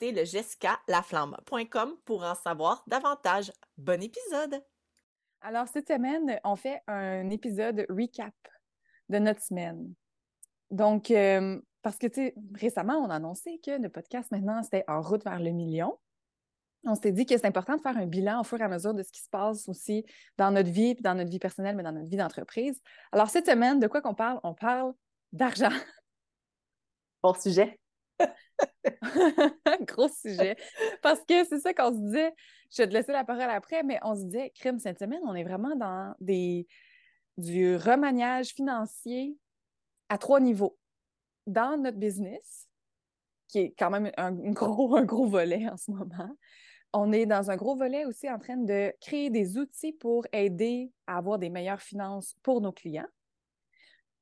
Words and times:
le 0.00 0.24
jessicalaflamme.com 0.24 1.96
pour 2.04 2.24
en 2.24 2.34
savoir 2.34 2.82
davantage. 2.86 3.52
Bon 3.76 4.02
épisode! 4.02 4.62
Alors, 5.40 5.68
cette 5.68 5.88
semaine, 5.88 6.40
on 6.44 6.56
fait 6.56 6.80
un 6.86 7.30
épisode 7.30 7.86
recap 7.88 8.34
de 9.08 9.18
notre 9.18 9.42
semaine. 9.42 9.94
Donc, 10.70 11.10
euh, 11.10 11.60
parce 11.82 11.98
que, 11.98 12.06
tu 12.06 12.14
sais, 12.14 12.34
récemment, 12.54 12.94
on 12.94 13.10
a 13.10 13.16
annoncé 13.16 13.60
que 13.64 13.80
le 13.80 13.88
podcast, 13.88 14.30
maintenant, 14.30 14.62
c'était 14.62 14.84
en 14.88 15.00
route 15.00 15.24
vers 15.24 15.38
le 15.38 15.50
million. 15.50 15.98
On 16.84 16.94
s'est 16.94 17.12
dit 17.12 17.26
que 17.26 17.36
c'est 17.36 17.46
important 17.46 17.76
de 17.76 17.80
faire 17.80 17.96
un 17.96 18.06
bilan 18.06 18.40
au 18.40 18.44
fur 18.44 18.60
et 18.60 18.64
à 18.64 18.68
mesure 18.68 18.94
de 18.94 19.02
ce 19.02 19.10
qui 19.10 19.20
se 19.20 19.28
passe 19.28 19.68
aussi 19.68 20.04
dans 20.36 20.50
notre 20.50 20.70
vie, 20.70 20.94
puis 20.94 21.02
dans 21.02 21.14
notre 21.14 21.30
vie 21.30 21.38
personnelle, 21.38 21.76
mais 21.76 21.82
dans 21.82 21.92
notre 21.92 22.08
vie 22.08 22.16
d'entreprise. 22.16 22.80
Alors, 23.12 23.28
cette 23.28 23.46
semaine, 23.46 23.78
de 23.80 23.86
quoi 23.86 24.00
qu'on 24.00 24.14
parle? 24.14 24.40
On 24.42 24.54
parle 24.54 24.94
d'argent. 25.32 25.70
Bon 27.22 27.34
sujet. 27.34 27.78
Gros 29.82 30.08
sujet. 30.08 30.56
Parce 31.02 31.20
que 31.20 31.44
c'est 31.44 31.60
ça 31.60 31.74
qu'on 31.74 31.92
se 31.92 32.00
disait. 32.00 32.34
Je 32.70 32.82
vais 32.82 32.88
te 32.88 32.92
laisser 32.92 33.12
la 33.12 33.24
parole 33.24 33.42
après, 33.42 33.82
mais 33.82 33.98
on 34.02 34.14
se 34.14 34.24
disait, 34.24 34.50
crime 34.54 34.78
cette 34.78 34.98
semaine, 34.98 35.20
on 35.24 35.34
est 35.34 35.44
vraiment 35.44 35.76
dans 35.76 36.14
des, 36.20 36.66
du 37.36 37.76
remaniage 37.76 38.48
financier 38.48 39.36
à 40.08 40.18
trois 40.18 40.40
niveaux. 40.40 40.78
Dans 41.46 41.80
notre 41.80 41.98
business, 41.98 42.66
qui 43.48 43.60
est 43.60 43.74
quand 43.78 43.90
même 43.90 44.10
un 44.16 44.32
gros, 44.32 44.96
un 44.96 45.04
gros 45.04 45.26
volet 45.26 45.68
en 45.68 45.76
ce 45.76 45.92
moment, 45.92 46.36
on 46.92 47.12
est 47.12 47.26
dans 47.26 47.50
un 47.50 47.56
gros 47.56 47.76
volet 47.76 48.04
aussi 48.04 48.28
en 48.30 48.38
train 48.38 48.56
de 48.56 48.92
créer 49.00 49.30
des 49.30 49.58
outils 49.58 49.92
pour 49.92 50.26
aider 50.32 50.92
à 51.06 51.18
avoir 51.18 51.38
des 51.38 51.50
meilleures 51.50 51.82
finances 51.82 52.34
pour 52.42 52.60
nos 52.60 52.72
clients. 52.72 53.06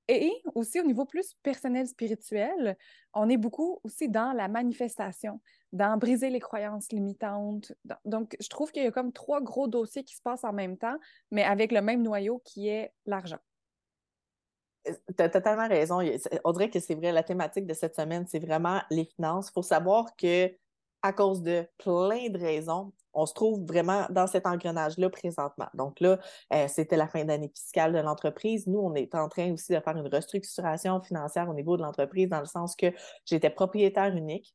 Et 0.09 0.33
aussi 0.55 0.81
au 0.81 0.85
niveau 0.85 1.07
plus 1.07 1.35
personnel, 1.43 1.87
spirituel, 1.87 2.77
on 3.15 3.29
est 3.29 3.39
beaucoup 3.39 3.81
aussi 3.85 4.09
dans 4.09 4.33
la 4.33 4.49
manifestation, 4.49 5.41
dans 5.73 5.97
briser 5.97 6.29
les 6.29 6.41
croyances 6.41 6.93
limitantes. 6.93 7.73
Donc, 8.05 8.37
je 8.39 8.49
trouve 8.49 8.71
qu'il 8.71 8.83
y 8.83 8.87
a 8.87 8.91
comme 8.91 9.13
trois 9.13 9.41
gros 9.41 9.67
dossiers 9.67 10.05
qui 10.05 10.15
se 10.15 10.23
passent 10.23 10.45
en 10.45 10.53
même 10.53 10.77
temps, 10.77 10.97
mais 11.31 11.43
avec 11.43 11.73
le 11.73 11.81
même 11.81 12.03
noyau 12.03 12.43
qui 12.45 12.69
est 12.69 12.93
l'argent. 13.07 13.39
Euh, 14.89 14.93
tu 15.17 15.23
as 15.23 15.31
totalement 15.31 15.69
raison. 15.69 16.01
On 16.45 16.53
dirait 16.53 16.69
que 16.69 16.81
c'est 16.81 16.95
vrai, 16.95 17.11
la 17.11 17.23
thématique 17.23 17.67
de 17.67 17.75
cette 17.75 17.95
semaine, 17.95 18.27
c'est 18.27 18.41
vraiment 18.41 18.83
les 18.91 19.07
finances. 19.07 19.49
Il 19.49 19.53
faut 19.55 19.63
savoir 19.63 20.15
que 20.17 20.55
à 21.01 21.13
cause 21.13 21.43
de 21.43 21.67
plein 21.79 22.29
de 22.29 22.39
raisons, 22.39 22.93
on 23.15 23.27
se 23.27 23.35
trouve 23.35 23.65
vraiment 23.65 24.07
dans 24.11 24.27
cet 24.27 24.47
engrenage-là 24.47 25.11
présentement. 25.11 25.69
Donc 25.75 26.01
là, 26.01 26.19
euh, 26.53 26.67
c'était 26.69 26.97
la 26.97 27.07
fin 27.07 27.25
d'année 27.25 27.51
fiscale 27.55 27.93
de 27.93 27.99
l'entreprise. 27.99 28.67
Nous, 28.67 28.79
on 28.79 28.95
est 28.95 29.15
en 29.15 29.29
train 29.29 29.53
aussi 29.53 29.73
de 29.73 29.81
faire 29.81 29.97
une 29.97 30.09
restructuration 30.09 31.01
financière 31.03 31.49
au 31.49 31.55
niveau 31.55 31.77
de 31.77 31.83
l'entreprise 31.83 32.29
dans 32.29 32.41
le 32.41 32.47
sens 32.47 32.77
que 32.77 32.93
j'étais 33.25 33.51
propriétaire 33.51 34.15
unique. 34.15 34.55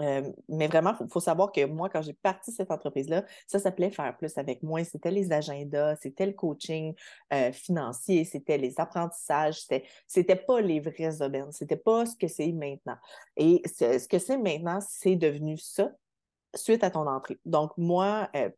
Euh, 0.00 0.32
mais 0.48 0.68
vraiment, 0.68 0.94
il 1.00 1.06
faut, 1.10 1.20
savoir 1.20 1.52
que 1.52 1.64
moi, 1.66 1.88
quand 1.88 2.02
j'ai 2.02 2.14
parti 2.14 2.50
cette 2.50 2.70
entreprise-là, 2.70 3.24
ça 3.46 3.58
s'appelait 3.58 3.90
Faire 3.90 4.16
plus 4.16 4.36
avec 4.38 4.62
moi. 4.62 4.82
C'était 4.84 5.10
les 5.10 5.32
agendas, 5.32 5.96
c'était 5.96 6.26
le 6.26 6.32
coaching 6.32 6.94
euh, 7.32 7.52
financier, 7.52 8.24
c'était 8.24 8.58
les 8.58 8.80
apprentissages, 8.80 9.60
c'était, 9.60 9.84
c'était 10.06 10.36
pas 10.36 10.60
les 10.60 10.80
vraies 10.80 11.20
aubaines, 11.20 11.52
c'était 11.52 11.76
pas 11.76 12.06
ce 12.06 12.16
que 12.16 12.26
c'est 12.26 12.52
maintenant. 12.52 12.96
Et 13.36 13.62
ce 13.66 14.08
que 14.08 14.18
c'est 14.18 14.38
maintenant, 14.38 14.80
c'est 14.80 15.16
devenu 15.16 15.58
ça, 15.58 15.92
suite 16.54 16.84
à 16.84 16.90
ton 16.90 17.06
entrée. 17.06 17.38
Donc, 17.44 17.72
moi, 17.76 18.28
euh, 18.36 18.50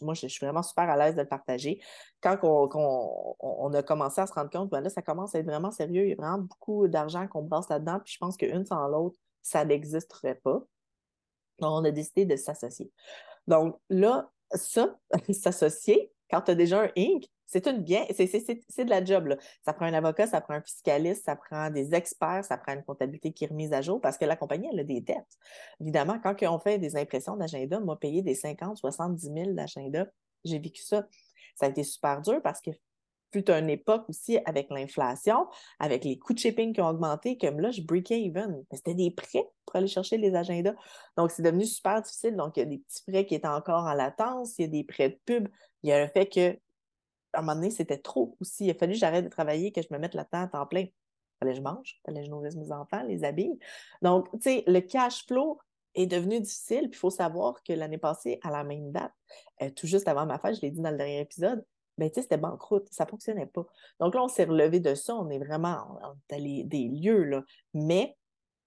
moi 0.00 0.14
je, 0.14 0.26
suis 0.28 0.44
vraiment 0.44 0.62
super 0.62 0.88
à 0.88 0.96
l'aise 0.96 1.14
de 1.14 1.22
le 1.22 1.28
partager. 1.28 1.80
Quand 2.20 2.38
on, 2.42 3.74
a 3.74 3.82
commencé 3.82 4.20
à 4.20 4.26
se 4.26 4.32
rendre 4.32 4.50
compte, 4.50 4.70
ben 4.70 4.80
là, 4.80 4.90
ça 4.90 5.02
commence 5.02 5.34
à 5.34 5.38
être 5.38 5.46
vraiment 5.46 5.70
sérieux. 5.70 6.04
Il 6.04 6.10
y 6.10 6.12
a 6.12 6.16
vraiment 6.16 6.38
beaucoup 6.38 6.88
d'argent 6.88 7.26
qu'on 7.28 7.46
passe 7.46 7.68
là-dedans. 7.68 8.00
Puis 8.04 8.14
je 8.14 8.18
pense 8.18 8.36
qu'une 8.36 8.64
sans 8.64 8.88
l'autre, 8.88 9.18
ça 9.42 9.64
n'existerait 9.64 10.36
pas. 10.36 10.62
Donc, 11.60 11.80
on 11.80 11.84
a 11.84 11.90
décidé 11.90 12.24
de 12.24 12.36
s'associer. 12.36 12.90
Donc, 13.46 13.76
là, 13.90 14.30
ça, 14.52 14.96
s'associer, 15.32 16.12
quand 16.30 16.42
tu 16.42 16.50
as 16.52 16.54
déjà 16.54 16.82
un 16.82 16.90
Inc., 16.96 17.26
c'est 17.54 17.68
une 17.68 17.82
bien, 17.82 18.04
c'est 18.10 18.84
de 18.84 18.90
la 18.90 19.04
job. 19.04 19.36
Ça 19.64 19.72
prend 19.72 19.86
un 19.86 19.94
avocat, 19.94 20.26
ça 20.26 20.40
prend 20.40 20.54
un 20.54 20.60
fiscaliste, 20.60 21.24
ça 21.24 21.36
prend 21.36 21.70
des 21.70 21.94
experts, 21.94 22.44
ça 22.44 22.58
prend 22.58 22.74
une 22.74 22.82
comptabilité 22.82 23.32
qui 23.32 23.44
est 23.44 23.46
remise 23.46 23.72
à 23.72 23.80
jour 23.80 24.00
parce 24.00 24.18
que 24.18 24.24
la 24.24 24.34
compagnie, 24.34 24.68
elle 24.72 24.80
a 24.80 24.84
des 24.84 25.00
dettes. 25.00 25.38
Évidemment, 25.80 26.18
quand 26.20 26.34
on 26.42 26.58
fait 26.58 26.78
des 26.78 26.96
impressions 26.96 27.36
d'agenda, 27.36 27.78
moi, 27.78 27.96
payer 27.96 28.22
des 28.22 28.34
50, 28.34 28.76
70 28.76 29.30
000 29.32 29.52
d'agenda, 29.52 30.08
j'ai 30.44 30.58
vécu 30.58 30.82
ça. 30.82 31.06
Ça 31.54 31.66
a 31.66 31.68
été 31.68 31.84
super 31.84 32.20
dur 32.22 32.42
parce 32.42 32.60
que 32.60 32.72
fut 33.32 33.48
une 33.48 33.70
époque 33.70 34.08
aussi 34.08 34.38
avec 34.46 34.68
l'inflation, 34.70 35.46
avec 35.78 36.04
les 36.04 36.18
coûts 36.18 36.34
de 36.34 36.40
shipping 36.40 36.72
qui 36.72 36.80
ont 36.80 36.88
augmenté, 36.88 37.38
comme 37.38 37.60
là, 37.60 37.70
je 37.70 37.82
break 37.82 38.10
even. 38.10 38.64
C'était 38.72 38.94
des 38.94 39.12
prêts 39.12 39.48
pour 39.64 39.76
aller 39.76 39.86
chercher 39.86 40.18
les 40.18 40.34
agendas. 40.34 40.74
Donc, 41.16 41.30
c'est 41.30 41.42
devenu 41.42 41.66
super 41.66 42.02
difficile. 42.02 42.34
Donc, 42.34 42.56
il 42.56 42.60
y 42.60 42.62
a 42.64 42.66
des 42.66 42.78
petits 42.78 43.02
prêts 43.06 43.26
qui 43.26 43.36
étaient 43.36 43.46
encore 43.46 43.84
en 43.84 43.94
latence, 43.94 44.58
il 44.58 44.62
y 44.62 44.64
a 44.64 44.68
des 44.68 44.82
prêts 44.82 45.10
de 45.10 45.18
pub. 45.24 45.48
Il 45.84 45.90
y 45.90 45.92
a 45.92 46.02
le 46.02 46.10
fait 46.10 46.26
que 46.26 46.58
à 47.34 47.38
un 47.38 47.42
moment 47.42 47.54
donné, 47.54 47.70
c'était 47.70 47.98
trop 47.98 48.36
aussi. 48.40 48.66
Il 48.66 48.70
a 48.70 48.74
fallu 48.74 48.92
que 48.92 48.98
j'arrête 48.98 49.24
de 49.24 49.30
travailler, 49.30 49.72
que 49.72 49.82
je 49.82 49.88
me 49.90 49.98
mette 49.98 50.14
là-dedans 50.14 50.42
à 50.42 50.48
temps 50.48 50.66
plein. 50.66 50.82
Il 50.82 50.92
fallait 51.40 51.52
que 51.52 51.58
je 51.58 51.62
mange, 51.62 51.98
il 51.98 52.00
fallait 52.06 52.20
que 52.20 52.26
je 52.26 52.30
nourrisse 52.30 52.56
mes 52.56 52.72
enfants, 52.72 53.02
les 53.02 53.24
habille. 53.24 53.58
Donc, 54.02 54.30
tu 54.32 54.38
sais, 54.42 54.64
le 54.66 54.80
cash 54.80 55.26
flow 55.26 55.58
est 55.94 56.06
devenu 56.06 56.40
difficile. 56.40 56.88
Puis 56.90 56.98
il 56.98 56.98
faut 56.98 57.10
savoir 57.10 57.62
que 57.62 57.72
l'année 57.72 57.98
passée, 57.98 58.38
à 58.42 58.50
la 58.50 58.64
même 58.64 58.92
date, 58.92 59.12
euh, 59.62 59.70
tout 59.70 59.86
juste 59.86 60.08
avant 60.08 60.26
ma 60.26 60.38
fête, 60.38 60.56
je 60.56 60.62
l'ai 60.62 60.70
dit 60.70 60.80
dans 60.80 60.90
le 60.90 60.96
dernier 60.96 61.20
épisode, 61.20 61.64
ben, 61.96 62.08
tu 62.08 62.16
sais, 62.16 62.22
c'était 62.22 62.38
banqueroute, 62.38 62.88
ça 62.90 63.04
ne 63.04 63.10
fonctionnait 63.10 63.46
pas. 63.46 63.64
Donc 64.00 64.14
là, 64.14 64.24
on 64.24 64.28
s'est 64.28 64.44
relevé 64.44 64.80
de 64.80 64.94
ça, 64.94 65.14
on 65.14 65.30
est 65.30 65.38
vraiment 65.38 65.98
dans 66.02 66.16
des 66.28 66.88
lieux, 66.88 67.22
là. 67.22 67.44
Mais 67.72 68.16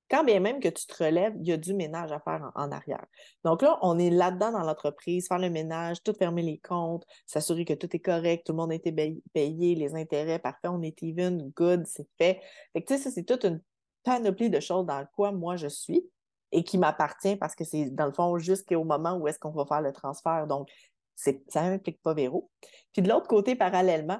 quand 0.10 0.24
bien 0.24 0.40
même 0.40 0.60
que 0.60 0.70
tu 0.70 0.86
te 0.86 1.04
relèves, 1.04 1.34
il 1.40 1.48
y 1.48 1.52
a 1.52 1.58
du 1.58 1.74
ménage 1.74 2.12
à 2.12 2.20
faire 2.20 2.52
en, 2.56 2.72
arrière. 2.72 3.06
Donc 3.44 3.62
là, 3.62 3.78
on 3.82 4.00
est 4.00 4.10
là-dedans 4.10 4.52
dans 4.52 4.64
l'entreprise, 4.64 5.28
faire 5.28 5.40
le 5.40 5.50
ménage, 5.50 6.02
tout 6.04 6.14
fermer 6.14 6.42
les 6.42 6.60
comptes, 6.60 7.06
s'assurer 7.26 7.66
que 7.66 7.74
tout 7.74 7.94
est 7.94 8.00
correct, 8.00 8.46
tout 8.46 8.54
le 8.54 8.58
monde 8.58 8.72
a 8.72 8.76
été 8.76 8.92
payé, 9.34 9.76
les 9.76 9.96
intérêts, 9.96 10.40
parfait, 10.40 10.70
on 10.70 10.82
est 10.82 11.02
even, 11.04 11.52
good, 11.56 11.86
c'est 11.86 12.08
fait. 12.18 12.42
Fait 12.74 12.82
que 12.82 12.88
tu 12.88 12.98
sais, 12.98 13.04
ça, 13.04 13.12
c'est 13.12 13.24
toute 13.24 13.44
une 13.44 13.62
panoplie 14.04 14.50
de 14.50 14.60
choses 14.60 14.86
dans 14.86 15.06
quoi 15.14 15.32
moi 15.32 15.58
je 15.58 15.68
suis 15.68 16.10
et 16.52 16.64
qui 16.64 16.78
m'appartient 16.78 17.36
parce 17.36 17.56
que 17.56 17.66
c'est 17.66 17.90
dans 17.90 18.06
le 18.06 18.14
fond 18.14 18.38
jusqu'au 18.38 18.84
moment 18.84 19.18
où 19.18 19.28
est-ce 19.28 19.40
qu'on 19.40 19.52
va 19.52 19.66
faire 19.66 19.82
le 19.82 19.92
transfert. 19.92 20.48
Donc, 20.48 20.70
ça 21.16 21.34
n'implique 21.56 22.02
pas 22.02 22.14
Véro. 22.14 22.50
Puis 22.94 23.02
de 23.02 23.10
l'autre 23.10 23.28
côté, 23.28 23.56
parallèlement, 23.56 24.20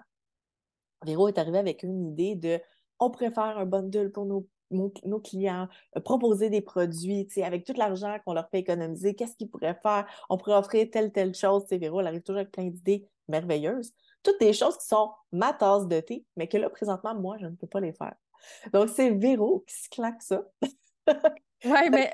Véro 1.06 1.28
est 1.28 1.38
arrivé 1.38 1.60
avec 1.60 1.84
une 1.84 2.08
idée 2.08 2.36
de 2.36 2.60
on 3.00 3.12
préfère 3.12 3.58
un 3.58 3.66
bundle 3.66 4.12
pour 4.12 4.26
nos 4.26 4.48
nos, 4.72 5.20
clients, 5.20 5.68
euh, 5.96 6.00
proposer 6.02 6.50
des 6.50 6.62
produits, 6.62 7.28
avec 7.44 7.66
tout 7.66 7.74
l'argent 7.76 8.18
qu'on 8.26 8.34
leur 8.34 8.50
fait 8.50 8.60
économiser, 8.60 9.16
qu'est-ce 9.16 9.36
qu'ils 9.36 9.50
pourraient 9.50 9.80
faire? 9.82 10.06
On 10.30 10.38
pourrait 10.38 10.58
offrir 10.58 10.88
telle, 10.92 11.12
telle 11.12 11.34
chose. 11.34 11.66
Véro, 11.70 12.00
elle 12.00 12.08
arrive 12.08 12.22
toujours 12.22 12.40
avec 12.40 12.52
plein 12.52 12.66
d'idées 12.66 13.08
merveilleuses. 13.28 13.94
Toutes 14.24 14.40
des 14.40 14.54
choses 14.54 14.78
qui 14.78 14.88
sont 14.88 15.12
ma 15.32 15.54
tasse 15.54 15.88
de 15.88 16.00
thé, 16.00 16.26
mais 16.36 16.48
que 16.48 16.58
là, 16.58 16.70
présentement, 16.70 17.16
moi, 17.16 17.38
je 17.40 17.46
ne 17.46 17.56
peux 17.56 17.68
pas 17.68 17.80
les 17.80 17.94
faire. 17.94 18.16
Donc, 18.74 18.90
c'est 18.90 19.12
Véro 19.12 19.64
qui 19.68 19.76
se 19.76 19.90
claque 19.90 20.22
ça. 20.22 20.44
oui, 21.08 21.14
mais 21.92 22.12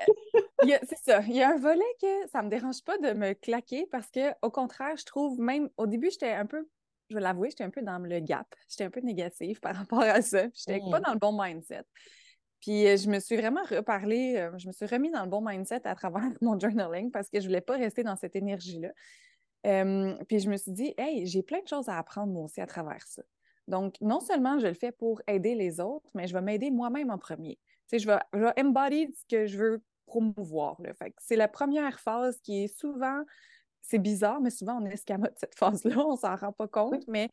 c'est 0.88 0.98
ça. 1.02 1.20
Il 1.22 1.34
y 1.34 1.42
a 1.42 1.50
un 1.50 1.58
volet 1.58 1.82
que 2.00 2.28
ça 2.28 2.40
ne 2.40 2.46
me 2.46 2.50
dérange 2.50 2.82
pas 2.84 2.98
de 2.98 3.12
me 3.12 3.34
claquer 3.34 3.86
parce 3.90 4.10
que, 4.10 4.32
au 4.42 4.50
contraire, 4.50 4.96
je 4.96 5.04
trouve 5.04 5.38
même 5.38 5.68
au 5.76 5.86
début, 5.86 6.10
j'étais 6.10 6.32
un 6.32 6.46
peu 6.46 6.68
je 7.10 7.14
vais 7.14 7.20
l'avouer, 7.20 7.50
j'étais 7.50 7.64
un 7.64 7.70
peu 7.70 7.82
dans 7.82 7.98
le 7.98 8.20
gap. 8.20 8.46
J'étais 8.68 8.84
un 8.84 8.90
peu 8.90 9.00
négative 9.00 9.60
par 9.60 9.74
rapport 9.76 10.00
à 10.00 10.22
ça. 10.22 10.44
Je 10.44 10.72
n'étais 10.72 10.90
pas 10.90 11.00
mmh. 11.00 11.02
dans 11.02 11.12
le 11.12 11.18
bon 11.18 11.38
mindset. 11.40 11.84
Puis 12.64 12.96
je 12.96 13.10
me 13.10 13.20
suis 13.20 13.36
vraiment 13.36 13.62
reparlé, 13.68 14.48
je 14.56 14.66
me 14.66 14.72
suis 14.72 14.86
remis 14.86 15.10
dans 15.10 15.22
le 15.22 15.28
bon 15.28 15.42
mindset 15.46 15.86
à 15.86 15.94
travers 15.94 16.22
mon 16.40 16.58
journaling 16.58 17.10
parce 17.10 17.28
que 17.28 17.38
je 17.38 17.46
voulais 17.46 17.60
pas 17.60 17.76
rester 17.76 18.02
dans 18.02 18.16
cette 18.16 18.36
énergie-là. 18.36 18.88
puis 20.28 20.40
je 20.40 20.48
me 20.48 20.56
suis 20.56 20.72
dit, 20.72 20.94
hey, 20.96 21.26
j'ai 21.26 21.42
plein 21.42 21.60
de 21.60 21.68
choses 21.68 21.90
à 21.90 21.98
apprendre 21.98 22.32
moi 22.32 22.44
aussi 22.44 22.62
à 22.62 22.66
travers 22.66 23.06
ça. 23.06 23.22
Donc, 23.68 23.96
non 24.00 24.20
seulement 24.20 24.58
je 24.58 24.66
le 24.68 24.74
fais 24.74 24.92
pour 24.92 25.20
aider 25.26 25.54
les 25.54 25.78
autres, 25.78 26.08
mais 26.14 26.26
je 26.26 26.32
vais 26.32 26.40
m'aider 26.40 26.70
moi-même 26.70 27.10
en 27.10 27.18
premier. 27.18 27.56
Tu 27.56 27.82
sais, 27.86 27.98
je 27.98 28.06
vais, 28.06 28.18
je 28.32 28.38
vais 28.38 28.52
embody 28.58 29.14
ce 29.14 29.24
que 29.28 29.46
je 29.46 29.58
veux 29.58 29.82
promouvoir. 30.06 30.80
c'est 31.18 31.36
la 31.36 31.48
première 31.48 32.00
phase 32.00 32.40
qui 32.40 32.64
est 32.64 32.78
souvent, 32.78 33.24
c'est 33.86 33.98
bizarre, 33.98 34.40
mais 34.40 34.50
souvent 34.50 34.80
on 34.80 34.86
escamote 34.86 35.34
cette 35.36 35.54
phase-là, 35.54 35.98
on 35.98 36.16
s'en 36.16 36.34
rend 36.36 36.52
pas 36.52 36.66
compte, 36.66 37.06
mais 37.06 37.28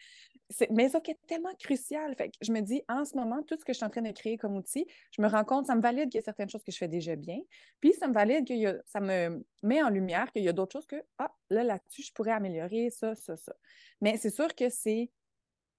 mais 0.69 0.89
ça 0.89 0.99
qui 0.99 1.11
est 1.11 1.19
tellement 1.27 1.53
crucial. 1.57 2.13
Fait 2.17 2.29
je 2.41 2.51
me 2.51 2.59
dis, 2.59 2.83
en 2.89 3.05
ce 3.05 3.15
moment, 3.15 3.41
tout 3.43 3.55
ce 3.57 3.63
que 3.63 3.71
je 3.71 3.77
suis 3.77 3.85
en 3.85 3.89
train 3.89 4.01
de 4.01 4.11
créer 4.11 4.37
comme 4.37 4.57
outil, 4.57 4.85
je 5.15 5.21
me 5.21 5.29
rends 5.29 5.45
compte, 5.45 5.67
ça 5.67 5.75
me 5.75 5.81
valide 5.81 6.09
qu'il 6.09 6.19
y 6.19 6.21
a 6.21 6.25
certaines 6.25 6.49
choses 6.49 6.63
que 6.63 6.73
je 6.73 6.77
fais 6.77 6.89
déjà 6.89 7.15
bien. 7.15 7.39
Puis 7.79 7.93
ça 7.93 8.07
me 8.09 8.13
valide 8.13 8.45
que 8.45 8.81
ça 8.85 8.99
me 8.99 9.45
met 9.63 9.81
en 9.81 9.89
lumière 9.89 10.29
qu'il 10.33 10.43
y 10.43 10.49
a 10.49 10.53
d'autres 10.53 10.73
choses 10.73 10.87
que, 10.87 11.01
ah, 11.19 11.33
là, 11.49 11.63
là-dessus, 11.63 12.03
je 12.03 12.11
pourrais 12.11 12.31
améliorer 12.31 12.89
ça, 12.89 13.15
ça, 13.15 13.37
ça. 13.37 13.53
Mais 14.01 14.17
c'est 14.17 14.29
sûr 14.29 14.53
que 14.53 14.69
c'est 14.69 15.09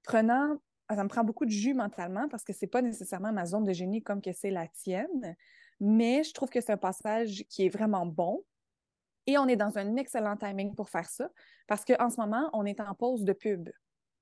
prenant, 0.05 0.57
ça 0.89 1.05
me 1.05 1.09
prend 1.09 1.23
beaucoup 1.23 1.45
de 1.45 1.51
jus 1.51 1.75
mentalement 1.75 2.29
parce 2.31 2.45
que 2.45 2.55
c'est 2.55 2.67
pas 2.67 2.81
nécessairement 2.81 3.33
ma 3.33 3.45
zone 3.45 3.65
de 3.65 3.73
génie 3.75 4.03
comme 4.03 4.23
que 4.23 4.33
c'est 4.33 4.51
la 4.51 4.69
tienne 4.69 5.37
mais 5.83 6.23
je 6.23 6.33
trouve 6.33 6.49
que 6.49 6.61
c'est 6.61 6.73
un 6.73 6.77
passage 6.77 7.45
qui 7.49 7.67
est 7.67 7.69
vraiment 7.69 8.07
bon. 8.07 8.45
Et 9.27 9.39
on 9.39 9.47
est 9.47 9.57
dans 9.57 9.79
un 9.79 9.97
excellent 9.97 10.37
timing 10.37 10.75
pour 10.75 10.91
faire 10.91 11.09
ça 11.09 11.31
parce 11.67 11.85
qu'en 11.85 12.11
ce 12.11 12.21
moment, 12.21 12.51
on 12.53 12.65
est 12.65 12.81
en 12.81 12.95
pause 12.95 13.25
de 13.25 13.33
pub. 13.33 13.71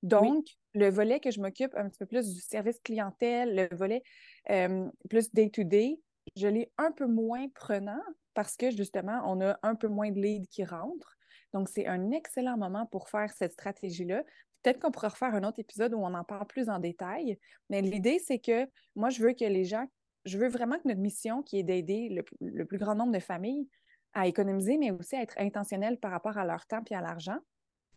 Donc, 0.02 0.47
le 0.75 0.88
volet 0.88 1.20
que 1.20 1.31
je 1.31 1.41
m'occupe 1.41 1.75
un 1.75 1.88
petit 1.88 1.99
peu 1.99 2.06
plus 2.06 2.35
du 2.35 2.41
service 2.41 2.79
clientèle, 2.81 3.55
le 3.55 3.76
volet 3.76 4.02
euh, 4.50 4.88
plus 5.11 5.31
day-to-day, 5.32 6.00
je 6.37 6.49
l'ai 6.49 6.73
un 6.79 6.91
peu 6.91 7.06
moins 7.06 7.49
prenant 7.55 8.00
parce 8.35 8.56
que 8.56 8.70
justement, 8.70 9.23
on 9.26 9.41
a 9.43 9.58
un 9.62 9.75
peu 9.75 9.88
moins 9.88 10.11
de 10.11 10.20
leads 10.20 10.49
qui 10.49 10.64
rentrent. 10.64 11.17
Donc, 11.52 11.69
c'est 11.69 11.87
un 11.87 12.12
excellent 12.12 12.56
moment 12.56 12.87
pour 12.87 13.08
faire 13.11 13.31
cette 13.32 13.52
stratégie-là. 13.52 14.23
Peut-être 14.62 14.79
qu'on 14.81 14.91
pourra 14.91 15.08
refaire 15.08 15.35
un 15.35 15.44
autre 15.44 15.58
épisode 15.58 15.93
où 15.94 15.99
on 15.99 16.14
en 16.14 16.25
parle 16.25 16.47
plus 16.47 16.69
en 16.69 16.79
détail, 16.79 17.38
mais 17.69 17.82
l'idée, 17.82 18.19
c'est 18.19 18.38
que 18.38 18.67
moi, 18.94 19.11
je 19.11 19.23
veux 19.23 19.32
que 19.32 19.44
les 19.44 19.64
gens 19.64 19.87
je 20.25 20.38
veux 20.38 20.49
vraiment 20.49 20.76
que 20.76 20.88
notre 20.88 21.00
mission, 21.00 21.43
qui 21.43 21.58
est 21.58 21.62
d'aider 21.62 22.08
le, 22.41 22.64
plus 22.64 22.79
grand 22.79 22.94
nombre 22.94 23.12
de 23.12 23.20
familles 23.20 23.69
à 24.15 24.27
économiser, 24.27 24.77
mais 24.79 24.91
aussi 24.91 25.17
à 25.17 25.23
être 25.23 25.39
intentionnels 25.39 25.99
par 25.99 26.11
rapport 26.11 26.39
à 26.39 26.45
leur 26.45 26.67
temps 26.67 26.83
et 26.91 26.95
à 26.95 27.01
l'argent, 27.01 27.39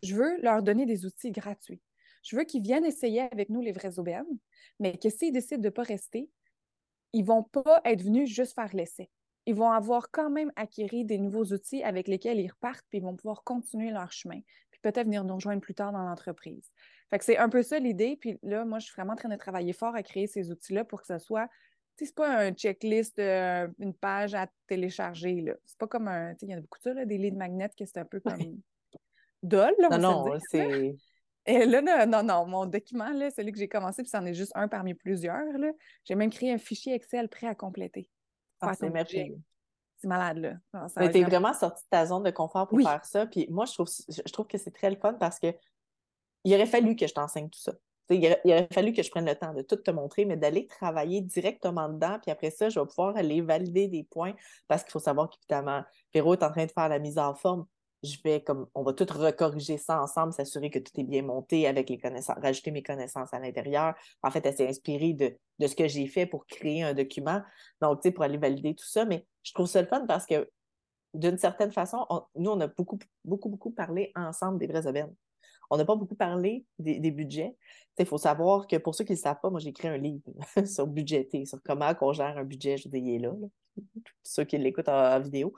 je 0.02 0.14
veux 0.14 0.40
leur 0.42 0.62
donner 0.62 0.86
des 0.86 1.06
outils 1.06 1.32
gratuits. 1.32 1.82
Je 2.22 2.36
veux 2.36 2.44
qu'ils 2.44 2.62
viennent 2.62 2.84
essayer 2.84 3.20
avec 3.20 3.48
nous 3.50 3.60
les 3.60 3.72
vraies 3.72 3.98
aubaines, 3.98 4.24
mais 4.80 4.96
que 4.96 5.10
s'ils 5.10 5.32
décident 5.32 5.60
de 5.60 5.66
ne 5.66 5.70
pas 5.70 5.82
rester, 5.82 6.30
ils 7.12 7.22
ne 7.22 7.26
vont 7.26 7.42
pas 7.42 7.80
être 7.84 8.02
venus 8.02 8.30
juste 8.30 8.54
faire 8.54 8.74
l'essai. 8.74 9.10
Ils 9.46 9.54
vont 9.54 9.70
avoir 9.70 10.10
quand 10.10 10.30
même 10.30 10.50
acquis 10.56 11.04
des 11.04 11.18
nouveaux 11.18 11.44
outils 11.44 11.82
avec 11.82 12.08
lesquels 12.08 12.40
ils 12.40 12.50
repartent, 12.50 12.84
puis 12.88 12.98
ils 12.98 13.04
vont 13.04 13.14
pouvoir 13.14 13.44
continuer 13.44 13.90
leur 13.90 14.10
chemin, 14.10 14.40
puis 14.70 14.80
peut-être 14.82 15.04
venir 15.04 15.22
nous 15.24 15.34
rejoindre 15.34 15.60
plus 15.60 15.74
tard 15.74 15.92
dans 15.92 16.02
l'entreprise. 16.02 16.70
Fait 17.10 17.22
c'est 17.22 17.36
un 17.36 17.48
peu 17.48 17.62
ça 17.62 17.78
l'idée. 17.78 18.16
Puis 18.16 18.38
là, 18.42 18.64
moi, 18.64 18.78
je 18.78 18.86
suis 18.86 18.94
vraiment 18.94 19.12
en 19.12 19.16
train 19.16 19.28
de 19.28 19.36
travailler 19.36 19.72
fort 19.72 19.94
à 19.94 20.02
créer 20.02 20.26
ces 20.26 20.50
outils-là 20.50 20.84
pour 20.84 21.02
que 21.02 21.06
ce 21.06 21.18
soit 21.18 21.48
c'est 21.96 22.14
pas 22.14 22.46
un 22.46 22.52
checklist, 22.52 23.18
euh, 23.18 23.68
une 23.78 23.94
page 23.94 24.34
à 24.34 24.48
télécharger. 24.66 25.40
Là. 25.40 25.54
C'est 25.64 25.78
pas 25.78 25.86
comme 25.86 26.08
un. 26.08 26.34
Il 26.42 26.50
y 26.50 26.54
en 26.54 26.58
a 26.58 26.60
beaucoup 26.60 26.78
de 26.78 26.94
ça, 26.94 27.04
des 27.04 27.18
leads 27.18 27.36
magnets, 27.36 27.70
que 27.76 27.84
c'est 27.84 27.98
un 27.98 28.04
peu 28.04 28.20
comme 28.20 28.38
dol. 29.42 29.74
Là, 29.78 29.98
non, 29.98 30.26
non, 30.26 30.38
c'est. 30.50 30.96
Et 31.46 31.66
là, 31.66 32.06
non, 32.06 32.22
non, 32.22 32.46
mon 32.46 32.66
document, 32.66 33.10
là, 33.10 33.30
celui 33.30 33.52
que 33.52 33.58
j'ai 33.58 33.68
commencé, 33.68 34.02
puis 34.02 34.10
c'en 34.10 34.24
est 34.24 34.34
juste 34.34 34.52
un 34.54 34.66
parmi 34.66 34.94
plusieurs. 34.94 35.44
J'ai 36.04 36.14
même 36.14 36.30
créé 36.30 36.52
un 36.52 36.58
fichier 36.58 36.94
Excel 36.94 37.28
prêt 37.28 37.46
à 37.46 37.54
compléter. 37.54 38.08
Ah, 38.60 38.72
c'est 38.74 38.88
merveilleux. 38.88 39.38
C'est 39.98 40.08
malade, 40.08 40.38
là. 40.38 40.88
Mais 40.96 41.10
t'es 41.10 41.22
vraiment 41.22 41.52
sorti 41.52 41.82
de 41.84 41.88
ta 41.90 42.06
zone 42.06 42.22
de 42.22 42.30
confort 42.30 42.66
pour 42.66 42.80
faire 42.80 43.04
ça. 43.04 43.26
Puis 43.26 43.46
moi, 43.50 43.66
je 43.66 43.74
trouve, 43.74 43.88
je 44.08 44.32
trouve 44.32 44.46
que 44.46 44.58
c'est 44.58 44.70
très 44.70 44.90
le 44.90 44.96
fun 44.96 45.14
parce 45.14 45.38
que 45.38 45.54
il 46.44 46.54
aurait 46.54 46.66
fallu 46.66 46.96
que 46.96 47.06
je 47.06 47.14
t'enseigne 47.14 47.48
tout 47.48 47.60
ça 47.60 47.72
il, 48.10 48.36
aurait, 48.44 48.68
fallu 48.72 48.92
que 48.92 49.02
je 49.02 49.10
prenne 49.10 49.26
le 49.26 49.34
temps 49.34 49.54
de 49.54 49.62
tout 49.62 49.76
te 49.76 49.90
montrer, 49.90 50.24
mais 50.24 50.36
d'aller 50.36 50.66
travailler 50.66 51.20
directement 51.20 51.88
dedans. 51.88 52.18
Puis 52.20 52.30
après 52.30 52.50
ça, 52.50 52.68
je 52.68 52.78
vais 52.78 52.86
pouvoir 52.86 53.16
aller 53.16 53.40
valider 53.40 53.88
des 53.88 54.04
points 54.04 54.34
parce 54.68 54.82
qu'il 54.82 54.92
faut 54.92 54.98
savoir 54.98 55.30
qu'évidemment, 55.30 55.82
Véro 56.12 56.34
est 56.34 56.42
en 56.42 56.50
train 56.50 56.66
de 56.66 56.70
faire 56.70 56.88
la 56.88 56.98
mise 56.98 57.18
en 57.18 57.34
forme. 57.34 57.66
Je 58.02 58.18
vais 58.22 58.42
comme 58.42 58.66
on 58.74 58.82
va 58.82 58.92
tout 58.92 59.06
recorriger 59.10 59.78
ça 59.78 60.02
ensemble, 60.02 60.34
s'assurer 60.34 60.68
que 60.68 60.78
tout 60.78 60.92
est 61.00 61.04
bien 61.04 61.22
monté 61.22 61.66
avec 61.66 61.88
les 61.88 61.98
connaissances, 61.98 62.36
rajouter 62.42 62.70
mes 62.70 62.82
connaissances 62.82 63.32
à 63.32 63.38
l'intérieur. 63.38 63.94
En 64.22 64.30
fait, 64.30 64.44
elle 64.44 64.56
s'est 64.56 64.68
inspirée 64.68 65.14
de, 65.14 65.66
ce 65.66 65.74
que 65.74 65.88
j'ai 65.88 66.06
fait 66.06 66.26
pour 66.26 66.46
créer 66.46 66.82
un 66.82 66.92
document. 66.92 67.40
Donc, 67.80 68.02
tu 68.02 68.08
sais, 68.08 68.12
pour 68.12 68.24
aller 68.24 68.36
valider 68.36 68.74
tout 68.74 68.86
ça. 68.86 69.06
Mais 69.06 69.26
je 69.42 69.52
trouve 69.54 69.66
ça 69.66 69.80
le 69.80 69.88
fun 69.88 70.04
parce 70.06 70.26
que 70.26 70.50
d'une 71.14 71.38
certaine 71.38 71.72
façon, 71.72 72.06
nous, 72.34 72.50
on 72.50 72.60
a 72.60 72.66
beaucoup, 72.66 72.98
beaucoup, 73.24 73.48
beaucoup 73.48 73.70
parlé 73.70 74.12
ensemble 74.14 74.58
des 74.58 74.66
vraies 74.66 74.86
aubaines. 74.86 75.14
On 75.70 75.76
n'a 75.76 75.84
pas 75.84 75.96
beaucoup 75.96 76.14
parlé 76.14 76.64
des, 76.78 77.10
budgets. 77.10 77.56
Il 77.98 78.06
faut 78.06 78.18
savoir 78.18 78.66
que 78.66 78.76
pour 78.76 78.94
ceux 78.94 79.04
qui 79.04 79.12
ne 79.12 79.16
le 79.16 79.22
savent 79.22 79.40
pas, 79.40 79.50
moi, 79.50 79.60
j'ai 79.60 79.70
écrit 79.70 79.88
un 79.88 79.96
livre 79.96 80.22
sur 80.66 80.86
budgéter, 80.86 81.46
sur 81.46 81.62
comment 81.62 81.92
on 82.00 82.12
gère 82.12 82.36
un 82.36 82.44
budget. 82.44 82.76
Je 82.76 82.88
est 82.88 83.18
là. 83.18 83.32
Ceux 84.22 84.44
qui 84.44 84.58
l'écoutent 84.58 84.88
en, 84.88 85.20
vidéo. 85.20 85.52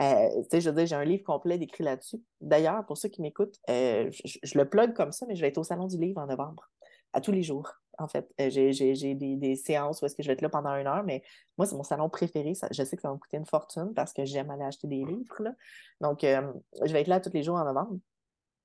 Euh, 0.00 0.42
je 0.52 0.70
veux 0.70 0.86
j'ai 0.86 0.94
un 0.94 1.04
livre 1.04 1.22
complet 1.22 1.58
décrit 1.58 1.84
là-dessus. 1.84 2.20
D'ailleurs, 2.40 2.84
pour 2.86 2.96
ceux 2.98 3.08
qui 3.08 3.22
m'écoutent, 3.22 3.58
euh, 3.70 4.10
je, 4.24 4.58
le 4.58 4.68
plug 4.68 4.94
comme 4.94 5.12
ça, 5.12 5.26
mais 5.26 5.36
je 5.36 5.40
vais 5.40 5.48
être 5.48 5.58
au 5.58 5.64
Salon 5.64 5.86
du 5.86 5.96
Livre 5.96 6.20
en 6.20 6.26
novembre, 6.26 6.70
à 7.12 7.20
tous 7.20 7.32
les 7.32 7.42
jours. 7.42 7.70
En 7.98 8.08
fait, 8.08 8.28
euh, 8.40 8.48
j'ai 8.50 9.14
des, 9.14 9.56
séances 9.56 10.02
où 10.02 10.06
est-ce 10.06 10.16
que 10.16 10.22
je 10.22 10.28
vais 10.28 10.32
être 10.32 10.40
là 10.40 10.48
pendant 10.48 10.74
une 10.74 10.86
heure, 10.86 11.04
mais 11.04 11.22
moi, 11.56 11.66
c'est 11.66 11.76
mon 11.76 11.82
salon 11.82 12.08
préféré. 12.08 12.54
je 12.70 12.82
sais 12.82 12.96
que 12.96 13.02
ça 13.02 13.08
va 13.08 13.14
me 13.14 13.18
coûter 13.20 13.36
une 13.36 13.46
fortune 13.46 13.92
parce 13.94 14.12
que 14.12 14.24
j'aime 14.24 14.50
aller 14.50 14.64
acheter 14.64 14.88
des 14.88 15.04
livres. 15.04 15.54
Donc, 16.00 16.20
je 16.22 16.92
vais 16.92 17.02
être 17.02 17.08
là 17.08 17.20
tous 17.20 17.32
les 17.32 17.42
jours 17.42 17.56
en 17.56 17.64
novembre 17.64 17.98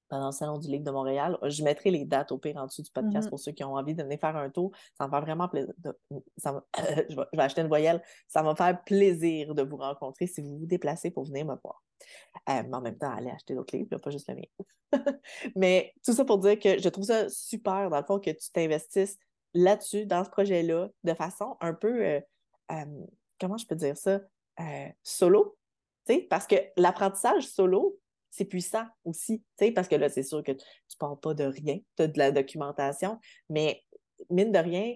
pendant 0.10 0.28
le 0.28 0.32
Salon 0.32 0.58
du 0.58 0.68
Livre 0.68 0.84
de 0.84 0.92
Montréal. 0.92 1.38
Je 1.44 1.64
mettrai 1.64 1.92
les 1.92 2.06
dates 2.06 2.32
au 2.32 2.38
pire 2.38 2.58
en 2.58 2.66
dessous 2.66 2.82
du 2.82 2.92
podcast 2.92 3.28
mm-hmm. 3.28 3.30
pour 3.30 3.40
ceux 3.40 3.52
qui 3.52 3.64
ont 3.64 3.76
envie 3.76 3.96
de 3.96 4.04
venir 4.04 4.20
faire 4.20 4.36
un 4.36 4.50
tour. 4.50 4.72
Ça 4.98 5.08
me 5.08 5.12
fait 5.12 5.22
vraiment 5.22 5.48
plaisir. 5.48 5.74
je, 5.84 7.16
vais, 7.16 7.42
acheter 7.44 7.62
une 7.62 7.68
voyelle. 7.68 8.02
Ça 8.28 8.42
va 8.42 8.52
me 8.52 8.56
faire 8.56 8.84
plaisir 8.84 9.54
de 9.54 9.64
vous 9.64 9.78
rencontrer 9.78 10.28
si 10.28 10.42
vous 10.42 10.58
vous 10.60 10.66
déplacez 10.66 11.12
pour 11.12 11.26
venir 11.26 11.46
me 11.46 11.56
voir. 11.62 11.84
Euh, 12.50 12.64
mais 12.68 12.76
en 12.76 12.82
même 12.82 12.98
temps, 12.98 13.12
allez 13.12 13.32
acheter 13.32 13.56
d'autres 13.56 13.76
livres, 13.76 13.98
pas 13.98 14.10
juste 14.10 14.30
le 14.30 14.36
mien. 14.36 14.92
mais 15.56 15.94
tout 16.06 16.14
ça 16.14 16.24
pour 16.24 16.38
dire 16.38 16.60
que 16.60 16.80
je 16.80 16.90
trouve 16.90 17.06
ça 17.06 17.30
super, 17.30 17.90
dans 17.90 17.98
le 17.98 18.06
fond, 18.06 18.20
que 18.20 18.32
tu 18.32 18.52
t'investisses 18.52 19.18
là-dessus, 19.54 20.06
dans 20.06 20.24
ce 20.24 20.30
projet-là, 20.30 20.90
de 21.04 21.14
façon 21.14 21.58
un 21.62 21.74
peu, 21.74 22.06
euh, 22.06 22.22
euh, 22.72 23.06
comment 23.40 23.58
je 23.58 23.66
peux 23.66 23.76
dire 23.76 23.98
ça, 23.98 24.22
solo. 25.04 25.58
Parce 26.30 26.48
que 26.48 26.56
l'apprentissage 26.78 27.48
solo, 27.48 28.00
c'est 28.30 28.46
puissant 28.46 28.86
aussi, 29.06 29.44
parce 29.76 29.88
que 29.88 29.96
là, 29.96 30.10
c'est 30.10 30.24
sûr 30.24 30.44
que 30.44 30.52
tu 30.52 30.58
ne 30.60 30.98
parles 31.00 31.20
pas 31.20 31.34
de 31.34 31.46
rien, 31.46 31.80
tu 31.96 32.04
as 32.04 32.08
de 32.08 32.18
la 32.18 32.32
documentation, 32.32 33.20
mais 33.50 33.84
mine 34.30 34.52
de 34.52 34.60
rien, 34.60 34.96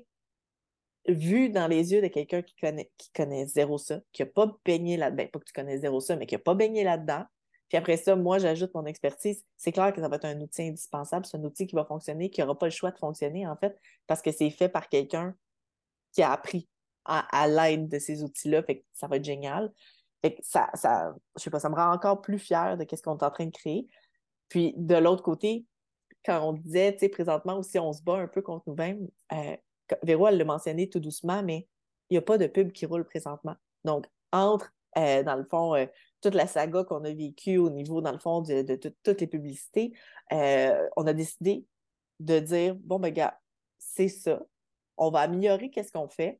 vu 1.07 1.49
dans 1.49 1.67
les 1.67 1.93
yeux 1.93 2.01
de 2.01 2.07
quelqu'un 2.07 2.41
qui 2.41 2.55
connaît, 2.55 2.91
qui 2.97 3.11
connaît 3.11 3.47
zéro 3.47 3.77
ça, 3.77 4.01
qui 4.11 4.21
n'a 4.21 4.27
pas 4.27 4.55
baigné 4.65 4.97
là-dedans, 4.97 5.27
pas 5.27 5.39
que 5.39 5.45
tu 5.45 5.53
connais 5.53 5.79
zéro 5.79 5.99
ça, 5.99 6.15
mais 6.15 6.27
qui 6.27 6.35
n'a 6.35 6.39
pas 6.39 6.53
baigné 6.53 6.83
là-dedans, 6.83 7.25
puis 7.71 7.77
après 7.77 7.95
ça, 7.95 8.17
moi, 8.17 8.37
j'ajoute 8.37 8.73
mon 8.75 8.85
expertise, 8.85 9.45
c'est 9.55 9.71
clair 9.71 9.93
que 9.93 10.01
ça 10.01 10.09
va 10.09 10.17
être 10.17 10.25
un 10.25 10.39
outil 10.41 10.63
indispensable, 10.63 11.25
c'est 11.25 11.37
un 11.37 11.43
outil 11.43 11.67
qui 11.67 11.75
va 11.75 11.85
fonctionner, 11.85 12.29
qui 12.29 12.41
n'aura 12.41 12.59
pas 12.59 12.65
le 12.65 12.71
choix 12.71 12.91
de 12.91 12.97
fonctionner, 12.97 13.47
en 13.47 13.55
fait, 13.55 13.79
parce 14.07 14.21
que 14.21 14.31
c'est 14.31 14.49
fait 14.49 14.67
par 14.67 14.89
quelqu'un 14.89 15.33
qui 16.11 16.21
a 16.21 16.33
appris 16.33 16.67
à, 17.05 17.47
l'aide 17.47 17.87
de 17.87 17.97
ces 17.97 18.23
outils-là, 18.23 18.63
fait 18.63 18.83
ça 18.93 19.07
va 19.07 19.15
être 19.15 19.23
génial 19.23 19.71
ça, 20.41 20.69
ça, 20.73 21.15
je 21.37 21.43
sais 21.43 21.49
pas, 21.49 21.59
ça 21.59 21.69
me 21.69 21.75
rend 21.75 21.91
encore 21.91 22.21
plus 22.21 22.39
fière 22.39 22.77
de 22.77 22.85
ce 22.89 23.01
qu'on 23.01 23.17
est 23.17 23.23
en 23.23 23.31
train 23.31 23.45
de 23.45 23.51
créer. 23.51 23.87
Puis 24.49 24.73
de 24.77 24.95
l'autre 24.95 25.23
côté, 25.23 25.65
quand 26.25 26.47
on 26.47 26.53
disait, 26.53 26.93
tu 26.93 26.99
sais, 26.99 27.09
présentement 27.09 27.57
aussi, 27.57 27.79
on 27.79 27.93
se 27.93 28.03
bat 28.03 28.17
un 28.17 28.27
peu 28.27 28.41
contre 28.41 28.63
nous-mêmes, 28.67 29.07
euh, 29.33 29.55
Véro, 30.03 30.27
elle 30.27 30.37
l'a 30.37 30.45
mentionné 30.45 30.89
tout 30.89 30.99
doucement, 30.99 31.43
mais 31.43 31.67
il 32.09 32.13
n'y 32.13 32.17
a 32.17 32.21
pas 32.21 32.37
de 32.37 32.47
pub 32.47 32.71
qui 32.71 32.85
roule 32.85 33.05
présentement. 33.05 33.55
Donc, 33.83 34.05
entre, 34.31 34.73
euh, 34.97 35.23
dans 35.23 35.35
le 35.35 35.43
fond, 35.45 35.75
euh, 35.75 35.85
toute 36.21 36.35
la 36.35 36.47
saga 36.47 36.83
qu'on 36.83 37.03
a 37.03 37.13
vécue 37.13 37.57
au 37.57 37.69
niveau, 37.69 38.01
dans 38.01 38.11
le 38.11 38.19
fond, 38.19 38.41
de, 38.41 38.75
toutes 39.03 39.21
les 39.21 39.27
publicités, 39.27 39.93
on 40.29 41.07
a 41.07 41.13
décidé 41.13 41.65
de 42.19 42.39
dire, 42.39 42.75
bon, 42.75 42.99
ben, 42.99 43.11
gars, 43.11 43.39
c'est 43.79 44.07
ça. 44.07 44.39
On 44.97 45.09
va 45.09 45.21
améliorer 45.21 45.71
qu'est-ce 45.71 45.91
qu'on 45.91 46.07
fait 46.07 46.39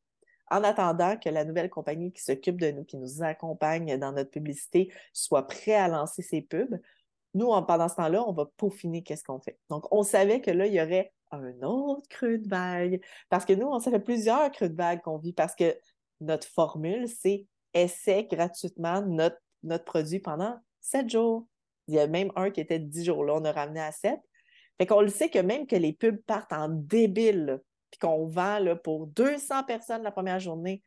en 0.52 0.64
attendant 0.64 1.18
que 1.18 1.30
la 1.30 1.46
nouvelle 1.46 1.70
compagnie 1.70 2.12
qui 2.12 2.22
s'occupe 2.22 2.60
de 2.60 2.72
nous, 2.72 2.84
qui 2.84 2.98
nous 2.98 3.24
accompagne 3.24 3.98
dans 3.98 4.12
notre 4.12 4.30
publicité, 4.30 4.94
soit 5.14 5.48
prêt 5.48 5.74
à 5.74 5.88
lancer 5.88 6.22
ses 6.22 6.42
pubs, 6.42 6.80
nous, 7.34 7.48
pendant 7.66 7.88
ce 7.88 7.96
temps-là, 7.96 8.24
on 8.28 8.34
va 8.34 8.46
peaufiner 8.58 9.04
qu'est-ce 9.04 9.24
qu'on 9.24 9.40
fait. 9.40 9.58
Donc, 9.70 9.88
on 9.92 10.04
savait 10.04 10.42
que 10.42 10.52
là, 10.52 10.68
il 10.68 10.74
y 10.74 10.82
aurait 10.82 11.14
un 11.32 11.54
autre 11.62 12.08
creux 12.10 12.38
de 12.38 12.48
vague. 12.50 13.02
Parce 13.30 13.46
que 13.46 13.54
nous, 13.54 13.68
on 13.68 13.80
savait 13.80 14.02
plusieurs 14.02 14.52
creux 14.52 14.68
de 14.68 14.76
vague 14.76 15.02
qu'on 15.02 15.18
vit 15.18 15.32
parce 15.32 15.56
que 15.56 15.78
notre 16.20 16.48
formule, 16.48 17.08
c'est 17.08 17.46
essaie 17.74 18.26
gratuitement 18.26 19.02
notre, 19.02 19.38
notre 19.64 19.86
produit 19.86 20.20
pendant 20.20 20.60
sept 20.82 21.10
jours. 21.10 21.48
Il 21.88 21.96
y 21.96 22.00
a 22.00 22.08
même 22.08 22.34
un 22.36 22.52
qui 22.52 22.60
était 22.60 22.80
dix 22.80 23.06
jours. 23.06 23.24
Là, 23.24 23.36
on 23.36 23.46
a 23.46 23.52
ramené 23.54 23.80
à 23.80 23.94
sept. 23.94 24.20
Fait 24.78 24.86
qu'on 24.86 25.02
le 25.02 25.08
sait 25.08 25.30
que 25.30 25.40
même 25.40 25.68
que 25.68 25.76
les 25.78 25.94
pubs 25.94 26.22
partent 26.24 26.54
en 26.54 26.68
débile, 26.68 27.62
puis 27.92 28.00
qu'on 28.00 28.26
vend 28.26 28.60
là, 28.60 28.76
pour 28.76 29.08
200 29.08 29.64
personnes 29.64 30.04
la 30.04 30.12
première 30.12 30.40
journée, 30.40 30.82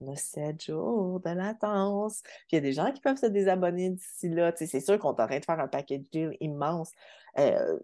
on 0.00 0.12
a 0.12 0.16
7 0.16 0.64
jours 0.64 1.20
de 1.20 1.30
latence. 1.30 2.22
Puis 2.22 2.48
il 2.52 2.54
y 2.56 2.58
a 2.58 2.60
des 2.60 2.72
gens 2.72 2.92
qui 2.92 3.00
peuvent 3.00 3.18
se 3.18 3.26
désabonner 3.26 3.90
d'ici 3.90 4.28
là. 4.28 4.52
c'est 4.54 4.80
sûr 4.80 4.98
qu'on 4.98 5.14
est 5.14 5.22
en 5.22 5.26
train 5.26 5.38
de 5.38 5.44
faire 5.44 5.60
un 5.60 5.68
package 5.68 6.02
deal 6.12 6.36
immense. 6.40 6.92
Euh, 7.38 7.78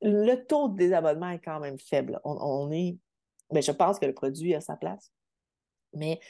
le 0.00 0.36
taux 0.36 0.68
de 0.68 0.76
désabonnement 0.76 1.30
est 1.30 1.40
quand 1.40 1.60
même 1.60 1.78
faible. 1.78 2.20
On, 2.24 2.70
est. 2.70 2.96
Mais 3.50 3.60
ben, 3.60 3.62
je 3.62 3.72
pense 3.72 3.98
que 3.98 4.06
le 4.06 4.14
produit 4.14 4.54
a 4.54 4.60
sa 4.60 4.76
place. 4.76 5.12
Mais 5.94 6.20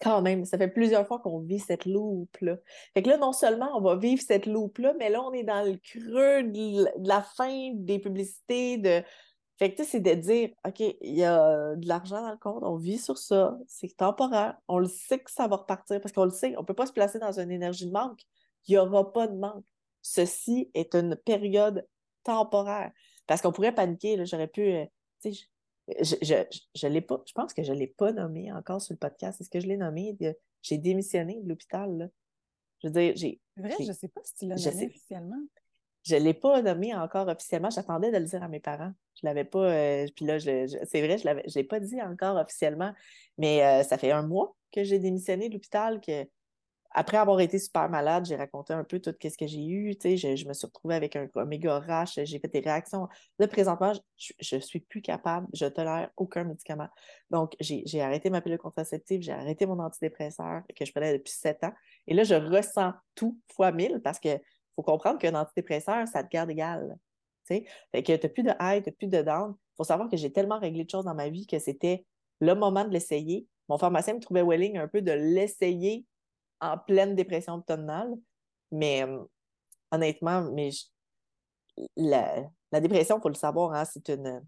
quand 0.00 0.22
même, 0.22 0.44
ça 0.44 0.58
fait 0.58 0.68
plusieurs 0.68 1.06
fois 1.06 1.18
qu'on 1.18 1.40
vit 1.40 1.58
cette 1.58 1.86
loupe-là. 1.86 2.56
Fait 2.94 3.02
que 3.02 3.08
là, 3.08 3.16
non 3.16 3.32
seulement 3.32 3.76
on 3.76 3.80
va 3.80 3.96
vivre 3.96 4.22
cette 4.22 4.46
loupe-là, 4.46 4.94
mais 4.98 5.08
là, 5.08 5.22
on 5.22 5.32
est 5.32 5.42
dans 5.42 5.62
le 5.62 5.76
creux 5.76 6.42
de 6.44 7.06
la 7.06 7.22
fin 7.22 7.72
des 7.74 7.98
publicités, 7.98 8.78
de 8.78 9.02
fait 9.58 9.74
que, 9.74 9.84
c'est 9.84 10.00
de 10.00 10.14
dire, 10.14 10.50
OK, 10.66 10.80
il 10.80 11.14
y 11.14 11.24
a 11.24 11.74
de 11.74 11.88
l'argent 11.88 12.22
dans 12.22 12.30
le 12.30 12.36
compte, 12.36 12.62
on 12.62 12.76
vit 12.76 12.98
sur 12.98 13.18
ça, 13.18 13.58
c'est 13.66 13.96
temporaire, 13.96 14.56
on 14.68 14.78
le 14.78 14.86
sait 14.86 15.18
que 15.18 15.30
ça 15.30 15.48
va 15.48 15.56
repartir 15.56 16.00
parce 16.00 16.12
qu'on 16.12 16.24
le 16.24 16.30
sait, 16.30 16.56
on 16.56 16.60
ne 16.60 16.66
peut 16.66 16.74
pas 16.74 16.86
se 16.86 16.92
placer 16.92 17.18
dans 17.18 17.40
une 17.40 17.50
énergie 17.50 17.86
de 17.86 17.92
manque. 17.92 18.22
Il 18.66 18.72
n'y 18.72 18.78
aura 18.78 19.12
pas 19.12 19.26
de 19.26 19.36
manque. 19.36 19.64
Ceci 20.00 20.70
est 20.74 20.94
une 20.94 21.16
période 21.16 21.86
temporaire. 22.22 22.92
Parce 23.26 23.42
qu'on 23.42 23.52
pourrait 23.52 23.74
paniquer, 23.74 24.24
j'aurais 24.26 24.46
pu. 24.46 24.62
Euh, 24.62 24.84
tu 25.20 25.34
sais, 25.34 25.46
je, 26.00 26.16
je, 26.22 26.58
je, 26.74 26.86
l'ai 26.86 27.00
pas, 27.00 27.22
je 27.26 27.32
pense 27.32 27.52
que 27.52 27.62
je 27.62 27.72
ne 27.72 27.78
l'ai 27.78 27.86
pas 27.86 28.12
nommé 28.12 28.52
encore 28.52 28.80
sur 28.80 28.92
le 28.92 28.98
podcast. 28.98 29.40
Est-ce 29.40 29.50
que 29.50 29.60
je 29.60 29.66
l'ai 29.66 29.76
nommé? 29.76 30.16
J'ai 30.62 30.78
démissionné 30.78 31.40
de 31.42 31.48
l'hôpital. 31.48 32.10
Je 32.82 32.88
veux 32.88 32.92
dire, 32.92 33.12
j'ai. 33.16 33.40
Vrai, 33.56 33.74
je 33.80 33.88
ne 33.88 33.92
sais 33.92 34.08
pas 34.08 34.20
si 34.22 34.34
tu 34.34 34.46
l'as 34.46 34.54
nommé 34.54 34.86
officiellement. 34.86 35.42
Je 36.04 36.14
ne 36.16 36.20
l'ai 36.20 36.34
pas 36.34 36.62
nommé 36.62 36.94
encore 36.94 37.28
officiellement. 37.28 37.70
J'attendais 37.70 38.10
de 38.10 38.18
le 38.18 38.24
dire 38.24 38.42
à 38.42 38.48
mes 38.48 38.60
parents. 38.60 38.92
Je 39.20 39.26
l'avais 39.26 39.44
pas. 39.44 39.70
Euh, 39.70 40.06
puis 40.14 40.24
là, 40.24 40.38
c'est 40.38 41.02
vrai, 41.02 41.18
je 41.18 41.28
ne 41.28 41.54
l'ai 41.54 41.64
pas 41.64 41.80
dit 41.80 42.00
encore 42.00 42.36
officiellement. 42.36 42.92
Mais 43.36 43.64
euh, 43.64 43.82
ça 43.82 43.98
fait 43.98 44.12
un 44.12 44.22
mois 44.22 44.56
que 44.72 44.84
j'ai 44.84 44.98
démissionné 44.98 45.48
de 45.48 45.54
l'hôpital. 45.54 46.00
Que, 46.00 46.26
après 46.92 47.18
avoir 47.18 47.40
été 47.40 47.58
super 47.58 47.88
malade, 47.90 48.24
j'ai 48.26 48.36
raconté 48.36 48.72
un 48.72 48.84
peu 48.84 48.98
tout 49.00 49.12
ce 49.22 49.36
que 49.36 49.46
j'ai 49.46 49.66
eu. 49.66 49.94
Je, 50.02 50.36
je, 50.36 50.48
me 50.48 50.54
suis 50.54 50.66
retrouvée 50.66 50.94
avec 50.94 51.16
un, 51.16 51.28
méga 51.44 51.78
rash. 51.80 52.18
J'ai 52.22 52.38
fait 52.38 52.48
des 52.48 52.60
réactions. 52.60 53.08
Là, 53.38 53.48
présentement, 53.48 53.92
je 54.16 54.56
ne 54.56 54.60
suis 54.60 54.80
plus 54.80 55.02
capable. 55.02 55.46
Je 55.52 55.66
tolère 55.66 56.10
aucun 56.16 56.44
médicament. 56.44 56.88
Donc, 57.30 57.54
j'ai 57.60 58.00
arrêté 58.00 58.30
ma 58.30 58.40
pilule 58.40 58.58
contraceptive. 58.58 59.20
J'ai 59.20 59.32
arrêté 59.32 59.66
mon 59.66 59.78
antidépresseur 59.80 60.62
que 60.74 60.84
je 60.84 60.92
prenais 60.92 61.12
depuis 61.12 61.32
sept 61.32 61.62
ans. 61.64 61.72
Et 62.06 62.14
là, 62.14 62.24
je 62.24 62.34
ressens 62.34 62.92
tout 63.14 63.38
fois 63.54 63.72
mille 63.72 64.00
parce 64.02 64.18
que 64.18 64.40
faut 64.78 64.82
comprendre 64.82 65.18
qu'un 65.18 65.34
antidépresseur, 65.34 66.06
ça 66.06 66.22
te 66.22 66.28
garde 66.28 66.50
égal. 66.50 66.96
Fait 67.46 67.64
que 67.92 68.16
tu 68.16 68.26
n'as 68.26 68.32
plus 68.32 68.42
de 68.42 68.52
high, 68.60 68.82
tu 68.82 68.90
n'as 68.90 68.96
plus 68.96 69.06
de 69.08 69.22
down. 69.22 69.54
Il 69.56 69.76
faut 69.76 69.84
savoir 69.84 70.08
que 70.08 70.16
j'ai 70.16 70.32
tellement 70.32 70.58
réglé 70.58 70.84
de 70.84 70.90
choses 70.90 71.04
dans 71.04 71.14
ma 71.14 71.28
vie 71.28 71.46
que 71.46 71.58
c'était 71.58 72.04
le 72.40 72.54
moment 72.54 72.84
de 72.84 72.90
l'essayer. 72.90 73.46
Mon 73.68 73.78
pharmacien 73.78 74.14
me 74.14 74.20
trouvait 74.20 74.42
willing 74.42 74.76
un 74.76 74.88
peu 74.88 75.02
de 75.02 75.12
l'essayer 75.12 76.04
en 76.60 76.78
pleine 76.78 77.14
dépression 77.14 77.54
automnale. 77.54 78.14
Mais 78.70 79.02
euh, 79.02 79.24
honnêtement, 79.90 80.42
mais 80.52 80.70
la, 81.96 82.50
dépression, 82.80 83.18
il 83.18 83.22
faut 83.22 83.28
le 83.28 83.34
savoir, 83.34 83.72
hein, 83.72 83.84
c'est 83.84 84.08
une. 84.10 84.44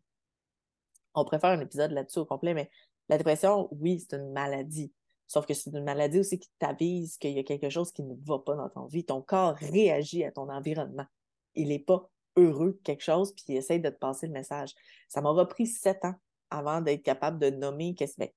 On 1.15 1.25
préfère 1.25 1.51
un 1.51 1.61
épisode 1.61 1.91
là-dessus 1.91 2.21
au 2.21 2.27
complet, 2.27 2.55
mais 2.55 2.71
la 3.09 3.19
dépression, 3.19 3.69
oui, 3.73 3.99
c'est 3.99 4.17
une 4.17 4.33
maladie. 4.33 4.93
Sauf 5.31 5.47
que 5.47 5.55
c'est 5.55 5.71
une 5.71 5.85
maladie 5.85 6.19
aussi 6.19 6.41
qui 6.41 6.51
t'avise 6.59 7.17
qu'il 7.17 7.31
y 7.31 7.39
a 7.39 7.45
quelque 7.45 7.71
chose 7.71 7.93
qui 7.93 8.03
ne 8.03 8.17
va 8.27 8.41
pas 8.41 8.57
dans 8.57 8.69
ton 8.69 8.87
vie. 8.87 9.05
Ton 9.05 9.23
corps 9.23 9.55
réagit 9.55 10.25
à 10.25 10.33
ton 10.33 10.49
environnement. 10.49 11.07
Il 11.55 11.69
n'est 11.69 11.79
pas 11.79 12.11
heureux 12.37 12.81
quelque 12.83 13.05
chose, 13.05 13.33
puis 13.33 13.45
il 13.47 13.57
essaie 13.57 13.79
de 13.79 13.91
te 13.91 13.97
passer 13.97 14.27
le 14.27 14.33
message. 14.33 14.75
Ça 15.09 15.21
m'aura 15.21 15.47
pris 15.47 15.69
sept 15.69 16.05
ans 16.05 16.17
avant 16.51 16.81
d'être 16.81 17.05
capable 17.05 17.39
de 17.39 17.49
nommer 17.49 17.95
qu'est-ce 17.95 18.17
que 18.17 18.29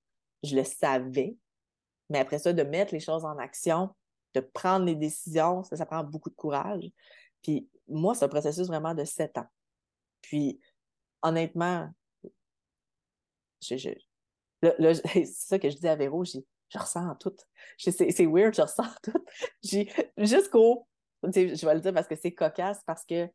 je 0.43 0.55
le 0.55 0.63
savais, 0.63 1.35
mais 2.11 2.19
après 2.19 2.37
ça, 2.37 2.53
de 2.53 2.61
mettre 2.61 2.93
les 2.93 2.99
choses 2.99 3.25
en 3.25 3.39
action, 3.39 3.89
de 4.35 4.41
prendre 4.41 4.85
les 4.85 4.95
décisions, 4.95 5.63
ça, 5.63 5.75
ça 5.75 5.87
prend 5.87 6.03
beaucoup 6.03 6.29
de 6.29 6.35
courage. 6.35 6.91
Puis 7.41 7.67
moi, 7.87 8.13
c'est 8.13 8.25
un 8.25 8.29
processus 8.29 8.67
vraiment 8.67 8.93
de 8.93 9.03
sept 9.03 9.35
ans. 9.39 9.47
Puis 10.21 10.59
honnêtement, 11.23 11.89
c'est 13.61 13.97
ça 15.25 15.57
que 15.57 15.71
je 15.71 15.77
dis 15.77 15.87
à 15.87 15.95
Véro, 15.95 16.23
je 16.73 16.79
ressens 16.79 17.15
tout. 17.15 17.35
C'est 17.77 18.25
weird, 18.25 18.55
je 18.55 18.61
ressens 18.61 18.83
tout. 19.03 19.25
Jusqu'au. 20.17 20.87
Je 21.23 21.65
vais 21.65 21.73
le 21.75 21.79
dire 21.79 21.93
parce 21.93 22.07
que 22.07 22.15
c'est 22.15 22.33
cocasse, 22.33 22.81
parce 22.85 23.05
que 23.05 23.27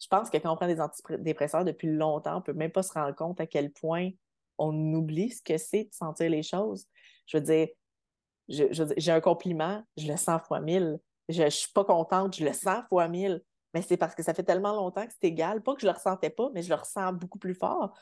je 0.00 0.06
pense 0.08 0.30
que 0.30 0.36
quand 0.38 0.52
on 0.52 0.56
prend 0.56 0.68
des 0.68 0.80
antidépresseurs 0.80 1.64
depuis 1.64 1.88
longtemps, 1.88 2.34
on 2.34 2.38
ne 2.38 2.42
peut 2.42 2.52
même 2.52 2.70
pas 2.70 2.82
se 2.82 2.92
rendre 2.92 3.14
compte 3.14 3.40
à 3.40 3.46
quel 3.46 3.72
point 3.72 4.10
on 4.58 4.72
oublie 4.92 5.30
ce 5.30 5.42
que 5.42 5.58
c'est 5.58 5.84
de 5.84 5.92
sentir 5.92 6.30
les 6.30 6.42
choses. 6.42 6.86
Je 7.26 7.38
veux 7.38 7.44
dire, 7.44 7.68
j'ai 8.48 9.12
un 9.12 9.20
compliment, 9.20 9.82
je 9.96 10.06
le 10.06 10.16
sens 10.16 10.40
fois 10.46 10.60
mille. 10.60 10.98
Je 11.28 11.42
ne 11.42 11.50
suis 11.50 11.72
pas 11.72 11.84
contente, 11.84 12.36
je 12.36 12.44
le 12.44 12.52
sens 12.52 12.84
fois 12.88 13.08
mille. 13.08 13.42
Mais 13.74 13.82
c'est 13.82 13.96
parce 13.96 14.14
que 14.14 14.22
ça 14.22 14.32
fait 14.32 14.44
tellement 14.44 14.74
longtemps 14.74 15.06
que 15.06 15.12
c'est 15.12 15.28
égal. 15.28 15.62
Pas 15.62 15.74
que 15.74 15.80
je 15.80 15.86
le 15.86 15.92
ressentais 15.92 16.30
pas, 16.30 16.48
mais 16.54 16.62
je 16.62 16.70
le 16.70 16.76
ressens 16.76 17.12
beaucoup 17.12 17.38
plus 17.38 17.54
fort. 17.54 17.92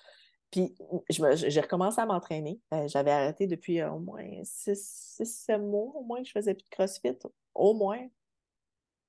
Puis 0.57 0.75
j'ai 1.11 1.61
recommencé 1.61 2.01
à 2.01 2.07
m'entraîner. 2.07 2.59
Euh, 2.73 2.89
j'avais 2.89 3.11
arrêté 3.11 3.47
depuis 3.47 3.81
euh, 3.81 3.91
au 3.91 3.99
moins 3.99 4.25
6-7 4.43 5.59
mois, 5.59 5.93
au 5.95 6.03
moins 6.03 6.23
que 6.23 6.29
je 6.29 6.33
faisais 6.33 6.55
plus 6.55 6.65
de 6.65 6.71
CrossFit. 6.71 7.19
Au 7.55 7.75
moins. 7.75 8.09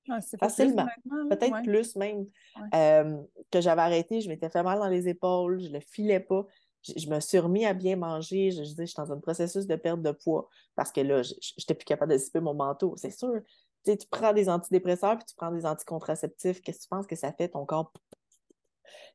Ah, 0.09 0.19
Facilement. 0.37 0.87
Peut-être 1.29 1.63
plus 1.63 1.95
même. 1.95 2.27
Euh, 2.73 3.17
que 3.49 3.61
j'avais 3.61 3.81
arrêté, 3.81 4.19
je 4.19 4.27
m'étais 4.27 4.49
fait 4.49 4.61
mal 4.61 4.79
dans 4.79 4.89
les 4.89 5.07
épaules, 5.07 5.61
je 5.61 5.69
ne 5.69 5.73
le 5.75 5.79
filais 5.79 6.19
pas. 6.19 6.45
Je, 6.83 7.09
me 7.09 7.19
suis 7.21 7.39
remis 7.39 7.65
à 7.65 7.73
bien 7.73 7.95
manger. 7.95 8.51
Je, 8.51 8.61
disais, 8.61 8.85
je 8.85 8.91
suis 8.91 8.97
dans 8.97 9.11
un 9.11 9.19
processus 9.19 9.67
de 9.67 9.75
perte 9.77 10.01
de 10.01 10.11
poids 10.11 10.49
parce 10.75 10.91
que 10.91 10.99
là, 11.01 11.23
je 11.23 11.33
n'étais 11.33 11.75
plus 11.75 11.85
capable 11.85 12.11
de 12.11 12.17
zipper 12.17 12.41
mon 12.41 12.53
manteau. 12.53 12.93
C'est 12.97 13.11
sûr. 13.11 13.41
Tu, 13.85 13.97
tu 13.97 14.07
prends 14.09 14.33
des 14.33 14.49
antidépresseurs 14.49 15.17
puis 15.17 15.25
tu 15.25 15.35
prends 15.35 15.51
des 15.51 15.65
anticontraceptifs. 15.65 16.61
Qu'est-ce 16.61 16.79
que 16.79 16.83
tu 16.83 16.89
penses 16.89 17.07
que 17.07 17.15
ça 17.15 17.31
fait? 17.31 17.49
Ton 17.49 17.65
corps 17.65 17.91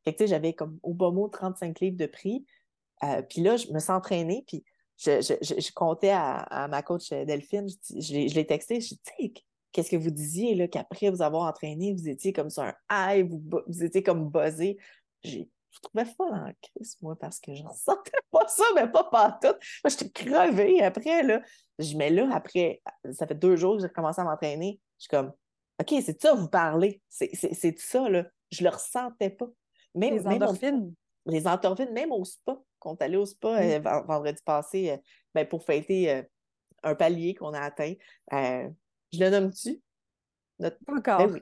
que, 0.05 0.27
j'avais 0.27 0.53
comme 0.53 0.79
au 0.83 0.95
bas 0.95 1.11
mot 1.11 1.29
35 1.29 1.81
livres 1.81 1.97
de 1.97 2.07
prix. 2.07 2.45
Euh, 3.05 3.23
puis 3.23 3.41
là, 3.41 3.57
je 3.57 3.69
me 3.73 3.79
suis 3.79 3.93
entraînée, 3.93 4.45
puis 4.47 4.65
je, 4.99 5.73
comptais 5.73 6.13
à, 6.13 6.69
ma 6.71 6.83
coach 6.83 7.11
euh, 7.13 7.25
Delphine, 7.25 7.67
je, 7.69 8.35
l'ai 8.35 8.47
texté, 8.47 8.81
je 8.81 8.95
dis, 9.19 9.35
qu'est-ce 9.73 9.91
que 9.91 9.97
vous 9.97 10.11
disiez, 10.11 10.55
là, 10.55 10.69
qu'après 10.69 11.11
vous 11.11 11.23
avoir 11.23 11.49
entraîné, 11.49 11.93
vous 11.93 12.09
étiez 12.09 12.33
comme 12.33 12.51
sur 12.51 12.63
un 12.63 12.75
high, 12.91 13.29
vous, 13.29 13.83
étiez 13.83 14.03
comme 14.03 14.29
buzzé. 14.29 14.79
Je 15.25 15.81
trouvais 15.81 16.05
folle 16.05 16.35
en 16.35 16.53
crise, 16.61 16.97
moi, 17.01 17.17
parce 17.19 17.41
que 17.41 17.55
je 17.55 17.63
ne 17.63 17.69
sentais 17.71 18.11
pas 18.31 18.47
ça, 18.47 18.65
mais 18.75 18.87
pas 18.87 19.05
partout. 19.05 19.55
Moi, 19.83 19.89
j'étais 19.89 20.11
crevée 20.11 20.83
après, 20.83 21.23
là. 21.23 21.41
Je 21.79 21.97
mets 21.97 22.11
là, 22.11 22.29
après, 22.33 22.83
ça 23.13 23.27
fait 23.27 23.35
deux 23.35 23.57
jours 23.57 23.77
que 23.77 23.81
j'ai 23.81 23.89
recommencé 23.89 24.21
à 24.21 24.25
m'entraîner. 24.25 24.81
Je 24.99 25.05
suis 25.05 25.09
comme, 25.09 25.33
OK, 25.81 25.95
c'est 26.05 26.21
ça, 26.21 26.35
vous 26.35 26.49
parlez. 26.49 27.01
C'est 27.09 27.79
ça, 27.79 28.09
là. 28.09 28.27
Je 28.51 28.63
le 28.63 28.71
ressentais 28.71 29.31
pas. 29.31 29.49
Même, 29.95 30.15
les 30.15 30.27
endorphines. 30.27 30.95
les 31.27 31.47
endorphines, 31.47 31.93
même 31.93 32.13
au 32.13 32.25
spa, 32.25 32.59
quand 32.79 32.93
on 32.93 32.97
est 32.97 33.03
allé 33.03 33.17
au 33.17 33.27
spa 33.27 33.61
euh, 33.63 33.79
vendredi 34.07 34.43
passé 34.45 34.91
euh, 34.91 34.97
ben, 35.35 35.47
pour 35.47 35.65
fêter 35.65 36.11
euh, 36.11 36.23
un 36.83 36.95
palier 36.95 37.35
qu'on 37.35 37.53
a 37.55 37.61
atteint. 37.61 37.95
je 38.33 39.19
le 39.19 39.31
nomme-tu? 39.31 39.81
Pas 40.59 40.71
encore. 40.89 41.29
Ben 41.29 41.41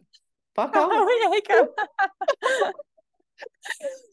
Pas 0.54 0.66
encore? 0.66 0.90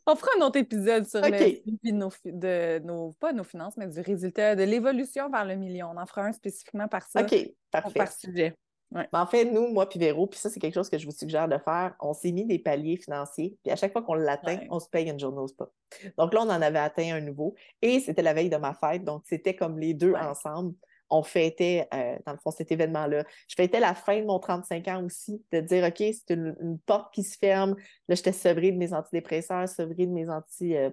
On 0.06 0.15
fera 0.15 0.32
un 0.38 0.41
autre 0.46 0.58
épisode 0.58 1.06
sur 1.06 1.20
le 1.20 1.29
de 1.29 2.79
nos, 2.79 3.12
pas 3.20 3.34
nos 3.34 3.44
finances, 3.44 3.75
mais 3.75 3.88
du 3.88 4.00
résultat 4.00 4.56
de 4.56 4.63
l'évolution 4.63 5.29
vers 5.29 5.44
le 5.44 5.56
million. 5.56 5.89
On 5.94 5.98
en 5.98 6.06
fera 6.06 6.22
un 6.22 6.32
spécifiquement 6.32 6.88
par 6.88 7.06
ça. 7.08 7.22
OK, 7.22 7.36
parfait. 7.70 8.00
Par 8.00 8.12
sujet. 8.12 8.56
Ben, 8.91 9.06
en 9.12 9.25
fait, 9.27 9.46
nous, 9.46 9.67
moi 9.67 9.88
puis 9.88 10.00
Véro, 10.00 10.27
puis 10.27 10.39
ça, 10.39 10.50
c'est 10.50 10.60
quelque 10.60 10.74
chose 10.74 10.89
que 10.89 10.98
je 10.98 11.06
vous 11.06 11.12
suggère 11.12 11.48
de 11.48 11.58
faire. 11.58 11.96
On 12.00 12.13
s'est 12.13 12.32
mis 12.32 12.46
des 12.46 12.58
paliers 12.60 12.98
financiers, 12.98 13.58
puis 13.63 13.72
à 13.72 13.75
chaque 13.75 13.91
fois 13.91 14.01
qu'on 14.01 14.13
l'atteint, 14.13 14.60
on 14.70 14.79
se 14.79 14.88
paye 14.89 15.10
une 15.10 15.20
journée 15.20 15.39
au 15.39 15.48
spa. 15.48 15.70
Donc 16.17 16.34
là, 16.34 16.41
on 16.41 16.50
en 16.50 16.62
avait 16.62 16.79
atteint 16.79 17.15
un 17.15 17.22
nouveau, 17.22 17.56
et 17.82 18.00
c'était 18.00 18.22
la 18.22 18.34
veille 18.34 18.50
de 18.50 18.58
ma 18.58 18.74
fête, 18.74 19.03
donc 19.03 19.24
c'était 19.25 19.56
comme 19.56 19.77
les 19.77 19.94
deux 19.94 20.13
ensemble. 20.13 20.74
On 21.10 21.24
fêtait, 21.24 21.88
euh, 21.94 22.17
dans 22.25 22.34
le 22.34 22.38
fond, 22.38 22.51
cet 22.51 22.72
événement-là. 22.72 23.24
Je 23.48 23.56
fêtais 23.56 23.79
la 23.79 23.94
fin 23.96 24.20
de 24.20 24.25
mon 24.25 24.39
35 24.39 24.88
ans 24.89 25.03
aussi, 25.06 25.41
de 25.53 25.62
dire, 25.62 25.86
OK, 25.86 25.98
c'est 25.98 26.34
une, 26.34 26.79
porte 26.86 27.13
qui 27.13 27.24
se 27.24 27.38
ferme. 27.38 27.75
Là, 28.10 28.15
j'étais 28.15 28.34
sevrée 28.34 28.72
de 28.72 28.77
mes 28.77 28.94
antidépresseurs, 28.94 29.70
sevrée 29.70 30.06
de 30.06 30.12
mes 30.12 30.29
anti- 30.29 30.75
euh, 30.75 30.89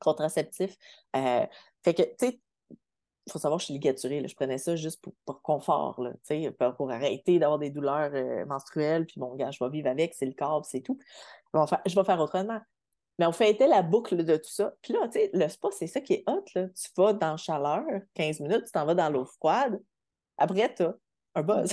contraceptifs. 0.00 0.76
Euh, 1.16 1.46
fait 1.84 1.94
que, 1.94 2.02
tu 2.02 2.08
sais, 2.18 2.40
faut 3.30 3.38
savoir, 3.38 3.58
je 3.60 3.66
suis 3.66 3.74
ligaturée. 3.74 4.26
Je 4.26 4.34
prenais 4.34 4.58
ça 4.58 4.76
juste 4.76 5.04
pour, 5.24 5.42
confort, 5.42 6.00
là, 6.00 6.12
pour, 6.58 6.74
pour 6.74 6.90
arrêter 6.90 7.38
d'avoir 7.38 7.58
des 7.58 7.70
douleurs 7.70 8.10
euh, 8.14 8.44
menstruelles. 8.46 9.06
Puis 9.06 9.20
bon, 9.20 9.34
gars, 9.36 9.50
je 9.50 9.62
vais 9.62 9.70
vivre 9.70 9.88
avec, 9.88 10.14
c'est 10.14 10.26
le 10.26 10.32
corps, 10.32 10.64
c'est 10.64 10.80
tout. 10.80 10.98
je 11.54 11.94
vais 11.94 12.04
faire 12.04 12.20
autrement. 12.20 12.60
Mais 13.18 13.26
on 13.26 13.32
fêtait 13.32 13.66
la 13.66 13.82
boucle 13.82 14.24
de 14.24 14.36
tout 14.36 14.50
ça. 14.50 14.72
Puis 14.80 14.92
là, 14.92 15.08
tu 15.08 15.18
sais, 15.18 15.30
le 15.32 15.48
spa, 15.48 15.68
c'est 15.72 15.88
ça 15.88 16.00
qui 16.00 16.14
est 16.14 16.24
hot. 16.28 16.44
Là. 16.54 16.68
Tu 16.68 16.88
vas 16.96 17.12
dans 17.12 17.32
la 17.32 17.36
chaleur, 17.36 17.84
15 18.14 18.40
minutes, 18.40 18.66
tu 18.66 18.72
t'en 18.72 18.86
vas 18.86 18.94
dans 18.94 19.10
l'eau 19.10 19.24
froide. 19.24 19.80
Après, 20.36 20.72
tu 20.72 20.84
as 20.84 20.94
un 21.34 21.42
buzz. 21.42 21.72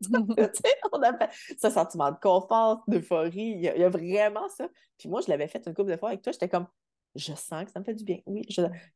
on 0.92 1.02
a 1.02 1.28
ce 1.60 1.70
sentiment 1.70 2.10
de 2.10 2.18
confort, 2.20 2.82
d'euphorie. 2.88 3.52
Il, 3.56 3.60
y 3.60 3.68
a 3.68 3.88
vraiment 3.88 4.48
ça. 4.48 4.68
Puis 4.98 5.08
moi, 5.08 5.20
je 5.20 5.30
l'avais 5.30 5.46
fait 5.46 5.64
une 5.66 5.74
couple 5.74 5.92
de 5.92 5.96
fois 5.96 6.10
avec 6.10 6.22
toi. 6.22 6.32
J'étais 6.32 6.48
comme, 6.48 6.66
je 7.14 7.32
sens 7.34 7.64
que 7.64 7.70
ça 7.70 7.80
me 7.80 7.84
fait 7.84 7.94
du 7.94 8.04
bien. 8.04 8.18
Oui, 8.26 8.46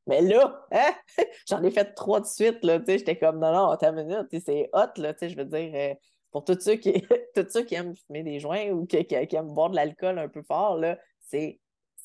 mais 0.07 0.21
là, 0.21 0.67
hein, 0.73 0.93
j'en 1.49 1.63
ai 1.63 1.71
fait 1.71 1.95
trois 1.95 2.21
de 2.21 2.27
suite. 2.27 2.59
J'étais 2.63 3.19
comme, 3.19 3.39
non, 3.39 3.53
non, 3.53 3.77
une 3.77 4.05
minute, 4.05 4.45
c'est 4.45 4.71
hot. 4.73 5.01
Là, 5.01 5.15
je 5.21 5.37
veux 5.37 5.45
dire, 5.45 5.73
euh, 5.75 5.95
pour 6.31 6.45
tous 6.45 6.59
ceux, 6.61 6.77
qui, 6.77 6.93
tous 7.35 7.49
ceux 7.49 7.63
qui 7.63 7.75
aiment 7.75 7.95
fumer 8.07 8.23
des 8.23 8.39
joints 8.39 8.71
ou 8.71 8.87
qui, 8.87 9.07
aiment 9.11 9.55
boire 9.55 9.71
de 9.71 9.77
l'alcool 9.77 10.19
un 10.19 10.29
peu 10.29 10.43
fort, 10.43 10.81
c'est 11.21 11.59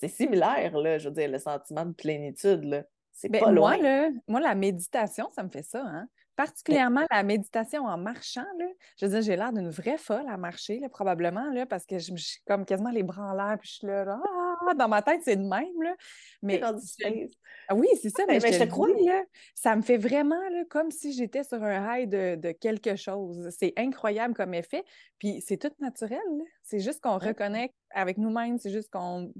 similaire. 0.08 0.78
Là, 0.78 0.98
je 0.98 1.10
veux 1.10 1.16
dire, 1.16 1.30
le 1.30 1.40
sentiment 1.40 1.86
de 1.86 1.94
plénitude. 1.94 2.86
C'est 3.12 3.30
ben, 3.30 3.40
pas 3.40 3.52
moi, 3.52 3.78
loin. 3.78 4.12
moi, 4.28 4.40
la 4.40 4.56
méditation, 4.56 5.30
ça 5.36 5.44
me 5.44 5.50
fait 5.50 5.64
ça. 5.64 5.84
Hein? 5.86 6.08
Particulièrement 6.38 7.06
la 7.12 7.22
méditation 7.22 7.84
en 7.84 7.98
marchant. 7.98 8.46
Là. 8.60 8.66
Je 8.98 9.06
veux 9.06 9.12
dire, 9.12 9.22
j'ai 9.22 9.36
l'air 9.36 9.52
d'une 9.52 9.70
vraie 9.70 9.98
folle 9.98 10.26
à 10.30 10.38
marcher, 10.38 10.80
là, 10.80 10.88
probablement, 10.88 11.52
là, 11.52 11.66
parce 11.66 11.86
que 11.86 12.00
je 12.00 12.16
suis 12.16 12.42
comme 12.48 12.66
quasiment 12.66 12.92
les 12.92 13.04
bras 13.04 13.32
en 13.32 13.34
l'air, 13.34 13.58
puis 13.60 13.68
je 13.68 13.76
suis 13.76 13.88
là, 13.88 14.06
ah, 14.08 14.49
dans 14.76 14.88
ma 14.88 15.02
tête, 15.02 15.22
c'est 15.24 15.36
de 15.36 15.44
même. 15.44 15.82
Là. 15.82 15.96
Mais, 16.42 16.62
ah 16.64 17.76
oui, 17.76 17.88
c'est 18.02 18.10
ça, 18.10 18.24
mais, 18.28 18.40
je, 18.40 18.60
te 18.60 18.64
crois. 18.66 18.90
Là, 18.90 19.24
ça 19.54 19.76
me 19.76 19.82
fait 19.82 19.98
vraiment 19.98 20.42
là, 20.50 20.64
comme 20.70 20.92
si 20.92 21.14
j'étais 21.14 21.44
sur 21.44 21.64
un 21.64 21.98
high 21.98 22.10
de, 22.10 22.52
quelque 22.52 22.96
chose. 22.96 23.50
C'est 23.58 23.74
incroyable 23.78 24.34
comme 24.34 24.54
effet. 24.54 24.84
Puis 25.20 25.44
c'est 25.46 25.58
tout 25.58 25.72
naturel. 25.80 26.20
C'est 26.64 26.80
juste 26.80 27.02
qu'on 27.02 27.18
reconnecte 27.18 27.76
avec 27.92 28.18
nous-mêmes. 28.18 28.58
C'est 28.58 28.72
juste 28.72 28.90
qu'on. 28.92 29.34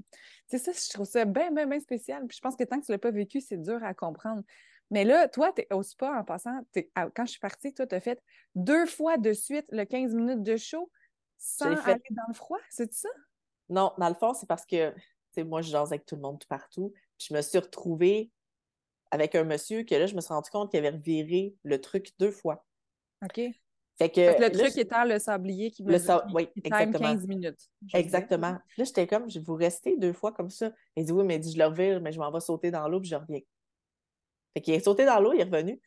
C'est 0.46 0.58
ça, 0.58 0.72
je 0.72 0.92
trouve 0.92 1.06
ça 1.06 1.24
bien, 1.24 1.50
bien, 1.50 1.66
bien 1.66 1.80
spécial. 1.80 2.26
Puis 2.26 2.36
je 2.36 2.42
pense 2.42 2.56
que 2.56 2.64
tant 2.64 2.80
que 2.80 2.86
tu 2.86 2.92
ne 2.92 2.94
l'as 2.94 3.00
pas 3.00 3.10
vécu, 3.10 3.40
c'est 3.40 3.60
dur 3.60 3.82
à 3.82 3.94
comprendre. 3.94 4.42
Mais 4.90 5.04
là, 5.04 5.28
toi, 5.28 5.52
tu 5.54 5.62
es 5.62 5.72
au 5.72 5.82
spa 5.82 6.18
en 6.18 6.24
passant. 6.24 6.60
quand 6.94 7.24
je 7.24 7.30
suis 7.30 7.40
partie, 7.40 7.72
toi, 7.72 7.86
tu 7.86 7.94
as 7.94 8.00
fait 8.00 8.20
deux 8.54 8.86
fois 8.86 9.18
de 9.18 9.32
suite 9.32 9.66
le 9.70 9.84
15 9.84 10.14
minutes 10.14 10.42
de 10.42 10.56
show 10.56 10.90
sans 11.40 11.74
aller 11.86 12.02
dans 12.10 12.28
le 12.28 12.34
froid, 12.34 12.58
c'est 12.68 12.92
ça? 12.92 13.08
Non, 13.70 13.92
dans 13.98 14.08
le 14.08 14.14
fond, 14.14 14.34
c'est 14.34 14.48
parce 14.48 14.66
que 14.66 14.94
moi, 15.38 15.62
je 15.62 15.70
jase 15.70 15.92
avec 15.92 16.04
tout 16.04 16.16
le 16.16 16.22
monde 16.22 16.38
tout 16.38 16.48
partout. 16.48 16.92
Puis 17.18 17.28
je 17.30 17.34
me 17.34 17.40
suis 17.40 17.58
retrouvée 17.58 18.30
avec 19.10 19.34
un 19.34 19.44
monsieur 19.44 19.84
que 19.84 19.94
là, 19.94 20.06
je 20.06 20.14
me 20.14 20.20
suis 20.20 20.32
rendu 20.32 20.50
compte 20.50 20.70
qu'il 20.70 20.78
avait 20.78 20.96
reviré 20.96 21.54
le 21.62 21.80
truc 21.80 22.12
deux 22.18 22.30
fois. 22.30 22.64
OK. 23.24 23.40
Fait 23.98 24.08
que, 24.08 24.40
le 24.40 24.50
truc 24.50 24.78
étant 24.78 25.04
le 25.04 25.18
sablier 25.18 25.70
qui 25.70 25.84
me 25.84 25.92
le 25.92 26.34
oui, 26.34 26.48
exactement. 26.64 27.12
15 27.12 27.26
minutes. 27.26 27.68
Exactement. 27.92 28.52
Là, 28.52 28.84
j'étais 28.84 29.06
comme, 29.06 29.28
je 29.28 29.38
vais 29.38 29.44
vous 29.44 29.54
rester 29.54 29.98
deux 29.98 30.14
fois 30.14 30.32
comme 30.32 30.48
ça. 30.48 30.72
Il 30.96 31.04
dit, 31.04 31.12
oui, 31.12 31.22
mais 31.24 31.38
dit, 31.38 31.52
je 31.52 31.58
le 31.58 31.66
revire, 31.66 32.00
mais 32.00 32.10
je 32.10 32.18
m'en 32.18 32.32
vais 32.32 32.40
sauter 32.40 32.70
dans 32.70 32.88
l'eau, 32.88 33.00
puis 33.00 33.10
je 33.10 33.16
reviens. 33.16 33.40
Fait 34.54 34.62
qu'il 34.62 34.72
est 34.72 34.80
sauté 34.80 35.04
dans 35.04 35.20
l'eau, 35.20 35.34
il 35.34 35.40
est 35.40 35.44
revenu. 35.44 35.78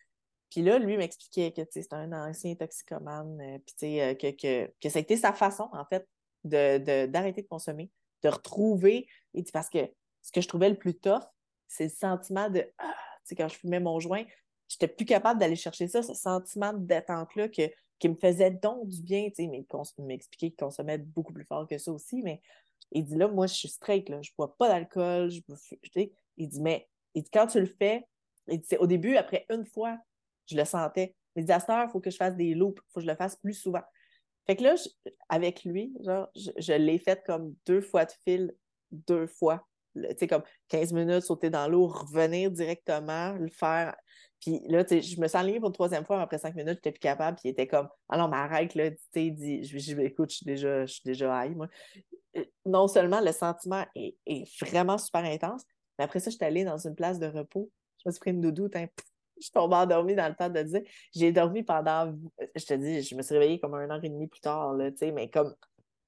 Puis 0.52 0.62
là, 0.62 0.78
lui 0.78 0.96
m'expliquait 0.96 1.52
que 1.52 1.62
c'est 1.72 1.92
un 1.92 2.12
ancien 2.12 2.54
toxicomane, 2.54 3.42
euh, 3.42 3.58
puis 3.66 4.00
euh, 4.00 4.14
que, 4.14 4.30
que, 4.30 4.72
que, 4.80 4.90
ça 4.90 5.00
a 5.00 5.02
été 5.02 5.18
sa 5.18 5.34
façon, 5.34 5.68
en 5.74 5.86
fait, 5.86 6.08
d'arrêter 6.44 7.42
de, 7.42 7.42
de, 7.42 7.48
consommer, 7.48 7.90
de 8.24 8.30
retrouver. 8.30 9.08
Il 9.34 9.44
dit 9.44 9.52
parce 9.52 9.70
que 9.70 9.80
ce 10.22 10.32
que 10.32 10.42
je 10.42 10.48
trouvais 10.48 10.70
le 10.70 10.78
plus 10.78 10.96
tough, 10.96 11.24
c'est 11.68 11.86
le 11.86 11.90
sentiment 11.90 12.50
de 12.50 12.66
ah, 12.78 12.96
quand 13.38 13.48
je 13.48 13.56
fumais 13.56 13.80
mon 13.80 14.00
joint, 14.00 14.24
j'étais 14.68 14.88
plus 14.88 15.06
capable 15.06 15.40
d'aller 15.40 15.56
chercher 15.56 15.88
ça, 15.88 16.04
ce 16.04 16.14
sentiment 16.14 16.74
de 16.74 16.86
détente-là 16.86 17.50
qui 17.50 17.70
me 18.10 18.16
faisait 18.16 18.52
donc 18.52 18.88
du 18.88 19.02
bien. 19.02 19.30
Mais 19.38 19.66
il 19.98 20.06
m'expliquait 20.06 20.50
qu'il 20.50 20.58
consommait 20.58 20.98
beaucoup 20.98 21.34
plus 21.34 21.46
fort 21.46 21.68
que 21.68 21.78
ça 21.78 21.92
aussi. 21.92 22.22
Mais 22.22 22.42
il 22.92 23.06
dit 23.06 23.16
là, 23.16 23.28
moi, 23.28 23.48
je 23.48 23.54
suis 23.54 23.70
straight, 23.70 24.08
là, 24.10 24.22
je 24.22 24.32
bois 24.38 24.56
pas 24.58 24.68
d'alcool, 24.68 25.30
je 25.30 25.42
Il 26.38 26.48
dit, 26.48 26.62
mais 26.62 26.88
il 27.14 27.24
dit, 27.24 27.30
quand 27.32 27.48
tu 27.48 27.60
le 27.60 27.66
fais, 27.66 28.08
au 28.80 28.88
début, 28.88 29.16
après 29.16 29.46
une 29.50 29.66
fois, 29.66 29.98
je 30.46 30.56
le 30.56 30.66
sentais. 30.66 31.16
Il 31.36 31.46
dit, 31.46 31.52
à 31.52 31.60
cette 31.60 31.70
heure, 31.70 31.86
il 31.88 31.92
faut 31.92 32.00
que 32.00 32.12
je 32.12 32.18
fasse 32.18 32.36
des 32.36 32.54
loops, 32.54 32.82
il 32.82 32.92
faut 32.92 33.00
que 33.00 33.06
je 33.06 33.12
le 33.12 33.16
fasse 33.16 33.36
plus 33.36 33.54
souvent. 33.54 33.82
Fait 34.46 34.56
que 34.56 34.64
là, 34.64 34.76
avec 35.30 35.64
lui, 35.64 35.94
genre, 36.02 36.28
je, 36.36 36.74
l'ai 36.74 37.00
fait 37.00 37.24
comme 37.26 37.56
deux 37.66 37.82
fois 37.82 38.06
de 38.06 38.12
fil, 38.24 38.54
deux 38.92 39.28
fois. 39.28 39.66
Tu 39.96 40.06
sais, 40.18 40.28
comme 40.28 40.44
15 40.70 40.92
minutes, 40.92 41.22
sauter 41.22 41.50
dans 41.50 41.68
l'eau, 41.68 41.88
revenir 41.88 42.52
directement, 42.52 43.34
le 43.34 43.50
faire. 43.50 43.96
Puis 44.40 44.60
là, 44.68 44.84
tu 44.84 44.96
sais, 44.96 45.02
je 45.02 45.22
me 45.22 45.28
suis 45.28 45.38
alignée 45.38 45.60
pour 45.60 45.70
une 45.70 45.74
troisième 45.74 46.04
fois, 46.04 46.20
après 46.22 46.38
cinq 46.38 46.56
minutes, 46.56 46.74
je 46.74 46.78
n'étais 46.80 46.92
plus 46.92 47.00
capable. 47.00 47.38
Puis 47.38 47.50
il 47.50 47.52
était 47.52 47.68
comme, 47.68 47.88
ah 48.10 48.18
non, 48.18 48.28
mais 48.28 48.38
arrête, 48.38 48.76
là, 48.76 48.92
tu 48.92 48.98
sais, 49.14 49.30
dit, 49.30 49.64
je, 49.64 49.78
je, 49.78 49.98
écoute, 50.02 50.32
je 50.32 50.38
suis 50.38 50.46
déjà, 50.46 50.86
je 50.86 50.94
suis 50.94 51.04
déjà 51.06 51.46
high, 51.46 51.56
moi. 51.56 51.68
Euh, 52.36 52.44
non 52.66 52.88
seulement 52.88 53.22
le 53.22 53.32
sentiment 53.32 53.86
est, 53.96 54.18
vraiment 54.60 54.98
super 54.98 55.24
intense, 55.24 55.64
mais 55.98 56.06
après 56.06 56.20
ça, 56.20 56.32
je 56.32 56.36
suis 56.36 56.46
allée 56.46 56.66
dans 56.66 56.78
une 56.78 56.96
place 56.96 57.20
de 57.20 57.28
repos. 57.28 57.72
Je 58.04 58.10
me 58.10 58.12
suis 58.12 58.20
pris 58.20 58.32
une 58.32 58.42
doudou, 58.42 58.68
je 59.44 59.48
suis 59.48 59.52
tombée 59.54 59.76
endormie 59.76 60.16
dans 60.16 60.28
le 60.28 60.36
temps 60.36 60.50
de 60.50 60.62
dire. 60.62 60.82
J'ai 61.14 61.32
dormi 61.32 61.64
pendant, 61.64 62.14
je 62.56 62.66
te 62.66 62.74
dis, 62.74 63.02
je 63.02 63.16
me 63.16 63.22
suis 63.22 63.34
réveillée 63.34 63.60
comme 63.60 63.74
un 63.74 63.90
heure 63.90 64.04
et 64.04 64.10
demie 64.10 64.28
plus 64.28 64.40
tard, 64.40 64.74
là, 64.74 64.90
mais 65.14 65.30
comme, 65.30 65.54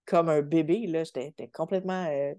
comme 0.06 0.30
un 0.30 0.42
bébé, 0.42 0.88
là, 0.88 1.04
j'étais 1.04 1.50
complètement. 1.54 2.06
Euh, 2.10 2.34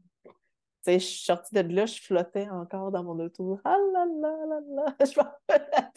je 0.87 0.99
suis 0.99 1.25
sortie 1.25 1.53
de 1.53 1.61
là, 1.75 1.85
je 1.85 2.01
flottais 2.01 2.49
encore 2.49 2.93
dans 2.93 3.03
mon 3.03 3.19
auto. 3.19 3.59
Ah 3.65 3.77
là 3.93 4.07
là 4.07 4.47
là 4.47 4.61
là! 4.69 5.39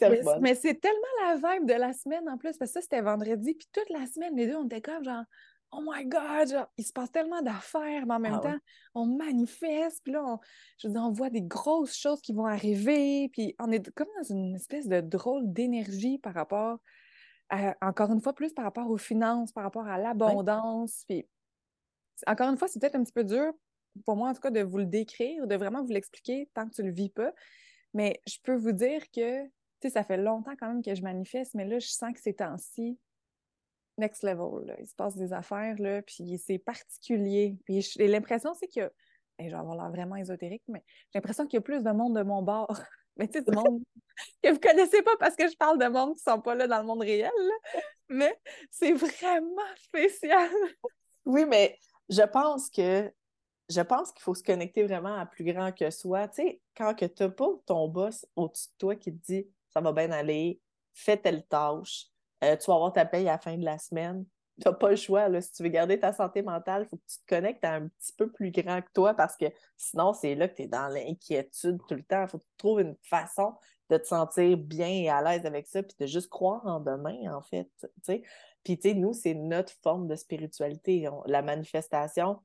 mais, 0.00 0.20
mais 0.40 0.54
c'est 0.54 0.74
tellement 0.74 0.98
la 1.22 1.36
vibe 1.36 1.66
de 1.66 1.74
la 1.74 1.92
semaine 1.92 2.28
en 2.28 2.36
plus, 2.36 2.58
parce 2.58 2.72
que 2.72 2.74
ça, 2.74 2.80
c'était 2.80 3.00
vendredi, 3.00 3.54
puis 3.54 3.68
toute 3.72 3.88
la 3.90 4.06
semaine, 4.06 4.36
les 4.36 4.48
deux, 4.48 4.56
on 4.56 4.66
était 4.66 4.80
comme 4.80 5.04
genre, 5.04 5.24
oh 5.72 5.82
my 5.86 6.04
God, 6.04 6.66
il 6.76 6.84
se 6.84 6.92
passe 6.92 7.12
tellement 7.12 7.42
d'affaires, 7.42 8.06
mais 8.06 8.14
en 8.14 8.20
même 8.20 8.34
ah 8.34 8.40
temps, 8.40 8.58
on 8.94 9.06
manifeste, 9.06 10.00
puis 10.02 10.12
là, 10.12 10.24
on, 10.24 10.38
je 10.78 10.88
veux 10.88 10.98
on 10.98 11.12
voit 11.12 11.30
des 11.30 11.42
grosses 11.42 11.96
choses 11.96 12.20
qui 12.20 12.32
vont 12.32 12.46
arriver, 12.46 13.28
puis 13.32 13.54
on 13.58 13.70
est 13.70 13.90
comme 13.92 14.08
dans 14.16 14.34
une 14.34 14.56
espèce 14.56 14.88
de 14.88 15.00
drôle 15.00 15.52
d'énergie 15.52 16.18
par 16.18 16.34
rapport, 16.34 16.78
à, 17.50 17.76
encore 17.82 18.12
une 18.12 18.20
fois, 18.20 18.32
plus 18.32 18.52
par 18.52 18.64
rapport 18.64 18.90
aux 18.90 18.98
finances, 18.98 19.52
par 19.52 19.64
rapport 19.64 19.86
à 19.86 19.98
l'abondance, 19.98 21.04
puis 21.08 21.26
encore 22.26 22.48
une 22.48 22.56
fois, 22.56 22.68
c'est 22.68 22.80
peut-être 22.80 22.96
un 22.96 23.04
petit 23.04 23.12
peu 23.12 23.24
dur, 23.24 23.52
pour 24.04 24.16
moi 24.16 24.30
en 24.30 24.34
tout 24.34 24.40
cas, 24.40 24.50
de 24.50 24.62
vous 24.62 24.78
le 24.78 24.86
décrire, 24.86 25.46
de 25.46 25.54
vraiment 25.54 25.82
vous 25.82 25.92
l'expliquer 25.92 26.50
tant 26.54 26.68
que 26.68 26.74
tu 26.74 26.82
le 26.82 26.92
vis 26.92 27.10
pas, 27.10 27.32
mais 27.94 28.20
je 28.26 28.36
peux 28.42 28.56
vous 28.56 28.72
dire 28.72 29.02
que, 29.10 29.44
tu 29.44 29.50
sais, 29.82 29.90
ça 29.90 30.04
fait 30.04 30.16
longtemps 30.16 30.54
quand 30.58 30.68
même 30.68 30.82
que 30.82 30.94
je 30.94 31.02
manifeste, 31.02 31.54
mais 31.54 31.64
là, 31.64 31.78
je 31.78 31.88
sens 31.88 32.12
que 32.12 32.20
ces 32.20 32.34
temps-ci, 32.34 32.98
next 33.98 34.22
level. 34.22 34.66
Là. 34.66 34.74
Il 34.78 34.86
se 34.86 34.94
passe 34.94 35.16
des 35.16 35.32
affaires, 35.32 35.76
là, 35.78 36.02
puis 36.02 36.38
c'est 36.38 36.58
particulier. 36.58 37.56
Puis 37.64 37.84
l'impression, 37.98 38.54
c'est 38.54 38.68
que, 38.68 38.90
je 39.38 39.44
vais 39.44 39.54
avoir 39.54 39.76
l'air 39.76 39.90
vraiment 39.90 40.16
ésotérique, 40.16 40.62
mais 40.68 40.82
j'ai 41.12 41.18
l'impression 41.18 41.46
qu'il 41.46 41.56
y 41.56 41.58
a 41.58 41.62
plus 41.62 41.82
de 41.82 41.90
monde 41.90 42.16
de 42.16 42.22
mon 42.22 42.42
bord. 42.42 42.68
mais 43.16 43.28
tu 43.28 43.38
sais, 43.38 43.44
du 43.44 43.52
monde 43.52 43.82
que 44.42 44.50
vous 44.50 44.60
connaissez 44.60 45.02
pas 45.02 45.16
parce 45.18 45.36
que 45.36 45.48
je 45.48 45.56
parle 45.56 45.78
de 45.78 45.86
monde 45.86 46.16
qui 46.16 46.22
sont 46.22 46.40
pas 46.40 46.54
là 46.54 46.66
dans 46.66 46.78
le 46.78 46.86
monde 46.86 47.00
réel. 47.00 47.30
Mais 48.08 48.38
c'est 48.70 48.92
vraiment 48.92 49.74
spécial. 49.76 50.50
oui, 51.24 51.44
mais 51.46 51.78
je 52.08 52.22
pense 52.22 52.68
que 52.70 53.10
je 53.70 53.80
pense 53.82 54.10
qu'il 54.10 54.22
faut 54.22 54.34
se 54.34 54.42
connecter 54.42 54.82
vraiment 54.82 55.14
à 55.14 55.26
plus 55.26 55.44
grand 55.44 55.70
que 55.70 55.90
soi. 55.90 56.26
Tu 56.26 56.42
sais, 56.42 56.60
quand 56.76 56.92
tu 56.92 57.06
n'as 57.20 57.28
pas 57.28 57.48
ton 57.66 57.86
boss 57.86 58.26
au-dessus 58.34 58.66
de 58.66 58.78
toi 58.78 58.96
qui 58.96 59.12
te 59.12 59.24
dit 59.24 59.46
ça 59.68 59.80
va 59.80 59.92
bien 59.92 60.10
aller, 60.10 60.60
fais 60.92 61.16
telle 61.16 61.46
tâche, 61.46 62.06
euh, 62.44 62.56
tu 62.56 62.66
vas 62.66 62.74
avoir 62.74 62.92
ta 62.92 63.04
paye 63.04 63.28
à 63.28 63.32
la 63.32 63.38
fin 63.38 63.56
de 63.56 63.64
la 63.64 63.78
semaine. 63.78 64.24
Tu 64.60 64.68
n'as 64.68 64.74
pas 64.74 64.90
le 64.90 64.96
choix. 64.96 65.28
Là. 65.28 65.40
Si 65.40 65.52
tu 65.52 65.62
veux 65.62 65.68
garder 65.68 65.98
ta 65.98 66.12
santé 66.12 66.42
mentale, 66.42 66.82
il 66.82 66.88
faut 66.88 66.96
que 66.96 67.06
tu 67.06 67.18
te 67.18 67.26
connectes 67.34 67.64
à 67.64 67.74
un 67.74 67.88
petit 67.88 68.12
peu 68.16 68.30
plus 68.30 68.50
grand 68.50 68.82
que 68.82 68.90
toi 68.92 69.14
parce 69.14 69.36
que 69.36 69.46
sinon, 69.76 70.12
c'est 70.12 70.34
là 70.34 70.48
que 70.48 70.56
tu 70.56 70.62
es 70.62 70.66
dans 70.66 70.88
l'inquiétude 70.88 71.78
tout 71.88 71.94
le 71.94 72.02
temps. 72.02 72.22
Il 72.22 72.28
faut 72.28 72.38
que 72.38 72.44
tu 72.44 72.56
trouves 72.58 72.80
une 72.80 72.96
façon 73.02 73.54
de 73.90 73.96
te 73.96 74.06
sentir 74.06 74.56
bien 74.56 74.88
et 74.88 75.08
à 75.08 75.22
l'aise 75.22 75.44
avec 75.46 75.66
ça, 75.66 75.82
puis 75.82 75.96
de 75.98 76.06
juste 76.06 76.28
croire 76.28 76.64
en 76.64 76.80
demain, 76.80 77.34
en 77.34 77.42
fait. 77.42 77.68
Puis, 78.62 78.78
tu 78.78 78.88
sais, 78.88 78.94
nous, 78.94 79.12
c'est 79.12 79.34
notre 79.34 79.72
forme 79.82 80.06
de 80.06 80.14
spiritualité, 80.14 81.08
la 81.26 81.42
manifestation. 81.42 82.40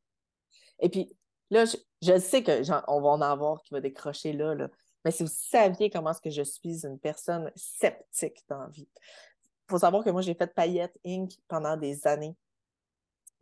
Et 0.79 0.89
puis, 0.89 1.15
là, 1.51 1.65
je, 2.01 2.19
sais 2.19 2.43
qu'on 2.43 3.01
va 3.01 3.10
en 3.10 3.21
avoir 3.21 3.62
qui 3.62 3.73
va 3.73 3.81
décrocher 3.81 4.34
là, 4.34 4.55
là. 4.55 4.69
Mais 5.03 5.12
si 5.12 5.21
vous 5.21 5.29
saviez 5.31 5.91
comment 5.91 6.12
est-ce 6.12 6.21
que 6.21 6.31
je 6.31 6.41
suis 6.41 6.84
une 6.84 6.97
personne 6.97 7.51
sceptique 7.55 8.43
dans 8.49 8.62
la 8.62 8.69
vie, 8.69 8.89
faut 9.67 9.80
savoir 9.80 10.04
que 10.04 10.10
moi, 10.10 10.21
j'ai 10.21 10.34
fait 10.34 10.54
Paillette 10.54 10.97
Inc. 11.06 11.32
pendant 11.47 11.78
des 11.78 12.06
années. 12.08 12.36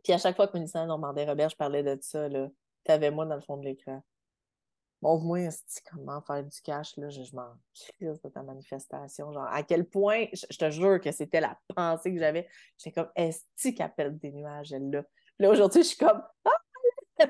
Puis 0.02 0.12
à 0.12 0.18
chaque 0.18 0.36
fois 0.36 0.46
que 0.48 0.56
Mélissa 0.56 0.84
Normandais 0.84 1.24
Robert, 1.24 1.48
je 1.48 1.56
parlais 1.56 1.82
de 1.82 1.98
ça, 2.00 2.28
tu 2.28 2.90
avais 2.90 3.10
moi 3.10 3.26
dans 3.26 3.36
le 3.36 3.40
fond 3.40 3.56
de 3.56 3.64
l'écran. 3.64 4.02
Bon, 5.00 5.18
moi, 5.18 5.48
comment 5.90 6.22
faire 6.22 6.42
du 6.44 6.60
cash, 6.62 6.96
là, 6.96 7.10
je, 7.10 7.20
m'en 7.34 7.58
crise 7.74 8.22
de 8.22 8.28
ta 8.28 8.42
manifestation. 8.42 9.32
Genre, 9.32 9.46
à 9.50 9.62
quel 9.62 9.84
point, 9.84 10.26
je, 10.32 10.56
te 10.56 10.70
jure 10.70 10.98
que 11.00 11.12
c'était 11.12 11.42
la 11.42 11.58
pensée 11.74 12.12
que 12.12 12.18
j'avais. 12.18 12.48
J'étais 12.78 13.02
comme, 13.02 13.10
est-ce 13.14 13.68
qu'elle 13.70 14.18
des 14.18 14.32
nuages, 14.32 14.72
elle, 14.72 14.88
là? 14.90 15.02
Là, 15.38 15.50
aujourd'hui, 15.50 15.82
je 15.82 15.88
suis 15.88 15.98
comme, 15.98 16.22
ah! 16.44 16.50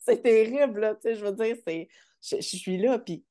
c'est 0.00 0.22
terrible, 0.22 0.80
là, 0.80 0.94
tu 0.94 1.02
sais, 1.02 1.14
je 1.14 1.24
veux 1.24 1.32
dire, 1.32 1.56
c'est, 1.66 1.88
je, 2.20 2.36
je 2.36 2.56
suis 2.56 2.76
là, 2.78 2.98
puis, 2.98 3.24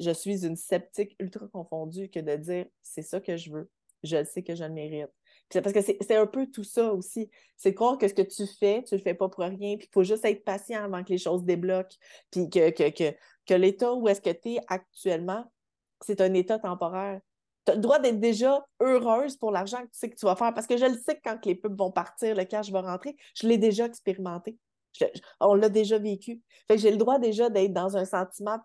je 0.00 0.10
suis 0.10 0.46
une 0.46 0.56
sceptique 0.56 1.16
ultra 1.18 1.46
confondue 1.48 2.08
que 2.08 2.20
de 2.20 2.36
dire 2.36 2.66
c'est 2.82 3.02
ça 3.02 3.20
que 3.20 3.36
je 3.36 3.50
veux, 3.50 3.70
je 4.02 4.24
sais 4.24 4.42
que 4.42 4.54
je 4.54 4.64
le 4.64 4.70
mérite. 4.70 5.10
parce 5.52 5.72
que 5.72 5.80
c'est 5.80 6.16
un 6.16 6.26
peu 6.26 6.46
tout 6.46 6.64
ça 6.64 6.92
aussi. 6.92 7.30
C'est 7.56 7.74
croire 7.74 7.98
que 7.98 8.06
ce 8.06 8.14
que 8.14 8.22
tu 8.22 8.46
fais, 8.46 8.82
tu 8.84 8.96
le 8.96 9.02
fais 9.02 9.14
pas 9.14 9.28
pour 9.28 9.44
rien, 9.44 9.76
puis 9.76 9.86
il 9.88 9.92
faut 9.92 10.04
juste 10.04 10.24
être 10.24 10.44
patient 10.44 10.84
avant 10.84 11.02
que 11.02 11.10
les 11.10 11.18
choses 11.18 11.44
débloquent, 11.44 11.96
puis 12.30 12.48
que, 12.48 12.70
que 12.70 13.54
l'état 13.54 13.92
où 13.94 14.08
est-ce 14.08 14.20
que 14.20 14.30
tu 14.30 14.54
es 14.54 14.60
actuellement, 14.68 15.44
c'est 16.04 16.20
un 16.20 16.32
état 16.34 16.58
temporaire. 16.58 17.20
Tu 17.64 17.72
as 17.72 17.74
le 17.74 17.80
droit 17.80 17.98
d'être 17.98 18.20
déjà 18.20 18.64
heureuse 18.80 19.36
pour 19.36 19.50
l'argent 19.50 19.78
que 19.78 19.90
tu 19.90 19.98
sais 19.98 20.10
que 20.10 20.16
tu 20.16 20.26
vas 20.26 20.36
faire. 20.36 20.54
Parce 20.54 20.66
que 20.66 20.76
je 20.76 20.86
le 20.86 20.96
sais 20.98 21.16
que 21.16 21.20
quand 21.24 21.44
les 21.44 21.54
pubs 21.54 21.76
vont 21.76 21.90
partir, 21.90 22.34
le 22.34 22.44
cash 22.44 22.70
va 22.70 22.82
rentrer. 22.82 23.16
Je 23.34 23.46
l'ai 23.46 23.58
déjà 23.58 23.86
expérimenté. 23.86 24.56
on 25.40 25.54
l'a 25.54 25.68
déjà 25.68 25.98
vécu. 25.98 26.40
Fait 26.66 26.78
j'ai 26.78 26.90
le 26.90 26.96
droit 26.96 27.18
déjà 27.18 27.50
d'être 27.50 27.72
dans 27.72 27.96
un 27.96 28.04
sentiment 28.04 28.58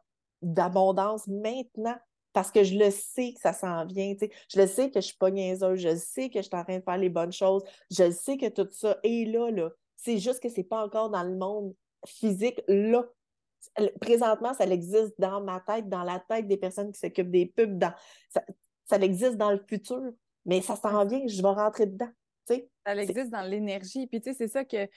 d'abondance 0.43 1.27
maintenant 1.27 1.97
parce 2.33 2.51
que 2.51 2.63
je 2.63 2.75
le 2.77 2.89
sais 2.89 3.33
que 3.33 3.39
ça 3.39 3.53
s'en 3.53 3.85
vient. 3.85 4.15
Je 4.51 4.59
le 4.59 4.67
sais 4.67 4.87
que 4.87 4.93
je 4.93 4.97
ne 4.99 5.01
suis 5.01 5.17
pas 5.17 5.31
niaiseuse. 5.31 5.79
Je 5.79 5.89
le 5.89 5.97
sais 5.97 6.29
que 6.29 6.39
je 6.39 6.47
suis 6.47 6.55
en 6.55 6.63
train 6.63 6.79
de 6.79 6.83
faire 6.83 6.97
les 6.97 7.09
bonnes 7.09 7.31
choses. 7.31 7.63
Je 7.91 8.05
le 8.05 8.11
sais 8.11 8.37
que 8.37 8.49
tout 8.49 8.67
ça 8.71 8.97
est 9.03 9.31
là. 9.31 9.51
là. 9.51 9.69
C'est 9.97 10.17
juste 10.17 10.41
que 10.41 10.49
ce 10.49 10.57
n'est 10.57 10.63
pas 10.63 10.83
encore 10.83 11.09
dans 11.09 11.23
le 11.23 11.35
monde 11.35 11.73
physique 12.05 12.61
là. 12.67 13.05
Présentement, 14.01 14.53
ça 14.53 14.65
existe 14.65 15.13
dans 15.19 15.41
ma 15.41 15.61
tête, 15.61 15.87
dans 15.87 16.03
la 16.03 16.19
tête 16.27 16.47
des 16.47 16.57
personnes 16.57 16.91
qui 16.91 16.99
s'occupent 16.99 17.31
des 17.31 17.45
pubs. 17.45 17.77
Dans... 17.77 17.93
Ça, 18.29 18.43
ça 18.85 18.97
existe 18.97 19.37
dans 19.37 19.51
le 19.51 19.63
futur, 19.69 20.01
mais 20.45 20.61
ça 20.61 20.75
s'en 20.75 21.05
vient, 21.05 21.25
je 21.25 21.41
vais 21.41 21.47
rentrer 21.47 21.85
dedans. 21.85 22.09
Ça 22.85 22.95
existe 22.95 23.29
dans 23.29 23.41
l'énergie. 23.41 24.07
Puis 24.07 24.21
tu 24.21 24.31
sais, 24.31 24.37
c'est 24.37 24.47
ça 24.47 24.65
que. 24.65 24.87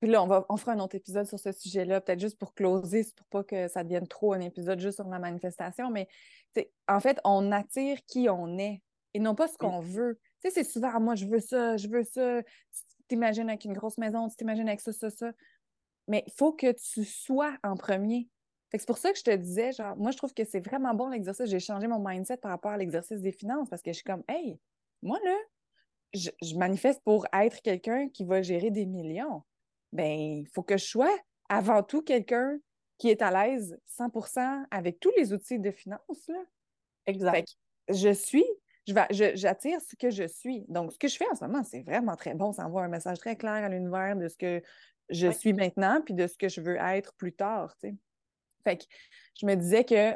Puis 0.00 0.10
là, 0.10 0.22
on, 0.22 0.26
va, 0.26 0.46
on 0.48 0.56
fera 0.56 0.72
un 0.72 0.78
autre 0.78 0.94
épisode 0.94 1.26
sur 1.26 1.38
ce 1.38 1.50
sujet-là, 1.50 2.00
peut-être 2.00 2.20
juste 2.20 2.38
pour 2.38 2.54
closer, 2.54 3.04
pour 3.16 3.26
pas 3.26 3.44
que 3.44 3.68
ça 3.68 3.82
devienne 3.82 4.06
trop 4.06 4.32
un 4.32 4.40
épisode 4.40 4.78
juste 4.78 4.96
sur 4.96 5.08
la 5.08 5.18
manifestation. 5.18 5.90
Mais 5.90 6.08
en 6.86 7.00
fait, 7.00 7.20
on 7.24 7.50
attire 7.50 7.98
qui 8.06 8.28
on 8.28 8.58
est 8.58 8.80
et 9.14 9.18
non 9.18 9.34
pas 9.34 9.48
ce 9.48 9.58
qu'on 9.58 9.80
veut. 9.80 10.20
Tu 10.40 10.50
sais, 10.50 10.54
c'est 10.54 10.70
souvent, 10.70 11.00
moi, 11.00 11.16
je 11.16 11.26
veux 11.26 11.40
ça, 11.40 11.76
je 11.76 11.88
veux 11.88 12.04
ça. 12.04 12.42
Tu 12.42 13.06
t'imagines 13.08 13.48
avec 13.48 13.64
une 13.64 13.72
grosse 13.72 13.98
maison, 13.98 14.28
tu 14.28 14.36
t'imagines 14.36 14.68
avec 14.68 14.80
ça, 14.80 14.92
ça, 14.92 15.10
ça 15.10 15.32
mais 16.08 16.24
il 16.26 16.32
faut 16.32 16.52
que 16.52 16.72
tu 16.72 17.04
sois 17.04 17.54
en 17.62 17.76
premier. 17.76 18.28
c'est 18.72 18.86
pour 18.86 18.98
ça 18.98 19.12
que 19.12 19.18
je 19.18 19.24
te 19.24 19.36
disais, 19.36 19.72
genre, 19.72 19.96
moi, 19.96 20.10
je 20.10 20.16
trouve 20.16 20.34
que 20.34 20.44
c'est 20.44 20.60
vraiment 20.60 20.94
bon 20.94 21.08
l'exercice. 21.08 21.48
J'ai 21.48 21.60
changé 21.60 21.86
mon 21.86 22.00
mindset 22.00 22.38
par 22.38 22.50
rapport 22.50 22.72
à 22.72 22.78
l'exercice 22.78 23.20
des 23.20 23.32
finances 23.32 23.68
parce 23.68 23.82
que 23.82 23.92
je 23.92 23.96
suis 23.96 24.04
comme, 24.04 24.24
hey, 24.28 24.58
moi, 25.02 25.18
là, 25.24 25.36
je, 26.14 26.56
manifeste 26.56 27.02
pour 27.04 27.26
être 27.32 27.60
quelqu'un 27.60 28.08
qui 28.08 28.24
va 28.24 28.40
gérer 28.42 28.70
des 28.70 28.86
millions. 28.86 29.42
Ben, 29.92 30.40
il 30.40 30.48
faut 30.48 30.62
que 30.62 30.76
je 30.76 30.84
sois 30.84 31.16
avant 31.48 31.82
tout 31.82 32.02
quelqu'un 32.02 32.58
qui 32.98 33.08
est 33.10 33.22
à 33.22 33.30
l'aise 33.30 33.78
100% 33.98 34.64
avec 34.70 35.00
tous 35.00 35.12
les 35.16 35.32
outils 35.32 35.58
de 35.58 35.70
finances. 35.70 36.28
Là. 36.28 36.42
Exact. 37.06 37.56
je 37.88 38.12
suis, 38.12 38.44
j'attire 39.10 39.80
ce 39.80 39.96
que 39.96 40.10
je 40.10 40.26
suis. 40.26 40.64
Donc, 40.68 40.92
ce 40.92 40.98
que 40.98 41.08
je 41.08 41.16
fais 41.16 41.28
en 41.30 41.34
ce 41.34 41.44
moment, 41.44 41.62
c'est 41.62 41.82
vraiment 41.82 42.16
très 42.16 42.34
bon. 42.34 42.52
Ça 42.52 42.66
envoie 42.66 42.82
un 42.84 42.88
message 42.88 43.18
très 43.18 43.36
clair 43.36 43.64
à 43.64 43.68
l'univers 43.68 44.16
de 44.16 44.28
ce 44.28 44.36
que 44.36 44.62
je 45.08 45.30
suis 45.30 45.52
maintenant, 45.52 46.02
puis 46.04 46.14
de 46.14 46.26
ce 46.26 46.36
que 46.36 46.48
je 46.48 46.60
veux 46.60 46.76
être 46.76 47.14
plus 47.14 47.32
tard. 47.32 47.74
sais. 47.80 47.94
Fait 48.64 48.76
que 48.76 48.84
je 49.40 49.46
me 49.46 49.54
disais 49.54 49.84
que 49.84 50.12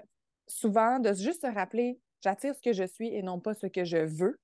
souvent, 0.47 0.99
de 0.99 1.13
juste 1.15 1.43
se 1.43 1.47
rappeler, 1.47 1.99
j'attire 2.23 2.55
ce 2.55 2.61
que 2.61 2.73
je 2.73 2.85
suis 2.85 3.09
et 3.09 3.23
non 3.23 3.41
pas 3.41 3.55
ce 3.55 3.67
que 3.67 3.85
je 3.85 3.99
veux. 3.99 4.39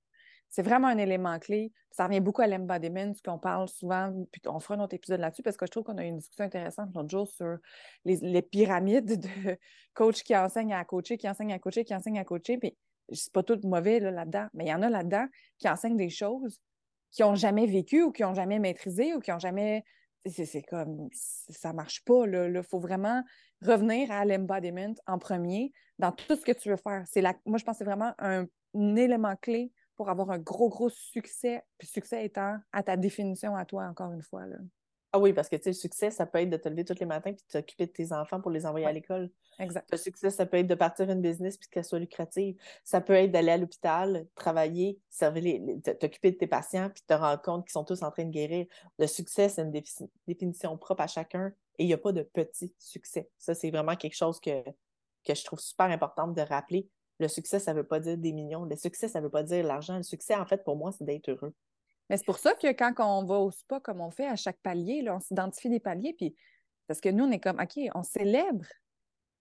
C'est 0.51 0.63
vraiment 0.63 0.89
un 0.89 0.99
élément 0.99 1.39
clé. 1.39 1.73
Ça 1.91 2.07
revient 2.07 2.21
beaucoup 2.21 2.43
à 2.43 2.47
l'embodiment, 2.47 3.13
ce 3.15 3.23
qu'on 3.23 3.39
parle 3.39 3.69
souvent, 3.69 4.13
puis 4.33 4.41
on 4.47 4.61
fera 4.61 4.75
un 4.75 4.81
autre 4.81 4.95
épisode 4.95 5.21
là-dessus 5.21 5.43
parce 5.43 5.57
que 5.57 5.67
je 5.67 5.71
trouve 5.71 5.85
qu'on 5.85 5.99
a 5.99 6.05
eu 6.05 6.09
une 6.09 6.19
discussion 6.19 6.45
intéressante 6.45 6.91
l'autre 6.95 7.11
jour 7.11 7.29
sur 7.29 7.59
les, 8.05 8.43
pyramides 8.43 9.21
de 9.21 9.59
coachs 9.95 10.23
qui 10.23 10.37
enseignent 10.37 10.75
à 10.75 10.85
coacher, 10.85 11.19
qui 11.19 11.29
enseignent 11.29 11.53
à 11.53 11.59
coacher, 11.59 11.85
qui 11.85 11.95
enseignent 11.95 12.19
à 12.19 12.25
coacher. 12.25 12.59
Puis 12.59 12.77
c'est 13.13 13.33
pas 13.33 13.43
tout 13.43 13.61
mauvais 13.65 14.01
là-dedans, 14.01 14.47
mais 14.55 14.65
il 14.67 14.69
y 14.69 14.75
en 14.75 14.83
a 14.83 14.91
là-dedans 14.91 15.27
qui 15.59 15.69
enseignent 15.69 15.97
des 15.97 16.11
choses 16.11 16.61
qui 17.11 17.23
n'ont 17.23 17.35
jamais 17.35 17.67
vécu 17.67 18.03
ou 18.03 18.13
qui 18.13 18.23
n'ont 18.23 18.35
jamais 18.35 18.59
maîtrisé 18.59 19.15
ou 19.15 19.21
qui 19.21 19.31
n'ont 19.31 19.39
jamais 19.39 19.85
c'est 20.27 20.63
comme, 20.63 21.09
ça 21.13 21.73
marche 21.73 22.05
pas. 22.05 22.27
Il 22.27 22.63
faut 22.63 22.81
vraiment 22.81 23.23
revenir 23.63 24.11
à 24.11 24.25
l'embodiment 24.25 24.95
en 25.07 25.19
premier 25.19 25.73
dans 25.99 26.13
tout 26.13 26.37
ce 26.37 26.45
que 26.45 26.53
tu 26.53 26.71
veux 26.71 26.77
faire. 26.77 27.05
La, 27.17 27.35
moi, 27.47 27.59
je 27.59 27.65
pense 27.65 27.75
que 27.75 27.79
c'est 27.79 27.85
vraiment 27.85 28.13
un, 28.19 28.47
élément 28.75 29.35
clé 29.37 29.73
pour 29.99 30.09
avoir 30.09 30.31
un 30.31 30.39
gros, 30.39 30.69
gros 30.69 30.89
succès. 30.89 31.63
Puis 31.77 31.89
succès 31.89 32.25
étant 32.25 32.57
à 32.73 32.83
ta 32.83 32.97
définition 32.97 33.57
à 33.57 33.65
toi, 33.65 33.85
encore 33.85 34.13
une 34.13 34.23
fois. 34.23 34.47
Là. 34.47 34.57
Ah 35.13 35.19
oui, 35.19 35.33
parce 35.33 35.49
que 35.49 35.57
tu 35.57 35.63
sais, 35.65 35.71
le 35.71 35.75
succès, 35.75 36.11
ça 36.11 36.25
peut 36.25 36.39
être 36.39 36.51
de 36.51 36.57
te 36.57 36.69
lever 36.69 36.85
tous 36.85 37.01
les 37.01 37.07
matins 37.07 37.33
puis 37.33 37.43
de 37.47 37.53
t'occuper 37.53 37.87
de 37.87 37.93
tes 37.93 38.13
enfants 38.13 38.41
pour 38.41 38.53
les 38.53 38.65
envoyer 38.65 38.87
à 38.87 38.93
l'école. 38.93 39.31
Exact. 39.59 39.91
Le 39.91 39.97
succès, 39.97 40.31
ça 40.31 40.47
peut 40.47 40.59
être 40.59 40.69
de 40.69 40.75
partir 40.77 41.11
une 41.11 41.21
business 41.21 41.57
puis 41.57 41.69
qu'elle 41.69 41.85
soit 41.85 41.99
lucrative. 41.99 42.57
Ça 42.85 43.01
peut 43.01 43.15
être 43.15 43.33
d'aller 43.33 43.51
à 43.51 43.57
l'hôpital, 43.57 44.27
travailler, 44.37 45.01
t'occuper 45.99 46.31
de 46.31 46.37
tes 46.37 46.47
patients 46.47 46.91
puis 46.91 47.03
te 47.05 47.15
rendre 47.15 47.43
compte 47.43 47.65
qu'ils 47.65 47.73
sont 47.73 47.85
tous 47.85 48.03
en 48.03 48.13
train 48.13 48.25
de 48.25 48.31
guérir. 48.31 48.67
Le 48.99 49.09
succès, 49.09 49.49
c'est 49.49 49.63
une 49.63 49.73
définition 50.29 50.77
propre 50.79 51.03
à 51.03 51.07
chacun 51.09 51.53
et 51.79 51.85
il 51.85 51.87
n'y 51.87 51.95
a 51.95 51.99
pas 51.99 52.13
de 52.13 52.23
petit 52.23 52.73
succès. 52.79 53.31
Ça, 53.39 53.55
c'est 53.55 53.71
vraiment 53.71 53.97
quelque 53.97 54.17
chose 54.17 54.39
que, 54.39 54.63
que 55.25 55.35
je 55.35 55.45
trouve 55.45 55.59
super 55.59 55.87
important 55.87 56.29
de 56.29 56.43
rappeler. 56.43 56.87
Le 57.21 57.29
succès, 57.29 57.59
ça 57.59 57.73
ne 57.73 57.79
veut 57.79 57.87
pas 57.87 58.01
dire 58.01 58.17
des 58.17 58.33
millions. 58.33 58.65
Le 58.65 58.77
succès, 58.77 59.09
ça 59.09 59.21
ne 59.21 59.25
veut 59.25 59.31
pas 59.31 59.43
dire 59.43 59.65
l'argent. 59.65 59.97
Le 59.97 60.03
succès, 60.03 60.35
en 60.35 60.47
fait, 60.47 60.63
pour 60.65 60.77
moi, 60.77 60.93
c'est 60.93 61.05
d'être 61.05 61.29
heureux. 61.31 61.55
Mais 62.09 62.17
c'est 62.17 62.27
pour 62.27 62.39
ça 62.39 62.55
que 62.55 62.69
quand 62.69 62.93
on 62.99 63.25
va 63.25 63.39
au 63.39 63.51
spa, 63.51 63.81
comme 63.81 64.01
on 64.01 64.11
fait 64.11 64.27
à 64.27 64.37
chaque 64.37 64.59
palier, 64.63 65.03
là, 65.03 65.17
on 65.17 65.21
s'identifie 65.21 65.69
des 65.69 65.81
paliers, 65.81 66.15
puis 66.15 66.35
parce 66.87 67.01
que 67.01 67.11
nous, 67.11 67.25
on 67.25 67.31
est 67.31 67.41
comme, 67.41 67.61
OK, 67.61 67.79
on 67.95 68.03
célèbre 68.03 68.65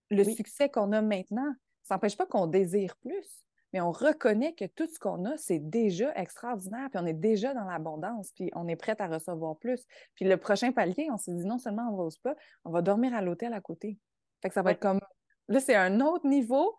le 0.09 0.23
succès 0.23 0.69
qu'on 0.69 0.91
a 0.91 1.01
maintenant. 1.01 1.53
Ça 1.83 1.95
n'empêche 1.95 2.17
pas 2.17 2.25
qu'on 2.25 2.47
désire 2.47 2.97
plus, 2.97 3.45
mais 3.71 3.79
on 3.79 3.91
reconnaît 3.91 4.53
que 4.53 4.65
tout 4.65 4.87
ce 4.87 4.99
qu'on 4.99 5.23
a, 5.25 5.37
c'est 5.37 5.59
déjà 5.59 6.13
extraordinaire, 6.15 6.89
puis 6.89 6.99
on 7.01 7.05
est 7.05 7.13
déjà 7.13 7.53
dans 7.53 7.63
l'abondance, 7.63 8.31
puis 8.35 8.49
on 8.53 8.67
est 8.67 8.75
prêt 8.75 8.95
à 8.99 9.07
recevoir 9.07 9.57
plus. 9.57 9.85
Puis 10.15 10.25
le 10.25 10.37
prochain 10.37 10.73
palier, 10.73 11.07
on 11.11 11.17
s'est 11.17 11.33
dit 11.33 11.45
non 11.45 11.57
seulement 11.57 11.89
on 11.91 11.95
va 11.95 12.03
au 12.03 12.09
spa, 12.09 12.35
on 12.65 12.71
va 12.71 12.81
dormir 12.81 13.13
à 13.13 13.21
l'hôtel 13.21 13.53
à 13.53 13.61
côté. 13.61 13.97
Fait 14.41 14.49
que 14.49 14.53
ça 14.53 14.61
va 14.61 14.71
être 14.71 14.81
comme, 14.81 14.99
là, 15.47 15.59
c'est 15.59 15.75
un 15.75 16.01
autre 16.01 16.27
niveau, 16.27 16.75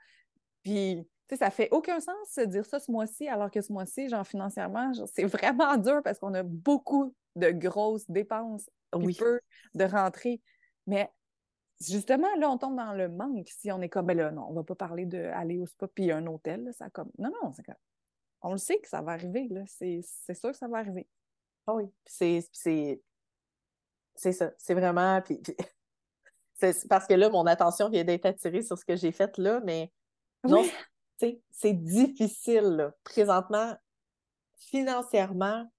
puis 0.62 1.07
sais, 1.29 1.37
ça 1.37 1.51
fait 1.51 1.68
aucun 1.71 2.01
sens 2.01 2.35
de 2.37 2.44
dire 2.44 2.64
ça 2.64 2.81
ce 2.81 2.90
mois-ci, 2.90 3.29
alors 3.29 3.51
que 3.51 3.61
ce 3.61 3.73
mois-ci, 3.73 4.09
genre 4.09 4.27
financièrement, 4.27 4.92
c'est 5.12 5.25
vraiment 5.25 5.77
dur 5.77 6.01
parce 6.03 6.18
qu'on 6.18 6.35
a 6.35 6.42
beaucoup 6.42 7.14
de 7.37 7.51
grosses 7.51 8.11
dépenses, 8.11 8.68
oui. 8.94 9.14
peu 9.14 9.40
de 9.75 9.85
rentrées. 9.85 10.40
Mais 10.87 11.11
justement, 11.81 12.35
là, 12.37 12.51
on 12.51 12.59
tombe 12.59 12.77
dans 12.77 12.94
le 12.94 13.09
manque 13.09 13.49
si 13.49 13.71
on 13.71 13.81
est 13.81 13.88
comme, 13.88 14.07
ben 14.07 14.16
là, 14.16 14.31
non, 14.31 14.47
on 14.49 14.55
va 14.55 14.64
pas 14.64 14.75
parler 14.75 15.07
d'aller 15.07 15.59
au 15.59 15.66
spa 15.66 15.87
puis 15.88 16.11
un 16.11 16.27
hôtel, 16.27 16.71
ça 16.73 16.90
comme, 16.90 17.11
non, 17.18 17.31
non, 17.42 17.53
c'est 17.53 17.64
comme, 17.64 17.75
on 18.42 18.53
le 18.53 18.59
sait 18.59 18.79
que 18.79 18.88
ça 18.88 19.03
va 19.03 19.12
arriver, 19.12 19.47
là, 19.51 19.62
c'est 19.66 20.03
sûr 20.35 20.51
que 20.51 20.57
ça 20.57 20.68
va 20.68 20.79
arriver. 20.79 21.07
Ah 21.66 21.75
oui, 21.75 21.85
c'est 22.07 22.40
ça, 24.14 24.51
c'est 24.57 24.75
vraiment, 24.75 25.21
puis, 25.21 25.40
c'est 26.55 26.88
parce 26.88 27.07
que 27.07 27.14
là, 27.14 27.29
mon 27.29 27.47
attention 27.47 27.90
vient 27.90 28.05
d'être 28.05 28.27
attirée 28.27 28.62
sur 28.62 28.79
ce 28.79 28.85
que 28.85 28.97
j'ai 28.97 29.12
fait 29.12 29.37
là, 29.37 29.61
mais 29.64 29.92
non, 30.44 30.64
c'est 31.51 31.72
difficile. 31.72 32.92
Présentement, 33.05 33.77
financièrement, 34.57 35.70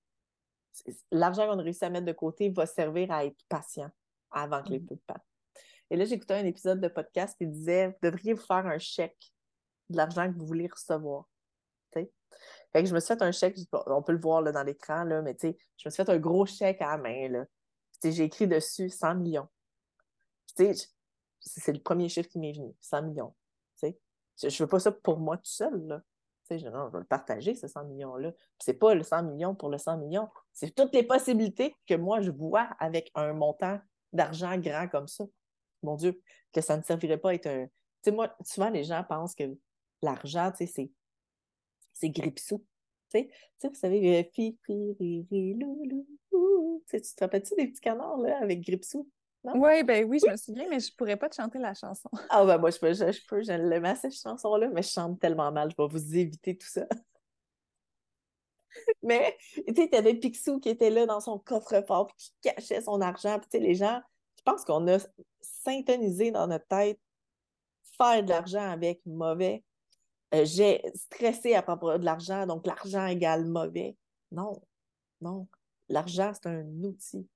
l'argent 1.11 1.47
qu'on 1.47 1.59
a 1.59 1.63
réussi 1.63 1.85
à 1.85 1.89
mettre 1.89 2.05
de 2.05 2.13
côté 2.13 2.49
va 2.49 2.65
servir 2.65 3.11
à 3.11 3.25
être 3.25 3.41
patient 3.47 3.89
avant 4.31 4.63
que 4.63 4.69
les 4.69 4.79
peu 4.79 4.95
de 4.95 5.01
pas. 5.01 5.23
Et 5.89 5.95
là, 5.95 6.05
j'écoutais 6.05 6.35
un 6.35 6.45
épisode 6.45 6.81
de 6.81 6.87
podcast 6.87 7.35
qui 7.37 7.47
disait 7.47 7.87
Vous 7.87 8.09
devriez 8.09 8.33
vous 8.33 8.45
faire 8.45 8.67
un 8.67 8.77
chèque 8.77 9.33
de 9.89 9.97
l'argent 9.97 10.31
que 10.31 10.37
vous 10.37 10.45
voulez 10.45 10.67
recevoir. 10.67 11.27
Fait 12.71 12.83
que 12.83 12.85
je 12.85 12.93
me 12.93 12.99
suis 12.99 13.07
fait 13.07 13.21
un 13.23 13.31
chèque, 13.31 13.57
on 13.87 14.03
peut 14.03 14.11
le 14.11 14.19
voir 14.19 14.41
là, 14.41 14.51
dans 14.51 14.63
l'écran, 14.63 15.03
mais 15.05 15.35
je 15.41 15.47
me 15.47 15.89
suis 15.89 15.91
fait 15.91 16.09
un 16.09 16.19
gros 16.19 16.45
chèque 16.45 16.81
à 16.81 16.97
la 16.97 16.97
main. 16.97 17.45
J'ai 18.03 18.23
écrit 18.23 18.47
dessus 18.47 18.89
100 18.89 19.15
millions. 19.15 19.47
C'est 20.55 21.73
le 21.73 21.81
premier 21.81 22.09
chiffre 22.09 22.29
qui 22.29 22.37
m'est 22.37 22.53
venu, 22.53 22.71
100 22.79 23.01
millions. 23.03 23.33
Je 24.41 24.47
ne 24.47 24.57
veux 24.59 24.67
pas 24.67 24.79
ça 24.79 24.91
pour 24.91 25.19
moi 25.19 25.37
tout 25.37 25.43
seul. 25.45 25.87
Là. 25.87 26.01
Je, 26.49 26.67
non, 26.67 26.87
je 26.87 26.93
veux 26.93 26.99
le 26.99 27.05
partager, 27.05 27.53
ce 27.53 27.67
100 27.67 27.85
millions-là. 27.85 28.31
Ce 28.59 28.71
n'est 28.71 28.77
pas 28.77 28.95
le 28.95 29.03
100 29.03 29.23
millions 29.23 29.55
pour 29.55 29.69
le 29.69 29.77
100 29.77 29.97
millions. 29.97 30.27
C'est 30.53 30.73
toutes 30.73 30.93
les 30.93 31.03
possibilités 31.03 31.75
que 31.87 31.93
moi, 31.93 32.21
je 32.21 32.31
vois 32.31 32.69
avec 32.79 33.11
un 33.15 33.33
montant 33.33 33.79
d'argent 34.13 34.57
grand 34.57 34.87
comme 34.87 35.07
ça. 35.07 35.25
Mon 35.83 35.95
Dieu, 35.95 36.19
que 36.51 36.61
ça 36.61 36.77
ne 36.77 36.83
servirait 36.83 37.17
pas 37.17 37.29
à 37.29 37.33
être 37.35 37.47
un. 37.47 37.65
Tu 37.65 37.71
sais, 38.03 38.11
moi, 38.11 38.35
souvent, 38.43 38.69
les 38.69 38.83
gens 38.83 39.03
pensent 39.03 39.35
que 39.35 39.43
l'argent, 40.01 40.51
tu 40.51 40.65
sais, 40.65 40.73
c'est, 40.73 40.91
c'est 41.93 42.09
gripsou. 42.09 42.65
Tu 43.11 43.29
sais, 43.57 43.67
vous 43.67 43.75
savez, 43.75 44.29
fi, 44.33 44.57
fi, 44.65 44.95
ri, 44.99 45.27
ri, 45.29 45.53
lou, 45.55 46.07
Tu 46.87 47.01
te 47.01 47.23
rappelles-tu 47.23 47.55
des 47.55 47.67
petits 47.67 47.81
canards 47.81 48.17
là, 48.17 48.39
avec 48.41 48.61
gripsou? 48.61 49.09
Oui, 49.43 49.83
ben 49.83 50.05
oui, 50.05 50.19
je 50.23 50.29
me 50.29 50.35
souviens, 50.35 50.67
mais 50.69 50.79
je 50.79 50.93
pourrais 50.95 51.15
pas 51.15 51.29
te 51.29 51.35
chanter 51.35 51.59
la 51.59 51.73
chanson. 51.73 52.09
Ah 52.29 52.45
ben 52.45 52.57
moi, 52.57 52.71
je 52.71 52.79
peux, 52.79 52.93
je, 52.93 53.11
je 53.11 53.25
peux, 53.27 53.41
je 53.41 53.95
cette 54.01 54.21
chanson-là, 54.21 54.69
mais 54.69 54.83
je 54.83 54.89
chante 54.89 55.19
tellement 55.19 55.51
mal, 55.51 55.71
je 55.71 55.81
vais 55.81 55.87
vous 55.87 56.15
éviter 56.15 56.57
tout 56.57 56.67
ça. 56.67 56.85
mais, 59.01 59.37
tu 59.67 59.73
sais, 59.75 59.95
avais 59.95 60.13
Picsou 60.13 60.59
qui 60.59 60.69
était 60.69 60.89
là 60.89 61.05
dans 61.05 61.21
son 61.21 61.39
coffre-fort, 61.39 62.07
puis 62.07 62.17
qui 62.17 62.33
cachait 62.41 62.81
son 62.81 62.99
argent, 63.01 63.39
puis 63.39 63.49
tu 63.49 63.57
sais, 63.57 63.63
les 63.63 63.75
gens, 63.75 64.01
je 64.37 64.43
pense 64.43 64.65
qu'on 64.65 64.87
a 64.87 64.97
syntonisé 65.41 66.31
dans 66.31 66.47
notre 66.47 66.67
tête 66.67 66.99
faire 67.97 68.23
de 68.23 68.29
l'argent 68.29 68.69
avec 68.69 69.01
mauvais. 69.05 69.63
Euh, 70.33 70.45
j'ai 70.45 70.81
stressé 70.95 71.53
à 71.55 71.61
propos 71.61 71.97
de 71.97 72.05
l'argent, 72.05 72.45
donc 72.45 72.65
l'argent 72.67 73.05
égale 73.07 73.45
mauvais. 73.45 73.97
Non, 74.31 74.61
non. 75.21 75.47
L'argent, 75.89 76.31
c'est 76.33 76.47
un 76.47 76.65
outil 76.83 77.27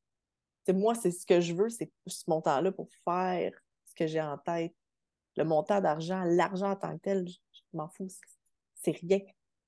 moi, 0.71 0.95
c'est 0.95 1.11
ce 1.11 1.25
que 1.25 1.41
je 1.41 1.53
veux, 1.53 1.69
c'est 1.69 1.91
ce 2.07 2.23
montant-là 2.27 2.71
pour 2.71 2.87
faire 3.03 3.53
ce 3.85 3.95
que 3.95 4.07
j'ai 4.07 4.21
en 4.21 4.37
tête. 4.37 4.73
Le 5.35 5.43
montant 5.43 5.81
d'argent, 5.81 6.23
l'argent 6.23 6.71
en 6.71 6.75
tant 6.75 6.95
que 6.97 7.01
tel, 7.01 7.27
je, 7.27 7.61
m'en 7.73 7.89
fous. 7.89 8.07
C'est 8.75 8.91
rien. 8.91 9.19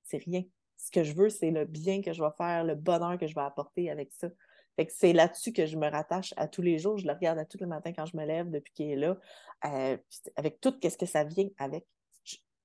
c'est 0.04 0.18
rien. 0.18 0.44
Ce 0.78 0.92
que 0.92 1.04
je 1.04 1.14
veux, 1.14 1.30
c'est 1.30 1.52
le 1.52 1.66
bien 1.66 2.02
que 2.02 2.14
je 2.14 2.22
vais 2.22 2.30
faire, 2.38 2.64
le 2.64 2.76
bonheur 2.76 3.18
que 3.18 3.28
je 3.28 3.34
vais 3.34 3.42
apporter 3.42 3.90
avec 3.90 4.12
ça. 4.12 4.30
Fait 4.76 4.86
que 4.86 4.94
c'est 4.94 5.14
là-dessus 5.14 5.54
que 5.54 5.66
je 5.66 5.78
me 5.78 5.90
rattache 5.90 6.34
à 6.38 6.48
tous 6.48 6.62
les 6.62 6.78
jours. 6.78 6.98
Je 6.98 7.08
le 7.08 7.14
regarde 7.14 7.40
à 7.40 7.46
tous 7.46 7.58
les 7.60 7.66
matins 7.66 7.94
quand 7.94 8.06
je 8.06 8.18
me 8.18 8.26
lève 8.26 8.50
depuis 8.50 8.74
qu'il 8.74 8.92
est 8.92 8.96
là. 8.96 9.18
Euh, 9.66 9.98
avec 10.36 10.60
tout 10.60 10.76
ce 10.84 10.98
que 10.98 11.06
ça 11.06 11.24
vient 11.24 11.48
avec. 11.58 11.86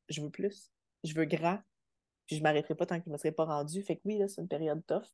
Je, 0.08 0.20
veux 0.20 0.30
plus. 0.30 0.72
Je 1.04 1.14
veux 1.14 1.24
grand. 1.24 1.58
Puis 2.26 2.36
je 2.36 2.40
ne 2.40 2.44
m'arrêterai 2.44 2.74
pas 2.74 2.86
tant 2.86 3.00
qu'il 3.00 3.10
ne 3.10 3.12
me 3.12 3.18
serait 3.18 3.32
pas 3.32 3.44
rendu. 3.44 3.82
Fait 3.82 3.96
que 3.96 4.02
oui, 4.04 4.20
c'est 4.28 4.40
une 4.40 4.48
période 4.48 4.84
tough. 4.86 5.06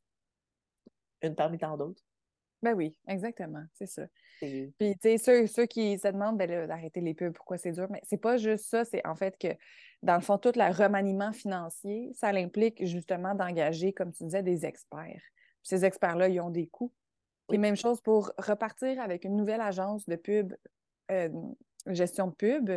Une 1.20 1.34
parmi 1.34 1.58
tant 1.58 1.76
d'autres. 1.76 2.02
Ben 2.62 2.74
oui, 2.74 2.96
exactement, 3.06 3.62
c'est 3.74 3.86
ça. 3.86 4.06
Puis, 4.40 4.72
tu 4.78 4.94
sais, 5.00 5.18
ceux, 5.18 5.46
ceux, 5.46 5.66
qui 5.66 5.98
se 5.98 6.08
demandent 6.08 6.38
ben, 6.38 6.66
d'arrêter 6.66 7.00
les 7.00 7.14
pubs, 7.14 7.32
pourquoi 7.32 7.58
c'est 7.58 7.72
dur, 7.72 7.86
mais 7.90 8.00
c'est 8.04 8.20
pas 8.20 8.36
juste 8.36 8.66
ça, 8.66 8.84
c'est 8.84 9.06
en 9.06 9.14
fait 9.14 9.36
que, 9.38 9.48
dans 10.02 10.14
le 10.14 10.20
fond, 10.20 10.38
tout 10.38 10.52
le 10.54 10.72
remaniement 10.72 11.32
financier, 11.32 12.10
ça 12.14 12.28
implique 12.28 12.84
justement 12.84 13.34
d'engager, 13.34 13.92
comme 13.92 14.12
tu 14.12 14.24
disais, 14.24 14.42
des 14.42 14.64
experts 14.66 15.22
ces 15.66 15.84
experts-là, 15.84 16.28
ils 16.28 16.40
ont 16.40 16.50
des 16.50 16.68
coûts. 16.68 16.92
Et 17.52 17.58
même 17.58 17.76
chose 17.76 18.00
pour 18.00 18.32
repartir 18.38 19.00
avec 19.00 19.24
une 19.24 19.36
nouvelle 19.36 19.60
agence 19.60 20.06
de 20.08 20.16
pub, 20.16 20.54
euh, 21.10 21.28
gestion 21.86 22.28
de 22.28 22.34
pub. 22.34 22.70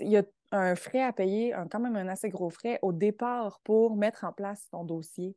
Il 0.00 0.08
y 0.08 0.16
a 0.16 0.22
un 0.50 0.76
frais 0.76 1.02
à 1.02 1.12
payer, 1.12 1.54
quand 1.70 1.80
même 1.80 1.96
un 1.96 2.08
assez 2.08 2.28
gros 2.28 2.50
frais 2.50 2.78
au 2.82 2.92
départ 2.92 3.60
pour 3.64 3.96
mettre 3.96 4.24
en 4.24 4.32
place 4.32 4.68
ton 4.70 4.84
dossier. 4.84 5.36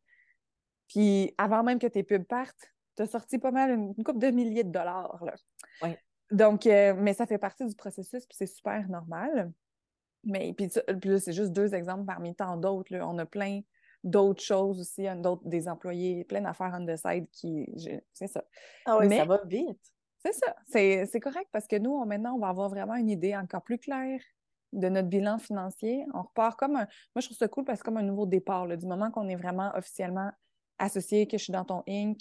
Puis 0.87 1.33
avant 1.37 1.63
même 1.63 1.79
que 1.79 1.87
tes 1.87 2.03
pubs 2.03 2.23
partent, 2.23 2.73
tu 2.99 3.03
as 3.03 3.07
sorti 3.07 3.39
pas 3.39 3.51
mal 3.51 3.71
une, 3.71 4.03
coupe 4.03 4.19
de 4.19 4.27
milliers 4.27 4.65
de 4.65 4.71
dollars. 4.71 5.23
Oui. 5.81 5.89
Donc, 6.31 6.67
euh, 6.67 6.93
mais 6.97 7.13
ça 7.13 7.25
fait 7.25 7.37
partie 7.37 7.65
du 7.65 7.75
processus, 7.75 8.25
puis 8.25 8.35
c'est 8.37 8.45
super 8.45 8.87
normal. 8.89 9.53
Mais 10.25 10.53
puis, 10.53 10.69
puis 10.99 11.09
là, 11.09 11.17
c'est 11.17 11.31
juste 11.31 11.53
deux 11.53 11.73
exemples 11.73 12.05
parmi 12.05 12.35
tant 12.35 12.57
d'autres. 12.57 12.93
On 12.97 13.17
a 13.17 13.25
plein 13.25 13.61
d'autres 14.03 14.43
choses 14.43 14.81
aussi, 14.81 15.07
d'autres, 15.15 15.47
des 15.47 15.69
employés, 15.69 16.25
plein 16.25 16.41
d'affaires 16.41 16.77
on 16.77 16.85
the 16.85 16.97
side 16.97 17.27
qui. 17.31 17.65
C'est 18.11 18.27
ça. 18.27 18.43
Ah 18.85 18.97
oui, 18.97 19.15
ça 19.15 19.23
va 19.23 19.41
vite. 19.45 19.79
C'est 20.17 20.33
ça. 20.33 20.53
C'est, 20.67 21.19
correct 21.21 21.47
parce 21.53 21.67
que 21.67 21.77
nous, 21.77 22.03
maintenant, 22.03 22.35
on 22.35 22.39
va 22.39 22.49
avoir 22.49 22.67
vraiment 22.67 22.95
une 22.95 23.09
idée 23.09 23.35
encore 23.37 23.63
plus 23.63 23.77
claire 23.77 24.19
de 24.73 24.89
notre 24.89 25.07
bilan 25.07 25.37
financier. 25.39 26.05
On 26.13 26.23
repart 26.23 26.59
comme 26.59 26.75
un. 26.75 26.85
Moi, 27.15 27.21
je 27.21 27.27
trouve 27.27 27.37
ça 27.37 27.47
cool 27.47 27.63
parce 27.63 27.79
que 27.79 27.85
comme 27.85 27.97
un 27.97 28.03
nouveau 28.03 28.25
départ. 28.25 28.67
du 28.67 28.85
moment 28.85 29.09
qu'on 29.09 29.29
est 29.29 29.37
vraiment 29.37 29.71
officiellement 29.73 30.31
associé, 30.77 31.27
que 31.27 31.37
je 31.37 31.43
suis 31.45 31.53
dans 31.53 31.63
ton 31.63 31.83
Inc., 31.87 32.19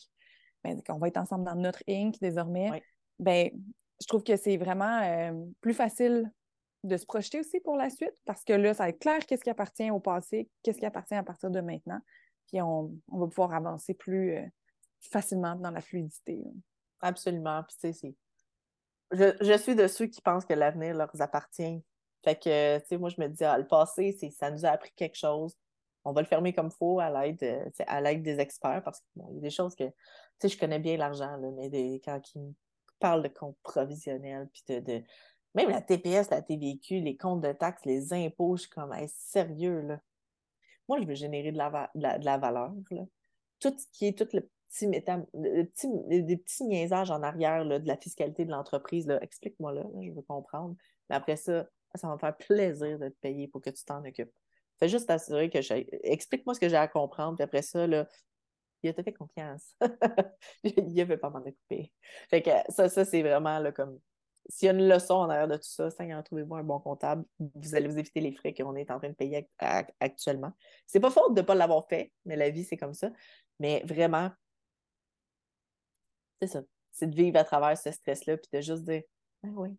ben, 0.64 0.82
qu'on 0.82 0.98
va 0.98 1.08
être 1.08 1.16
ensemble 1.16 1.44
dans 1.44 1.54
notre 1.54 1.82
Inc. 1.88 2.18
désormais, 2.20 2.82
ben, 3.18 3.50
je 4.00 4.06
trouve 4.06 4.22
que 4.22 4.36
c'est 4.36 4.56
vraiment 4.56 5.02
euh, 5.02 5.32
plus 5.60 5.74
facile 5.74 6.30
de 6.84 6.96
se 6.96 7.06
projeter 7.06 7.40
aussi 7.40 7.60
pour 7.60 7.76
la 7.76 7.90
suite, 7.90 8.14
parce 8.24 8.44
que 8.44 8.52
là, 8.52 8.72
ça 8.72 8.84
va 8.84 8.90
être 8.90 9.00
clair 9.00 9.26
qu'est-ce 9.26 9.42
qui 9.42 9.50
appartient 9.50 9.90
au 9.90 9.98
passé, 9.98 10.48
qu'est-ce 10.62 10.78
qui 10.78 10.86
appartient 10.86 11.14
à 11.14 11.24
partir 11.24 11.50
de 11.50 11.60
maintenant, 11.60 12.00
puis 12.46 12.62
on, 12.62 12.92
va 13.08 13.26
pouvoir 13.26 13.52
avancer 13.52 13.94
plus 13.94 14.36
euh, 14.36 14.46
facilement 15.00 15.56
dans 15.56 15.70
la 15.70 15.80
fluidité. 15.80 16.44
Absolument. 17.00 17.62
Puis, 17.64 17.92
tu 17.92 17.98
sais, 17.98 18.14
je, 19.10 19.36
je, 19.40 19.58
suis 19.58 19.74
de 19.74 19.86
ceux 19.88 20.06
qui 20.06 20.20
pensent 20.20 20.44
que 20.44 20.54
l'avenir 20.54 20.94
leur 20.94 21.10
appartient. 21.20 21.82
Fait 22.24 22.36
que, 22.36 22.78
tu 22.78 22.86
sais, 22.86 22.98
moi, 22.98 23.08
je 23.08 23.20
me 23.20 23.28
dis, 23.28 23.44
ah, 23.44 23.58
le 23.58 23.66
passé, 23.66 24.16
ça 24.32 24.50
nous 24.50 24.64
a 24.64 24.70
appris 24.70 24.92
quelque 24.96 25.16
chose. 25.16 25.56
On 26.04 26.12
va 26.12 26.22
le 26.22 26.26
fermer 26.26 26.52
comme 26.52 26.68
il 26.72 26.76
faut 26.76 27.00
à 27.00 27.10
l'aide, 27.10 27.42
euh, 27.42 27.84
à 27.86 28.00
l'aide 28.00 28.22
des 28.22 28.40
experts 28.40 28.82
parce 28.84 29.00
qu'il 29.00 29.22
y 29.34 29.38
a 29.38 29.40
des 29.40 29.50
choses 29.50 29.74
que, 29.74 29.84
sais, 30.40 30.48
je 30.48 30.58
connais 30.58 30.78
bien 30.78 30.96
l'argent, 30.96 31.38
mais 31.56 32.00
quand 32.04 32.20
ils 32.34 32.54
parlent 32.98 33.22
de 33.22 33.28
compte 33.28 33.56
provisionnel, 33.62 34.48
puis 34.52 34.80
de 34.80 35.02
même 35.54 35.70
la 35.70 35.80
TPS, 35.80 36.30
la 36.30 36.42
TVQ, 36.42 37.00
les 37.00 37.16
comptes 37.16 37.40
de 37.40 37.52
taxes, 37.52 37.84
les 37.84 38.12
impôts, 38.12 38.56
je 38.56 38.62
suis 38.62 38.70
comme, 38.70 38.94
sérieux, 39.08 39.80
là. 39.80 40.00
Moi, 40.88 41.00
je 41.00 41.06
veux 41.06 41.14
générer 41.14 41.52
de 41.52 41.58
la, 41.58 41.90
de 41.94 42.24
la, 42.24 42.38
valeur, 42.38 42.72
là. 42.90 43.04
Tout 43.60 43.74
ce 43.76 43.86
qui 43.92 44.06
est, 44.06 44.16
tout 44.16 44.28
le 44.32 44.48
petit, 44.68 44.86
métam... 44.86 45.26
le 45.34 45.64
petit 45.64 45.88
des 46.08 46.36
petits 46.36 46.64
niaisages 46.64 47.10
en 47.10 47.22
arrière 47.22 47.64
là, 47.64 47.78
de 47.78 47.88
la 47.88 47.96
fiscalité 47.96 48.44
de 48.44 48.50
l'entreprise, 48.50 49.08
explique-moi 49.20 49.72
là, 49.72 49.84
je 50.00 50.10
veux 50.12 50.22
comprendre. 50.22 50.76
Mais 51.10 51.16
après 51.16 51.36
ça, 51.36 51.66
ça 51.94 52.06
va 52.06 52.14
me 52.14 52.18
faire 52.18 52.36
plaisir 52.36 52.98
de 52.98 53.08
te 53.08 53.16
payer 53.20 53.48
pour 53.48 53.60
que 53.60 53.70
tu 53.70 53.84
t'en 53.84 54.04
occupes. 54.04 54.32
Fais 54.78 54.88
juste 54.88 55.08
t'assurer 55.08 55.50
que 55.50 55.60
je... 55.60 55.74
Explique-moi 56.04 56.54
ce 56.54 56.60
que 56.60 56.68
j'ai 56.68 56.76
à 56.76 56.86
comprendre, 56.86 57.36
puis 57.36 57.42
après 57.42 57.62
ça, 57.62 57.86
là, 57.86 58.06
il 58.82 58.94
te 58.94 59.02
fait 59.02 59.12
confiance. 59.12 59.74
il 60.64 61.00
avait 61.00 61.16
pas 61.16 61.30
m'en 61.30 61.40
occuper. 61.40 61.92
Fait 62.30 62.42
que 62.42 62.50
ça, 62.68 62.88
ça 62.88 63.04
c'est 63.04 63.22
vraiment 63.22 63.58
là, 63.58 63.72
comme 63.72 63.98
s'il 64.48 64.66
y 64.66 64.68
a 64.70 64.72
une 64.72 64.88
leçon 64.88 65.14
en 65.14 65.28
arrière 65.28 65.48
de 65.48 65.56
tout 65.56 65.68
ça, 65.68 65.90
Seigneur, 65.90 66.22
trouvez-vous 66.24 66.54
un 66.54 66.62
bon 66.62 66.80
comptable, 66.80 67.24
vous 67.38 67.74
allez 67.74 67.88
vous 67.88 67.98
éviter 67.98 68.20
les 68.20 68.32
frais 68.32 68.54
qu'on 68.54 68.76
est 68.76 68.90
en 68.90 68.98
train 68.98 69.10
de 69.10 69.14
payer 69.14 69.48
actuellement. 70.00 70.52
C'est 70.86 71.00
pas 71.00 71.10
faute 71.10 71.34
de 71.34 71.40
ne 71.40 71.46
pas 71.46 71.54
l'avoir 71.54 71.86
fait, 71.88 72.12
mais 72.24 72.36
la 72.36 72.48
vie, 72.50 72.64
c'est 72.64 72.76
comme 72.76 72.94
ça. 72.94 73.10
Mais 73.58 73.82
vraiment, 73.84 74.30
c'est 76.40 76.48
ça. 76.48 76.62
C'est 76.92 77.08
de 77.08 77.14
vivre 77.14 77.38
à 77.38 77.44
travers 77.44 77.76
ce 77.76 77.90
stress-là, 77.90 78.38
puis 78.38 78.48
de 78.52 78.60
juste 78.60 78.84
dire 78.84 79.02
Ah 79.44 79.48
oui. 79.52 79.76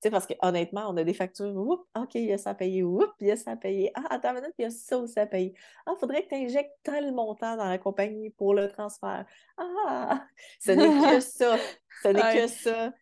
Tu 0.00 0.06
sais, 0.06 0.10
parce 0.10 0.26
qu'honnêtement, 0.26 0.88
on 0.88 0.96
a 0.96 1.04
des 1.04 1.14
factures, 1.14 1.56
oups, 1.56 1.84
OK, 1.96 2.14
il 2.14 2.26
y 2.26 2.32
a 2.32 2.38
ça 2.38 2.50
à 2.50 2.54
payer, 2.54 2.82
oups, 2.84 3.12
il 3.20 3.26
y 3.26 3.30
a 3.32 3.36
ça 3.36 3.52
à 3.52 3.56
payer. 3.56 3.90
Ah, 3.94 4.04
attends 4.10 4.30
une 4.30 4.36
minute, 4.36 4.54
il 4.58 4.62
y 4.62 4.64
a 4.66 4.70
ça 4.70 4.98
aussi 4.98 5.18
à 5.18 5.26
payer. 5.26 5.54
Ah, 5.86 5.92
il 5.96 5.98
faudrait 5.98 6.22
que 6.22 6.28
tu 6.28 6.34
injectes 6.36 6.78
tel 6.84 7.12
montant 7.12 7.56
dans 7.56 7.68
la 7.68 7.78
compagnie 7.78 8.30
pour 8.30 8.54
le 8.54 8.68
transfert. 8.68 9.26
Ah, 9.56 10.24
ce 10.60 10.70
n'est 10.70 11.16
que 11.16 11.20
ça. 11.20 11.56
Ce 12.02 12.08
n'est 12.08 12.20
que 12.20 12.46
ça 12.46 12.92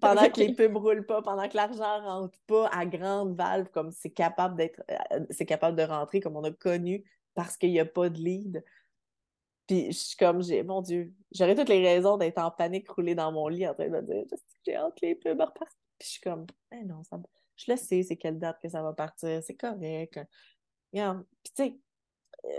pendant 0.00 0.28
que 0.28 0.40
les 0.40 0.54
pubs 0.54 0.72
ne 0.72 0.78
roulent 0.78 1.06
pas, 1.06 1.22
pendant 1.22 1.48
que 1.48 1.56
l'argent 1.56 2.00
ne 2.00 2.06
rentre 2.06 2.38
pas 2.46 2.68
à 2.68 2.86
grande 2.86 3.36
valve, 3.36 3.68
comme 3.70 3.90
c'est 3.90 4.10
capable 4.10 4.56
d'être, 4.56 4.82
euh, 4.90 5.20
c'est 5.30 5.46
capable 5.46 5.76
de 5.76 5.82
rentrer, 5.84 6.20
comme 6.20 6.36
on 6.36 6.44
a 6.44 6.50
connu, 6.50 7.04
parce 7.34 7.56
qu'il 7.56 7.70
n'y 7.70 7.80
a 7.80 7.84
pas 7.84 8.08
de 8.08 8.18
lead. 8.18 8.64
Puis 9.66 9.92
je 9.92 9.98
suis 9.98 10.16
comme, 10.16 10.42
j'ai, 10.42 10.62
mon 10.62 10.82
Dieu, 10.82 11.12
j'aurais 11.32 11.54
toutes 11.54 11.68
les 11.68 11.82
raisons 11.82 12.16
d'être 12.16 12.38
en 12.38 12.50
panique, 12.50 12.90
roulée 12.90 13.14
dans 13.14 13.32
mon 13.32 13.48
lit, 13.48 13.66
en 13.66 13.74
train 13.74 13.88
de 13.88 14.00
dire, 14.00 14.24
j'ai 14.66 14.76
hâte 14.76 14.94
que 15.00 15.06
les 15.06 15.14
pubs 15.14 15.40
repartent. 15.40 15.83
Puis 15.98 16.06
je 16.06 16.12
suis 16.12 16.20
comme, 16.20 16.46
eh 16.72 16.84
non, 16.84 17.02
ça, 17.04 17.20
je 17.56 17.70
le 17.70 17.76
sais, 17.76 18.02
c'est 18.02 18.16
quelle 18.16 18.38
date 18.38 18.60
que 18.60 18.68
ça 18.68 18.82
va 18.82 18.92
partir, 18.92 19.42
c'est 19.42 19.54
correct. 19.54 20.20
Puis 20.92 21.02
tu 21.44 21.52
sais, 21.54 21.78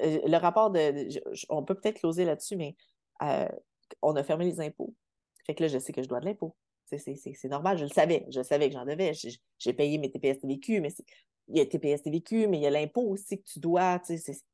euh, 0.03 0.19
le 0.27 0.37
rapport 0.37 0.71
de, 0.71 1.07
on 1.49 1.63
peut 1.63 1.75
peut-être 1.75 1.99
closer 1.99 2.25
là-dessus, 2.25 2.55
mais 2.55 2.75
euh, 3.21 3.47
on 4.01 4.15
a 4.15 4.23
fermé 4.23 4.45
les 4.45 4.59
impôts. 4.61 4.93
Fait 5.45 5.53
que 5.53 5.63
là, 5.63 5.67
je 5.67 5.77
sais 5.77 5.93
que 5.93 6.01
je 6.01 6.07
dois 6.07 6.19
de 6.19 6.25
l'impôt. 6.25 6.55
C'est 6.85 7.45
normal, 7.45 7.77
je 7.77 7.83
le 7.83 7.89
savais. 7.89 8.25
Je 8.29 8.41
savais 8.41 8.67
que 8.69 8.73
j'en 8.73 8.85
devais. 8.85 9.11
J'ai 9.57 9.73
payé 9.73 9.97
mes 9.97 10.11
TPS 10.11 10.39
TVQ, 10.39 10.81
mais 10.81 10.93
il 11.47 11.57
y 11.57 11.61
a 11.61 11.65
TPS 11.65 12.03
TVQ, 12.03 12.47
mais 12.47 12.57
il 12.57 12.63
y 12.63 12.67
a 12.67 12.71
l'impôt 12.71 13.01
aussi 13.09 13.39
que 13.39 13.43
tu 13.43 13.59
dois. 13.59 14.01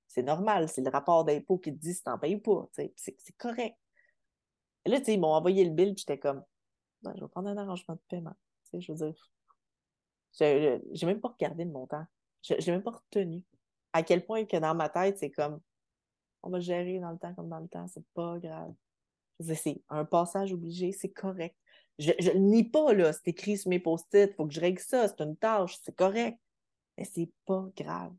C'est 0.08 0.24
normal. 0.24 0.70
C'est 0.70 0.82
le 0.82 0.90
rapport 0.90 1.26
d'impôt 1.26 1.58
qui 1.58 1.74
te 1.74 1.78
dit 1.78 1.94
si 1.94 2.04
tu 2.04 2.10
n'en 2.10 2.18
payes 2.18 2.38
pas. 2.38 2.70
C'est 2.74 3.38
correct. 3.38 3.78
Et 4.86 4.90
là, 4.90 5.00
ils 5.08 5.20
m'ont 5.20 5.34
envoyé 5.34 5.64
le 5.64 5.72
bill, 5.72 5.94
puis 5.94 6.06
j'étais 6.08 6.18
comme, 6.18 6.44
ben, 7.04 7.14
je 7.16 7.22
vais 7.22 7.30
prendre 7.30 7.50
un 7.50 7.58
arrangement 7.58 7.96
de 7.96 8.02
paiement. 8.10 8.36
Je 8.74 8.92
veux 8.92 8.98
dire, 8.98 9.32
j'ai 10.92 11.06
même 11.06 11.20
pas 11.20 11.30
regardé 11.30 11.66
le 11.66 11.72
montant. 11.72 12.06
Je 12.44 12.54
n'ai 12.54 12.72
même 12.72 12.84
pas 12.84 12.92
retenu. 12.92 13.44
À 13.94 14.04
quel 14.04 14.26
point 14.26 14.46
que 14.46 14.58
dans 14.58 14.74
ma 14.76 14.90
tête, 14.90 15.18
c'est 15.18 15.32
comme, 15.32 15.60
on 16.44 16.50
va 16.50 16.60
gérer 16.60 17.00
dans 17.00 17.12
le 17.12 17.18
temps 17.18 17.34
comme 17.34 17.50
dans 17.50 17.60
le 17.60 17.68
temps, 17.68 17.88
c'est 17.88 18.06
pas 18.14 18.40
grave. 18.40 18.74
C'est 19.40 19.82
un 19.90 20.06
passage 20.06 20.54
obligé, 20.54 20.92
c'est 20.92 21.10
correct. 21.10 21.56
Je 22.00 22.12
ne 22.32 22.40
nie 22.40 22.64
pas, 22.64 22.94
là. 22.94 23.14
C'est 23.14 23.28
écrit 23.28 23.58
sur 23.58 23.70
mes 23.70 23.80
post-it. 23.80 24.32
Il 24.32 24.36
faut 24.36 24.48
que 24.48 24.54
je 24.54 24.60
règle 24.60 24.82
ça. 24.82 25.08
C'est 25.08 25.22
une 25.22 25.36
tâche. 25.36 25.78
C'est 25.84 25.96
correct. 25.96 26.40
Mais 26.98 27.04
c'est 27.04 27.30
pas 27.46 27.70
grave. 27.76 28.14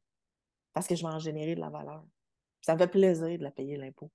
Parce 0.72 0.86
que 0.86 0.94
je 0.94 1.02
vais 1.02 1.12
en 1.12 1.18
générer 1.18 1.54
de 1.54 1.60
la 1.60 1.68
valeur. 1.68 2.04
Ça 2.60 2.74
me 2.74 2.78
fait 2.78 2.88
plaisir 2.88 3.38
de 3.38 3.42
la 3.42 3.50
payer 3.50 3.76
l'impôt. 3.76 4.10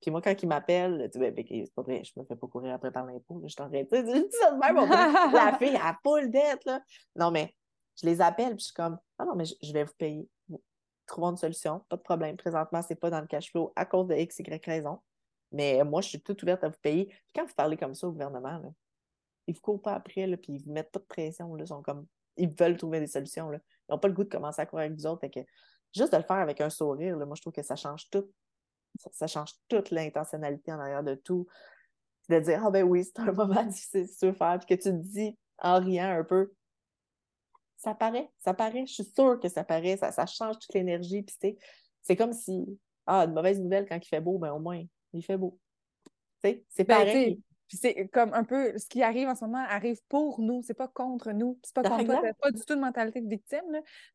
Puis 0.00 0.10
moi, 0.10 0.22
quand 0.22 0.34
ils 0.42 0.46
m'appellent, 0.46 1.10
tu 1.12 1.18
ben, 1.18 1.34
c'est 1.36 1.74
pas 1.74 1.82
vrai, 1.82 2.02
je 2.02 2.18
me 2.18 2.24
fais 2.24 2.36
pas 2.36 2.46
courir 2.46 2.74
après 2.74 2.90
par 2.90 3.04
l'impôt. 3.04 3.42
Je 3.46 3.54
t'en 3.54 3.70
je 3.70 3.78
dis 3.78 4.36
ça 4.40 4.50
de 4.52 4.58
même. 4.58 5.32
la 5.32 5.52
fille, 5.58 5.68
elle 5.68 5.76
a 5.76 5.98
pas 6.02 6.20
le 6.20 6.28
dette, 6.28 6.64
là. 6.64 6.82
Non, 7.16 7.30
mais 7.30 7.54
je 8.00 8.06
les 8.06 8.20
appelle, 8.20 8.56
puis 8.56 8.60
je 8.60 8.64
suis 8.66 8.74
comme, 8.74 8.98
ah 9.18 9.24
non, 9.24 9.34
mais 9.34 9.44
je, 9.44 9.72
vais 9.72 9.84
vous 9.84 9.94
payer. 9.98 10.28
Trouvons 11.06 11.30
une 11.30 11.36
solution, 11.36 11.84
pas 11.88 11.96
de 11.96 12.02
problème. 12.02 12.36
Présentement, 12.36 12.80
c'est 12.82 12.94
pas 12.94 13.10
dans 13.10 13.20
le 13.20 13.26
cash 13.26 13.50
flow 13.50 13.72
à 13.76 13.84
cause 13.84 14.06
de 14.06 14.14
X, 14.14 14.38
Y 14.38 14.64
raison. 14.64 15.00
Mais 15.52 15.82
moi, 15.84 16.00
je 16.00 16.08
suis 16.08 16.20
toute 16.20 16.42
ouverte 16.42 16.64
à 16.64 16.68
vous 16.68 16.78
payer. 16.80 17.12
quand 17.34 17.44
vous 17.44 17.54
parlez 17.54 17.76
comme 17.76 17.94
ça 17.94 18.06
au 18.06 18.12
gouvernement, 18.12 18.58
là, 18.58 18.68
ils 19.46 19.54
vous 19.54 19.60
courent 19.60 19.82
pas 19.82 19.94
après, 19.94 20.26
là, 20.26 20.36
puis 20.36 20.54
ils 20.54 20.62
vous 20.64 20.72
mettent 20.72 20.92
pas 20.92 21.00
de 21.00 21.04
pression. 21.04 21.54
Là, 21.54 21.66
sont 21.66 21.82
comme, 21.82 22.06
ils 22.36 22.48
veulent 22.48 22.76
trouver 22.76 23.00
des 23.00 23.06
solutions. 23.06 23.50
Là. 23.50 23.58
Ils 23.88 23.92
n'ont 23.92 23.98
pas 23.98 24.08
le 24.08 24.14
goût 24.14 24.24
de 24.24 24.28
commencer 24.28 24.62
à 24.62 24.66
courir 24.66 24.86
avec 24.86 24.98
vous 24.98 25.06
autres. 25.06 25.26
que, 25.26 25.40
juste 25.94 26.12
de 26.12 26.16
le 26.16 26.22
faire 26.22 26.36
avec 26.36 26.60
un 26.60 26.70
sourire, 26.70 27.16
là, 27.16 27.26
moi, 27.26 27.34
je 27.34 27.42
trouve 27.42 27.52
que 27.52 27.62
ça 27.62 27.76
change 27.76 28.08
tout. 28.10 28.30
Ça, 29.12 29.26
change 29.26 29.52
toute 29.68 29.90
l'intentionnalité 29.90 30.72
en 30.72 30.80
arrière 30.80 31.02
de 31.02 31.14
tout. 31.14 31.46
De 32.28 32.38
dire, 32.38 32.62
ah 32.64 32.70
ben 32.70 32.84
oui, 32.84 33.04
c'est 33.04 33.20
un 33.20 33.32
moment 33.32 33.64
difficile 33.64 34.06
de 34.22 34.32
faire. 34.32 34.58
Puis 34.58 34.76
que 34.76 34.82
tu 34.82 34.90
te 34.90 34.96
dis 34.96 35.36
en 35.58 35.80
riant 35.80 36.18
un 36.18 36.24
peu, 36.24 36.52
ça 37.76 37.94
paraît, 37.94 38.30
ça 38.38 38.54
paraît. 38.54 38.86
Je 38.86 38.92
suis 38.92 39.04
sûre 39.04 39.38
que 39.40 39.48
ça 39.48 39.64
paraît. 39.64 39.96
Ça, 39.96 40.12
ça 40.12 40.26
change 40.26 40.58
toute 40.58 40.74
l'énergie. 40.74 41.22
Puis 41.22 41.56
c'est 42.02 42.16
comme 42.16 42.32
si, 42.32 42.78
ah, 43.06 43.24
une 43.24 43.32
mauvaise 43.32 43.60
nouvelle 43.60 43.86
quand 43.88 43.96
il 43.96 44.08
fait 44.08 44.20
beau, 44.20 44.38
ben 44.38 44.52
au 44.52 44.58
moins, 44.58 44.82
il 45.12 45.24
fait 45.24 45.36
beau. 45.36 45.58
C'est 46.42 46.64
ben, 46.78 46.86
pareil. 46.86 47.42
Puis 47.70 47.78
c'est 47.78 48.08
comme 48.08 48.34
un 48.34 48.42
peu 48.42 48.76
ce 48.76 48.86
qui 48.86 49.00
arrive 49.00 49.28
en 49.28 49.36
ce 49.36 49.44
moment 49.44 49.64
arrive 49.68 50.00
pour 50.08 50.40
nous, 50.40 50.60
c'est 50.64 50.74
pas 50.74 50.88
contre 50.88 51.30
nous. 51.30 51.56
C'est 51.62 51.72
pas 51.72 51.82
contre 51.88 52.04
toi, 52.04 52.20
pas 52.40 52.50
du 52.50 52.60
tout 52.62 52.74
de 52.74 52.80
mentalité 52.80 53.20
de 53.20 53.28
victime. 53.28 53.60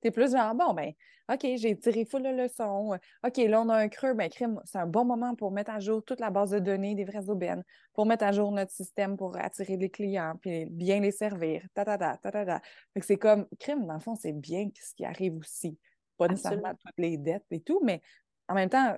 Tu 0.02 0.10
es 0.10 0.12
plus 0.12 0.34
genre, 0.34 0.54
bon, 0.54 0.74
ben, 0.74 0.92
OK, 1.32 1.48
j'ai 1.56 1.80
tiré 1.80 2.04
full 2.04 2.24
la 2.24 2.34
leçon. 2.34 3.00
OK, 3.26 3.38
là, 3.38 3.62
on 3.62 3.70
a 3.70 3.78
un 3.78 3.88
creux, 3.88 4.14
ben, 4.14 4.30
crime, 4.30 4.60
c'est 4.66 4.78
un 4.78 4.86
bon 4.86 5.06
moment 5.06 5.36
pour 5.36 5.52
mettre 5.52 5.72
à 5.72 5.80
jour 5.80 6.04
toute 6.04 6.20
la 6.20 6.32
base 6.32 6.52
de 6.52 6.60
données 6.60 6.96
des 6.96 7.06
vraies 7.06 7.30
aubaines, 7.30 7.64
pour 7.94 8.06
mettre 8.06 8.26
à 8.26 8.34
jour 8.34 8.52
notre 8.52 8.74
système 8.74 9.16
pour 9.16 9.38
attirer 9.38 9.78
des 9.78 9.90
clients, 9.90 10.36
puis 10.42 10.66
bien 10.66 11.00
les 11.00 11.12
servir. 11.12 11.66
Ta, 11.74 11.86
ta, 11.86 11.98
ta, 11.98 12.18
ta, 12.18 12.32
ta, 12.32 12.46
ta. 12.46 12.62
Fait 12.94 13.00
que 13.00 13.06
c'est 13.06 13.16
comme, 13.16 13.48
crime, 13.58 13.88
dans 13.88 13.94
le 13.94 14.02
fond, 14.02 14.16
c'est 14.16 14.34
bien 14.34 14.68
ce 14.76 14.94
qui 14.96 15.06
arrive 15.06 15.38
aussi. 15.38 15.80
Pas 16.18 16.28
nécessairement 16.28 16.74
toutes 16.74 16.98
les 16.98 17.18
dettes 17.18 17.46
et 17.52 17.62
tout, 17.62 17.80
mais 17.86 18.02
en 18.50 18.54
même 18.54 18.70
temps, 18.70 18.98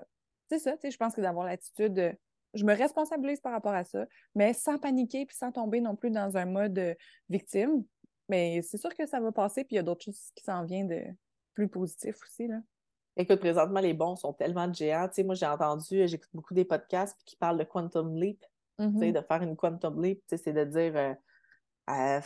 c'est 0.50 0.60
ça, 0.60 0.72
tu 0.74 0.82
sais, 0.82 0.92
je 0.92 0.98
pense 0.98 1.14
que 1.14 1.22
d'avoir 1.22 1.46
l'attitude 1.46 2.18
je 2.54 2.64
me 2.64 2.74
responsabilise 2.74 3.40
par 3.40 3.52
rapport 3.52 3.74
à 3.74 3.84
ça, 3.84 4.06
mais 4.36 4.54
sans 4.54 4.78
paniquer 4.78 5.26
puis 5.26 5.36
sans 5.36 5.52
tomber 5.52 5.82
non 5.82 5.96
plus 5.96 6.12
dans 6.12 6.38
un 6.38 6.46
mode 6.46 6.78
euh, 6.80 6.94
victime. 7.30 7.84
Mais 8.30 8.62
c'est 8.62 8.78
sûr 8.78 8.94
que 8.94 9.06
ça 9.06 9.20
va 9.20 9.32
passer, 9.32 9.64
puis 9.64 9.76
il 9.76 9.78
y 9.78 9.80
a 9.80 9.84
d'autres 9.84 10.04
choses 10.04 10.32
qui 10.36 10.44
s'en 10.44 10.66
viennent 10.66 10.90
de 10.90 11.02
plus 11.54 11.70
positif 11.70 12.18
aussi. 12.24 12.48
Là. 12.48 12.60
Écoute, 13.16 13.40
présentement, 13.40 13.80
les 13.80 13.94
bons 13.94 14.16
sont 14.16 14.34
tellement 14.34 14.72
géants. 14.72 15.08
Tu 15.08 15.16
sais, 15.16 15.24
moi, 15.24 15.36
j'ai 15.36 15.46
entendu, 15.46 16.02
euh, 16.02 16.08
j'écoute 16.08 16.30
beaucoup 16.34 16.54
des 16.54 16.66
podcasts 16.66 17.18
qui 17.26 17.36
parlent 17.36 17.58
de 17.58 17.64
quantum 17.64 18.16
leap. 18.16 18.44
Tu 18.80 18.86
sais, 18.86 18.92
mm-hmm. 18.92 19.12
de 19.12 19.22
faire 19.22 19.42
une 19.42 19.56
quantum 19.56 20.04
leap, 20.04 20.20
tu 20.28 20.38
sais, 20.38 20.44
c'est 20.44 20.54
de 20.54 20.64
dire. 20.66 20.96
Euh, 20.96 21.14
un 21.88 22.22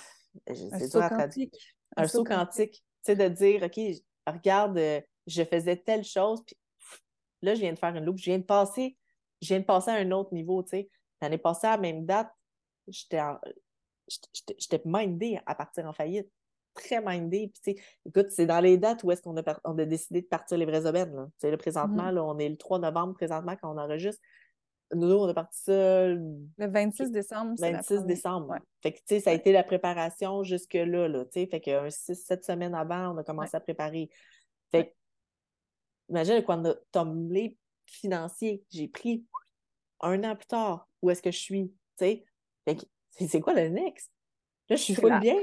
saut 0.87 0.99
quantique. 1.07 1.75
Un, 1.95 2.07
saut 2.07 2.23
quantique. 2.23 2.73
Tu 2.73 2.83
sais, 3.03 3.15
de 3.15 3.27
dire, 3.29 3.63
OK, 3.63 3.79
regarde, 4.27 4.79
je 5.27 5.43
faisais 5.43 5.77
telle 5.77 6.03
chose, 6.03 6.43
puis 6.45 6.57
là, 7.41 7.55
je 7.55 7.61
viens 7.61 7.73
de 7.73 7.79
faire 7.79 7.95
une 7.95 8.03
loupe, 8.03 8.17
je 8.17 8.25
viens 8.25 8.39
de 8.39 8.43
passer 8.43 8.97
je 9.41 9.47
viens 9.47 9.59
de 9.59 9.65
passer 9.65 9.91
à 9.91 9.95
un 9.95 10.11
autre 10.11 10.33
niveau, 10.33 10.63
tu 10.63 10.69
sais. 10.69 10.89
L'année 11.21 11.37
passée, 11.37 11.67
à 11.67 11.71
la 11.71 11.77
même 11.77 12.05
date, 12.05 12.31
j'étais 12.87 13.19
j'étais 14.57 14.81
mindée 14.85 15.39
à 15.45 15.55
partir 15.55 15.85
en 15.85 15.93
faillite. 15.93 16.29
Très 16.73 17.01
mindée. 17.01 17.51
Puis, 17.61 17.75
écoute, 18.05 18.27
c'est 18.29 18.45
dans 18.45 18.61
les 18.61 18.77
dates 18.77 19.03
où 19.03 19.11
est-ce 19.11 19.21
qu'on 19.21 19.35
a, 19.37 19.59
on 19.65 19.77
a 19.77 19.85
décidé 19.85 20.21
de 20.21 20.27
partir 20.27 20.57
les 20.57 20.65
vrais 20.65 20.85
aubaines. 20.85 21.13
Là. 21.13 21.27
Là, 21.49 21.57
présentement, 21.57 22.03
mm-hmm. 22.03 22.13
là, 22.13 22.23
on 22.23 22.37
est 22.39 22.49
le 22.49 22.57
3 22.57 22.79
novembre, 22.79 23.13
présentement, 23.13 23.55
quand 23.61 23.73
on 23.73 23.77
enregistre. 23.77 24.21
Nous, 24.93 25.11
on 25.11 25.29
est 25.29 25.33
parti 25.33 25.61
ça. 25.63 26.07
Le 26.07 26.47
26 26.57 27.11
décembre. 27.11 27.55
26 27.59 28.05
décembre. 28.05 28.55
Fait 28.81 28.93
que, 28.93 28.97
tu 28.99 29.03
sais, 29.07 29.19
ça 29.19 29.31
a 29.31 29.33
été 29.33 29.51
la 29.51 29.63
préparation 29.63 30.43
jusque-là, 30.43 31.07
là, 31.07 31.25
tu 31.25 31.31
sais. 31.33 31.47
Fait 31.47 31.61
que 31.61 31.89
6-7 31.89 32.43
semaines 32.43 32.75
avant, 32.75 33.13
on 33.13 33.17
a 33.17 33.23
commencé 33.23 33.55
à 33.55 33.59
préparer. 33.59 34.09
Fait 34.71 34.87
que, 34.87 34.91
imagine 36.09 36.35
le 36.35 36.41
quantum 36.41 37.31
leap 37.31 37.57
financier. 37.91 38.63
J'ai 38.69 38.87
pris 38.87 39.25
un 40.01 40.23
an 40.23 40.35
plus 40.35 40.47
tard 40.47 40.87
où 41.01 41.09
est-ce 41.09 41.21
que 41.21 41.31
je 41.31 41.39
suis. 41.39 41.73
C'est 41.97 43.41
quoi 43.41 43.53
le 43.53 43.69
next? 43.69 44.09
Là, 44.69 44.75
je 44.75 44.81
suis 44.81 44.95
full 44.95 45.19
bien. 45.19 45.37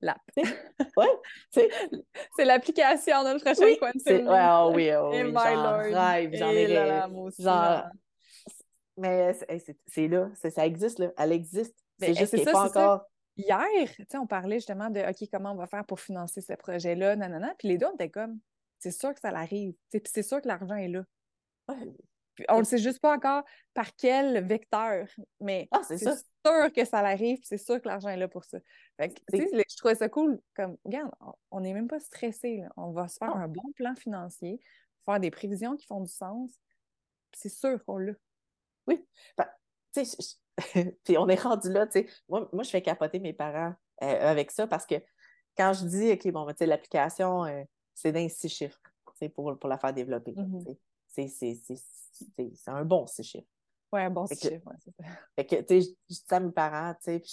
L'app. 0.00 0.20
ouais, 0.36 1.06
c'est 2.36 2.44
l'application 2.44 3.24
de 3.24 3.28
notre 3.30 3.44
prochain 3.44 3.64
oui, 3.64 3.78
Quantum. 3.78 4.28
Ouais, 4.28 4.46
oh 4.50 4.72
oui, 4.74 4.90
oh 4.92 5.10
oui. 5.10 5.32
J'en 5.32 5.78
rêve, 5.78 6.34
j'en 6.34 6.50
ai. 6.50 7.32
Genre... 7.38 7.84
Mais 8.98 9.32
c'est 9.86 10.08
là, 10.08 10.30
ça 10.34 10.66
existe, 10.66 10.98
là. 10.98 11.10
Elle 11.16 11.32
existe. 11.32 11.74
C'est 11.98 12.14
juste 12.14 12.32
qu'elle 12.32 12.44
n'est 12.44 12.52
pas 12.52 12.66
encore. 12.66 13.06
Hier, 13.36 13.88
on 14.14 14.26
parlait 14.26 14.56
justement 14.56 14.90
de 14.90 15.00
OK, 15.00 15.28
comment 15.32 15.52
on 15.52 15.56
va 15.56 15.66
faire 15.66 15.84
pour 15.84 15.98
financer 15.98 16.40
ce 16.40 16.52
projet-là, 16.52 17.16
nanana. 17.16 17.54
Puis 17.58 17.68
les 17.68 17.78
deux, 17.78 17.86
on 17.86 17.94
était 17.94 18.10
comme, 18.10 18.38
c'est 18.78 18.92
sûr 18.92 19.12
que 19.12 19.20
ça 19.20 19.32
l'arrive. 19.32 19.74
Puis 19.90 20.02
c'est 20.04 20.22
sûr 20.22 20.40
que 20.40 20.46
l'argent 20.46 20.76
est 20.76 20.88
là 20.88 21.02
on 22.48 22.58
ne 22.58 22.64
sait 22.64 22.78
juste 22.78 23.00
pas 23.00 23.14
encore 23.14 23.44
par 23.72 23.94
quel 23.96 24.44
vecteur, 24.46 25.06
mais 25.40 25.68
ah, 25.70 25.82
c'est 25.82 25.98
sûr 25.98 26.72
que 26.74 26.84
ça 26.84 26.98
arrive, 26.98 27.40
c'est 27.42 27.58
sûr 27.58 27.80
que 27.80 27.88
l'argent 27.88 28.08
est 28.08 28.16
là 28.16 28.28
pour 28.28 28.44
ça. 28.44 28.58
je 28.98 29.76
trouvais 29.76 29.94
ça 29.94 30.08
cool, 30.08 30.40
comme, 30.54 30.76
regarde, 30.84 31.10
on 31.50 31.60
n'est 31.60 31.72
même 31.72 31.88
pas 31.88 32.00
stressé, 32.00 32.64
on 32.76 32.92
va 32.92 33.08
se 33.08 33.18
faire 33.18 33.34
un 33.34 33.48
bon 33.48 33.72
plan 33.76 33.94
financier, 33.94 34.60
faire 35.04 35.20
des 35.20 35.30
prévisions 35.30 35.76
qui 35.76 35.86
font 35.86 36.00
du 36.00 36.10
sens, 36.10 36.50
c'est 37.32 37.48
sûr 37.48 37.82
qu'on 37.84 37.98
l'a. 37.98 38.12
Oui, 38.86 39.04
tu 39.94 40.04
sais, 40.04 40.36
puis 41.04 41.18
on 41.18 41.28
est 41.28 41.40
rendu 41.40 41.70
là, 41.70 41.86
tu 41.86 42.00
sais, 42.00 42.06
moi, 42.28 42.48
moi, 42.52 42.62
je 42.62 42.70
fais 42.70 42.82
capoter 42.82 43.18
mes 43.18 43.32
parents 43.32 43.74
euh, 44.02 44.30
avec 44.30 44.50
ça 44.50 44.66
parce 44.66 44.86
que 44.86 44.96
quand 45.56 45.72
je 45.72 45.86
dis, 45.86 46.12
OK, 46.12 46.32
bon, 46.32 46.46
tu 46.48 46.54
sais, 46.58 46.66
l'application, 46.66 47.44
euh, 47.44 47.62
c'est 47.94 48.12
d'un 48.12 48.28
six 48.28 48.48
chiffres, 48.48 48.80
pour, 49.34 49.58
pour 49.58 49.68
la 49.68 49.78
faire 49.78 49.94
développer. 49.94 50.32
Mm-hmm 50.32 50.76
c'est 51.14 52.68
un 52.68 52.84
bon 52.84 53.06
six 53.06 53.24
chiffres. 53.24 53.46
Oui, 53.92 54.00
un 54.00 54.10
bon 54.10 54.26
six 54.26 54.40
chiffres, 54.40 54.70
c'est 54.78 54.94
ça. 54.96 55.04
Fait 55.36 55.46
que, 55.46 55.56
tu 55.56 55.80
sais, 55.82 55.94
je 56.08 56.14
dis 56.14 56.24
à 56.30 56.40
mes 56.40 56.52
parents, 56.52 56.94
tu 56.94 57.04
sais, 57.04 57.20
puis 57.20 57.30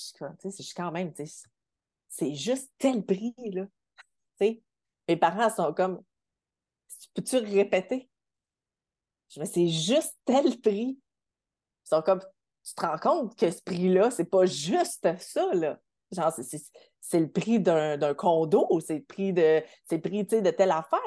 je 0.58 0.64
suis 0.64 0.76
quand 0.76 0.92
même, 0.92 1.14
tu 1.14 1.26
sais, 1.26 1.48
c'est 2.08 2.36
juste 2.36 2.72
tel 2.78 3.06
prix, 3.06 3.34
là. 3.52 3.66
Tu 4.40 4.46
sais, 4.46 4.64
mes 5.08 5.18
parents 5.18 5.50
sont 5.50 5.74
comme, 5.74 6.04
peux-tu 7.14 7.38
répéter? 7.38 8.10
Je 9.30 9.40
me 9.40 9.46
c'est 9.46 9.68
juste 9.68 10.18
tel 10.26 10.60
prix. 10.60 11.00
Ils 11.86 11.90
sont 11.90 12.02
comme, 12.02 12.22
tu 12.64 12.76
te 12.76 12.82
rends 12.86 12.98
compte 12.98 13.36
que 13.36 13.50
ce 13.50 13.62
prix-là, 13.64 14.12
c'est 14.12 14.30
pas 14.30 14.46
juste 14.46 15.08
ça, 15.20 15.54
là. 15.54 15.80
Genre, 16.12 16.34
c'est 17.00 17.20
le 17.20 17.32
prix 17.32 17.60
d'un 17.60 18.14
condo, 18.14 18.68
c'est 18.86 18.98
le 18.98 19.04
prix 19.04 19.32
de, 19.32 19.64
c'est 19.86 19.96
le 19.96 20.02
prix, 20.02 20.26
de 20.26 20.52
telle 20.52 20.72
affaire. 20.72 21.00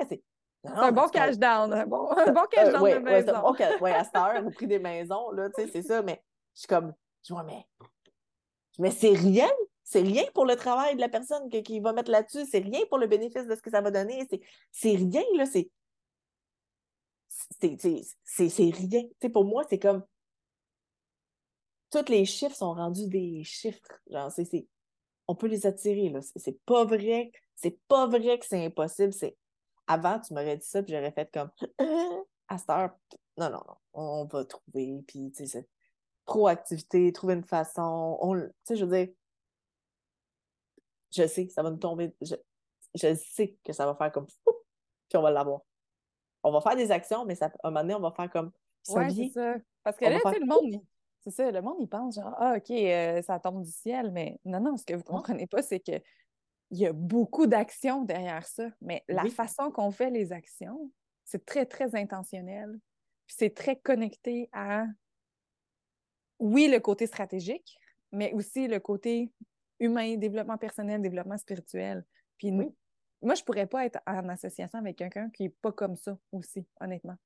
C'est 0.64 0.70
un 0.70 0.92
bon 0.92 1.08
cash 1.08 1.36
down, 1.36 1.72
un 1.72 1.86
bon, 1.86 2.10
un 2.16 2.32
bon 2.32 2.46
cash 2.50 2.72
down 2.72 2.90
de 2.90 2.98
maison. 2.98 3.32
Oui, 3.80 3.90
à 3.90 4.04
cette 4.04 4.16
heure, 4.16 4.42
au 4.46 4.50
prix 4.50 4.66
des 4.66 4.78
maisons, 4.78 5.30
là, 5.30 5.50
tu 5.50 5.62
sais, 5.62 5.68
c'est 5.70 5.82
ça, 5.82 6.02
mais 6.02 6.22
je 6.54 6.60
suis 6.60 6.68
comme, 6.68 6.94
je 7.26 7.34
vois, 7.34 7.42
mais, 7.42 7.66
mais 8.78 8.90
c'est 8.90 9.12
rien, 9.12 9.50
c'est 9.82 10.00
rien 10.00 10.24
pour 10.32 10.46
le 10.46 10.56
travail 10.56 10.96
de 10.96 11.00
la 11.00 11.10
personne 11.10 11.50
qui, 11.50 11.80
va 11.80 11.92
mettre 11.92 12.10
là-dessus, 12.10 12.46
c'est 12.46 12.60
rien 12.60 12.80
pour 12.88 12.98
le 12.98 13.06
bénéfice 13.06 13.46
de 13.46 13.54
ce 13.54 13.60
que 13.60 13.70
ça 13.70 13.82
va 13.82 13.90
donner, 13.90 14.26
c'est 14.72 14.96
rien, 14.96 15.22
là, 15.36 15.44
c'est 15.44 15.70
c'est 17.58 18.70
rien. 18.70 19.02
Tu 19.02 19.14
sais, 19.20 19.28
pour 19.28 19.44
moi, 19.44 19.64
c'est 19.68 19.78
comme 19.78 20.04
tous 21.90 22.08
les 22.08 22.24
chiffres 22.24 22.56
sont 22.56 22.74
rendus 22.74 23.08
des 23.08 23.42
chiffres. 23.44 23.80
Genre, 24.10 24.30
c'est 24.30 24.66
on 25.26 25.34
peut 25.34 25.46
les 25.46 25.66
attirer, 25.66 26.10
là. 26.10 26.20
C'est 26.36 26.60
pas 26.64 26.84
vrai, 26.84 27.32
c'est 27.54 27.78
pas 27.88 28.06
vrai 28.06 28.38
que 28.38 28.46
c'est 28.46 28.64
impossible, 28.64 29.12
c'est 29.12 29.36
avant, 29.86 30.20
tu 30.20 30.34
m'aurais 30.34 30.56
dit 30.56 30.66
ça, 30.66 30.82
puis 30.82 30.92
j'aurais 30.92 31.12
fait 31.12 31.30
comme 31.32 31.50
à 32.48 32.58
cette 32.58 32.70
heure, 32.70 32.96
non, 33.36 33.50
non, 33.50 33.62
non, 33.66 33.76
on 33.92 34.24
va 34.24 34.44
trouver, 34.44 35.02
puis 35.06 35.32
tu 35.32 35.46
sais, 35.46 35.68
proactivité, 36.24 37.12
trouver 37.12 37.34
une 37.34 37.44
façon. 37.44 38.18
Tu 38.22 38.52
sais, 38.64 38.76
je 38.76 38.84
veux 38.84 38.96
dire, 38.96 39.14
je 41.14 41.26
sais 41.26 41.46
que 41.46 41.52
ça 41.52 41.62
va 41.62 41.70
nous 41.70 41.76
tomber, 41.76 42.14
je, 42.20 42.34
je 42.94 43.14
sais 43.14 43.56
que 43.64 43.72
ça 43.72 43.86
va 43.86 43.94
faire 43.94 44.12
comme 44.12 44.26
puis 44.26 45.18
on 45.18 45.22
va 45.22 45.30
l'avoir. 45.30 45.60
On 46.42 46.50
va 46.50 46.60
faire 46.60 46.76
des 46.76 46.90
actions, 46.90 47.24
mais 47.24 47.34
ça, 47.34 47.46
à 47.46 47.68
un 47.68 47.70
moment 47.70 47.80
donné, 47.80 47.94
on 47.94 48.00
va 48.00 48.10
faire 48.10 48.30
comme 48.30 48.52
ça 48.82 49.08
c'est 49.08 49.30
ça. 49.30 49.54
Parce 49.82 49.96
que 49.96 50.04
là, 50.04 50.18
tu 50.24 50.30
sais, 50.30 50.38
le 50.38 50.46
monde, 50.46 50.82
c'est 51.20 51.30
ça, 51.30 51.50
le 51.50 51.62
monde, 51.62 51.76
il 51.80 51.88
pense 51.88 52.16
genre, 52.16 52.34
ah, 52.38 52.54
OK, 52.56 52.70
euh, 52.70 53.22
ça 53.22 53.38
tombe 53.38 53.62
du 53.62 53.70
ciel, 53.70 54.10
mais 54.12 54.38
non, 54.44 54.60
non, 54.60 54.76
ce 54.76 54.84
que 54.84 54.94
vous 54.94 55.00
ne 55.00 55.04
comprenez 55.04 55.46
pas, 55.46 55.62
c'est 55.62 55.80
que 55.80 55.92
il 56.70 56.78
y 56.78 56.86
a 56.86 56.92
beaucoup 56.92 57.46
d'actions 57.46 58.04
derrière 58.04 58.46
ça, 58.46 58.68
mais 58.80 59.04
la 59.08 59.26
façon 59.26 59.70
qu'on 59.70 59.90
fait 59.90 60.10
les 60.10 60.32
actions, 60.32 60.90
c'est 61.24 61.44
très, 61.44 61.66
très 61.66 61.94
intentionnel. 61.94 62.78
c'est 63.26 63.54
très 63.54 63.76
connecté 63.76 64.48
à, 64.52 64.84
oui, 66.38 66.68
le 66.68 66.78
côté 66.80 67.06
stratégique, 67.06 67.78
mais 68.12 68.32
aussi 68.32 68.68
le 68.68 68.80
côté 68.80 69.32
humain, 69.80 70.16
développement 70.16 70.58
personnel, 70.58 71.00
développement 71.00 71.38
spirituel. 71.38 72.04
Puis 72.38 72.52
moi, 72.52 72.66
je 73.22 73.40
ne 73.40 73.44
pourrais 73.44 73.66
pas 73.66 73.86
être 73.86 73.98
en 74.06 74.28
association 74.28 74.78
avec 74.78 74.96
quelqu'un 74.96 75.30
qui 75.30 75.44
n'est 75.44 75.54
pas 75.62 75.72
comme 75.72 75.96
ça 75.96 76.18
aussi, 76.32 76.66
honnêtement. 76.80 77.16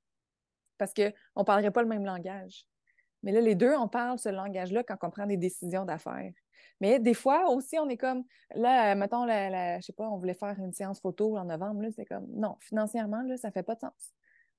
Parce 0.77 0.93
qu'on 0.93 1.11
ne 1.37 1.43
parlerait 1.43 1.71
pas 1.71 1.81
le 1.81 1.89
même 1.89 2.05
langage. 2.05 2.65
Mais 3.23 3.31
là, 3.31 3.41
les 3.41 3.55
deux, 3.55 3.75
on 3.75 3.87
parle 3.87 4.19
ce 4.19 4.29
langage-là 4.29 4.83
quand 4.83 4.97
on 5.03 5.09
prend 5.09 5.25
des 5.25 5.37
décisions 5.37 5.85
d'affaires. 5.85 6.31
Mais 6.81 6.99
des 6.99 7.13
fois 7.13 7.49
aussi, 7.49 7.77
on 7.77 7.89
est 7.89 7.97
comme, 7.97 8.23
là, 8.55 8.95
mettons, 8.95 9.25
la, 9.25 9.79
je 9.79 9.85
sais 9.85 9.93
pas, 9.93 10.07
on 10.09 10.17
voulait 10.17 10.33
faire 10.33 10.55
une 10.59 10.71
séance 10.71 11.01
photo 11.01 11.37
en 11.37 11.45
novembre, 11.45 11.83
c'est 11.95 12.05
comme, 12.05 12.27
non, 12.29 12.55
financièrement, 12.59 13.21
là, 13.23 13.35
ça 13.37 13.51
fait 13.51 13.63
pas 13.63 13.75
de 13.75 13.81
sens. 13.81 14.13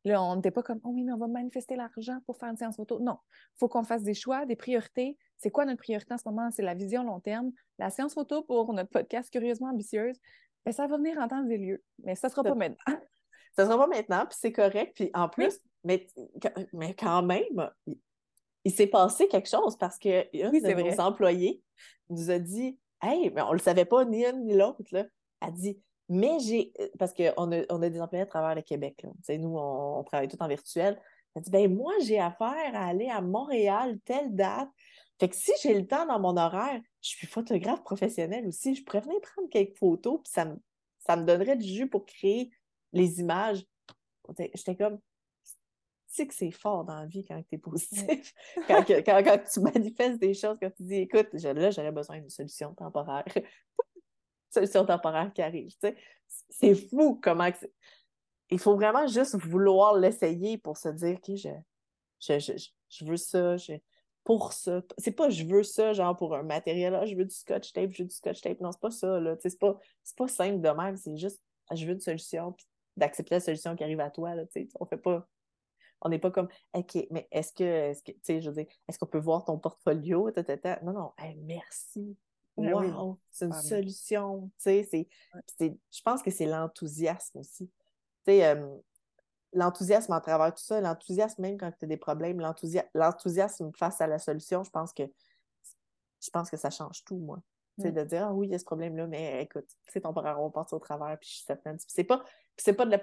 Là, 0.05 0.23
on 0.23 0.37
n'était 0.37 0.51
pas 0.51 0.63
comme, 0.63 0.81
oh 0.85 0.91
oui, 0.95 1.03
mais 1.03 1.13
on 1.13 1.19
va 1.19 1.29
manifester 1.29 1.77
l'argent 1.77 2.19
pour 2.25 2.37
faire 2.39 2.49
une 2.51 2.57
séance 2.57 2.77
photo. 2.77 3.01
Non, 3.01 3.19
il 3.55 3.59
faut 3.59 3.69
qu'on 3.69 3.85
fasse 3.85 4.03
des 4.03 4.15
choix, 4.15 4.47
des 4.47 4.57
priorités. 4.57 5.19
C'est 5.37 5.51
quoi 5.51 5.67
notre 5.67 5.83
priorité 5.83 6.15
en 6.15 6.19
ce 6.19 6.27
moment? 6.27 6.51
C'est 6.51 6.63
la 6.63 6.75
vision 6.75 7.05
long 7.05 7.21
terme. 7.21 7.53
La 7.79 7.91
séance 7.91 8.15
photo 8.15 8.43
pour 8.43 8.73
notre 8.73 8.91
podcast 8.91 9.31
Curieusement 9.31 9.69
Ambitieuse, 9.69 10.19
ben, 10.65 10.73
ça 10.73 10.87
va 10.87 10.97
venir 10.97 11.19
en 11.19 11.29
temps 11.29 11.47
et 11.49 11.59
lieu, 11.59 11.83
mais 12.03 12.15
ça 12.15 12.29
ne 12.29 12.33
sera 12.33 12.43
pas 12.43 12.55
maintenant. 12.55 12.77
Ça 13.57 13.65
ne 13.65 13.69
sera 13.69 13.85
pas 13.85 13.89
maintenant, 13.89 14.27
puis 14.27 14.39
c'est 14.41 14.53
correct. 14.53 14.93
Puis 14.95 15.11
en 15.13 15.29
plus, 15.29 15.59
mais, 15.83 16.07
mais 16.73 16.95
quand 16.95 17.21
même, 17.25 17.69
il 18.65 18.73
s'est 18.73 18.87
passé 18.87 19.29
quelque 19.29 19.49
chose 19.49 19.77
parce 19.77 19.99
que 19.99 20.27
oui, 20.51 20.61
de 20.61 20.73
nos 20.73 21.01
employés 21.01 21.63
nous 22.09 22.31
a 22.31 22.39
dit 22.39 22.79
Hey, 23.03 23.31
mais 23.31 23.43
on 23.43 23.49
ne 23.49 23.55
le 23.55 23.59
savait 23.59 23.87
pas 23.87 24.05
ni 24.05 24.25
une 24.25 24.45
ni 24.45 24.55
l'autre. 24.55 24.83
Elle 24.93 25.09
a 25.41 25.51
dit 25.51 25.81
Mais 26.09 26.39
j'ai. 26.41 26.73
Parce 26.99 27.15
qu'on 27.15 27.53
a, 27.53 27.63
on 27.71 27.83
a 27.83 27.89
des 27.89 28.01
employés 28.01 28.25
à 28.25 28.27
travers 28.27 28.55
le 28.55 28.63
Québec. 28.63 29.03
Là. 29.03 29.39
Nous, 29.39 29.57
on, 29.57 30.05
travaille 30.05 30.29
tout 30.29 30.41
en 30.41 30.49
virtuel. 30.49 31.01
Elle 31.35 31.41
a 31.41 31.43
dit 31.43 31.51
ben 31.51 31.75
moi, 31.75 31.93
j'ai 32.03 32.19
affaire 32.19 32.75
à 32.75 32.87
aller 32.87 33.09
à 33.09 33.21
Montréal, 33.21 33.99
telle 34.05 34.35
date, 34.35 34.69
Fait 35.19 35.29
que 35.29 35.37
si 35.37 35.53
j'ai 35.63 35.75
le 35.75 35.87
temps 35.87 36.07
dans 36.07 36.19
mon 36.19 36.37
horaire, 36.37 36.81
je 37.01 37.09
suis 37.09 37.27
photographe 37.27 37.83
professionnel 37.85 38.47
aussi, 38.47 38.75
je 38.75 38.85
pourrais 38.85 39.01
venir 39.01 39.21
prendre 39.21 39.49
quelques 39.49 39.79
photos, 39.79 40.21
puis 40.25 40.33
ça 40.33 40.45
me, 40.45 40.57
ça 40.99 41.17
me 41.17 41.25
donnerait 41.25 41.57
du 41.57 41.69
jus 41.69 41.89
pour 41.89 42.05
créer 42.05 42.51
les 42.93 43.21
images. 43.21 43.65
J'étais 44.55 44.77
comme, 44.77 44.99
sais 46.15 46.27
que 46.27 46.35
c'est 46.35 46.51
fort 46.51 46.85
dans 46.85 46.97
la 46.97 47.07
vie 47.07 47.25
quand 47.25 47.41
tu 47.43 47.55
es 47.55 47.59
positif, 47.59 48.35
quand, 48.69 48.85
quand, 48.87 49.39
tu 49.53 49.61
manifestes 49.61 50.19
des 50.19 50.35
choses, 50.35 50.57
quand 50.61 50.71
tu 50.71 50.83
dis, 50.83 50.97
écoute, 50.97 51.29
là, 51.33 51.71
j'aurais 51.71 51.93
besoin 51.93 52.19
d'une 52.19 52.31
solution 52.31 52.75
temporaire. 52.75 53.25
solution 54.51 54.85
temporaire 54.85 55.33
qui 55.33 55.43
arrive. 55.43 55.71
C'est 56.49 56.75
fou 56.75 57.21
comment. 57.23 57.49
Il 58.51 58.59
faut 58.59 58.75
vraiment 58.75 59.07
juste 59.07 59.37
vouloir 59.37 59.97
l'essayer 59.97 60.59
pour 60.59 60.77
se 60.77 60.89
dire, 60.89 61.17
OK, 61.17 61.37
je, 61.37 62.39
je, 62.39 62.69
je, 62.89 63.05
veux 63.05 63.17
ça, 63.17 63.57
pour 64.25 64.53
ça. 64.53 64.83
C'est 64.99 65.13
pas 65.13 65.31
je 65.31 65.45
veux 65.45 65.63
ça, 65.63 65.93
genre 65.93 66.17
pour 66.17 66.35
un 66.35 66.43
matériel, 66.43 66.95
ah, 66.95 67.07
je 67.07 67.15
veux 67.15 67.25
du 67.25 67.35
scotch 67.35 67.73
tape, 67.73 67.93
je 67.93 68.03
veux 68.03 68.09
du 68.09 68.15
scotch 68.15 68.41
tape. 68.41 68.61
Non, 68.61 68.73
c'est 68.73 68.81
pas 68.81 68.91
ça, 68.91 69.21
là. 69.21 69.37
C'est 69.41 69.59
pas, 69.59 69.79
pas 70.17 70.29
simple 70.29 70.61
de 70.61 70.69
même, 70.71 70.97
c'est 70.97 71.17
juste 71.17 71.41
ah, 71.71 71.77
je 71.77 71.87
veux 71.87 71.93
une 71.93 72.01
solution, 72.01 72.53
puis 72.53 72.67
d'accepter 72.97 73.37
la 73.37 73.41
solution 73.41 73.77
qui 73.77 73.85
arrive 73.85 74.01
à 74.01 74.11
toi, 74.11 74.35
là, 74.35 74.43
On 74.81 74.85
fait 74.85 74.97
pas. 74.97 75.27
On 76.03 76.09
n'est 76.09 76.19
pas 76.19 76.31
comme 76.31 76.49
OK, 76.75 76.97
mais 77.11 77.29
est-ce 77.31 77.53
que, 77.53 77.65
est-ce 77.65 78.03
que, 78.03 78.13
tu 78.13 78.19
sais, 78.23 78.41
je 78.41 78.49
veux 78.51 78.57
dire, 78.57 78.67
est-ce 78.89 78.99
qu'on 78.99 79.07
peut 79.07 79.19
voir 79.19 79.45
ton 79.45 79.59
portfolio? 79.59 80.31
Non, 80.83 80.93
non, 80.93 81.13
merci. 81.45 82.17
Ah 82.59 82.63
wow, 82.97 83.19
c'est 83.31 83.47
une 83.47 83.53
solution. 83.55 84.51
Tu 84.63 84.85
sais, 84.85 85.09
je 85.59 86.03
pense 86.03 86.23
que 86.23 86.31
c'est 86.31 86.47
l'enthousiasme 86.47 87.39
aussi. 87.39 87.69
Tu 87.69 88.33
sais, 88.33 88.47
euh, 88.47 88.77
l'enthousiasme 89.53 90.13
en 90.13 90.21
travers 90.21 90.55
tout 90.55 90.63
ça, 90.63 90.81
l'enthousiasme 90.81 91.43
même 91.43 91.59
quand 91.59 91.71
tu 91.73 91.85
as 91.85 91.89
des 91.89 91.97
problèmes, 91.97 92.41
l'enthousiasme 92.95 93.71
face 93.77 94.01
à 94.01 94.07
la 94.07 94.19
solution, 94.19 94.63
je 94.65 94.71
pense 94.71 94.93
que 94.93 95.05
je 96.23 96.31
pense 96.31 96.51
que 96.51 96.57
ça 96.59 96.69
change 96.71 97.03
tout, 97.05 97.17
moi. 97.17 97.41
C'est 97.81 97.91
mm. 97.91 97.95
de 97.95 98.05
dire, 98.05 98.27
ah 98.27 98.33
oui, 98.33 98.49
il 98.49 98.51
y 98.53 98.55
a 98.55 98.59
ce 98.59 98.65
problème-là, 98.65 99.07
mais 99.07 99.43
écoute, 99.43 99.67
c'est 99.89 100.01
temporaire, 100.01 100.41
on 100.41 100.51
passe 100.51 100.73
au 100.73 100.79
travers, 100.79 101.19
puis 101.19 101.29
je 101.29 101.35
suis 101.37 101.45
certaine. 101.45 101.77
c'est 101.87 102.05
pas, 102.05 102.23
c'est 102.57 102.75
pas 102.75 102.85
de 102.85 102.91
la 102.91 103.01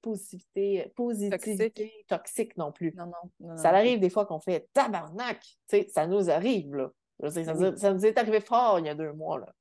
positivité, 0.00 0.92
positivité 0.94 2.04
toxique. 2.08 2.56
non 2.56 2.72
plus. 2.72 2.94
Non, 2.94 3.10
non, 3.40 3.56
ça 3.56 3.70
arrive 3.70 4.00
des 4.00 4.10
fois 4.10 4.26
qu'on 4.26 4.40
fait 4.40 4.68
tabarnak, 4.72 5.44
ça 5.88 6.06
nous 6.06 6.30
arrive, 6.30 6.74
là. 6.74 6.90
ça, 7.30 7.92
nous 7.92 8.06
est 8.06 8.18
arrivé 8.18 8.40
fort 8.40 8.78
il 8.78 8.86
y 8.86 8.88
a 8.88 8.94
deux 8.94 9.12
mois, 9.12 9.38
là. 9.38 9.52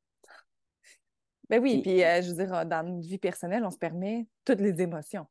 Ben 1.49 1.61
oui, 1.61 1.81
puis 1.81 2.01
euh, 2.01 2.21
je 2.21 2.29
veux 2.29 2.45
dire, 2.45 2.65
dans 2.65 2.87
notre 2.87 3.07
vie 3.07 3.17
personnelle, 3.17 3.65
on 3.65 3.71
se 3.71 3.77
permet 3.77 4.25
toutes 4.45 4.61
les 4.61 4.81
émotions. 4.81 5.25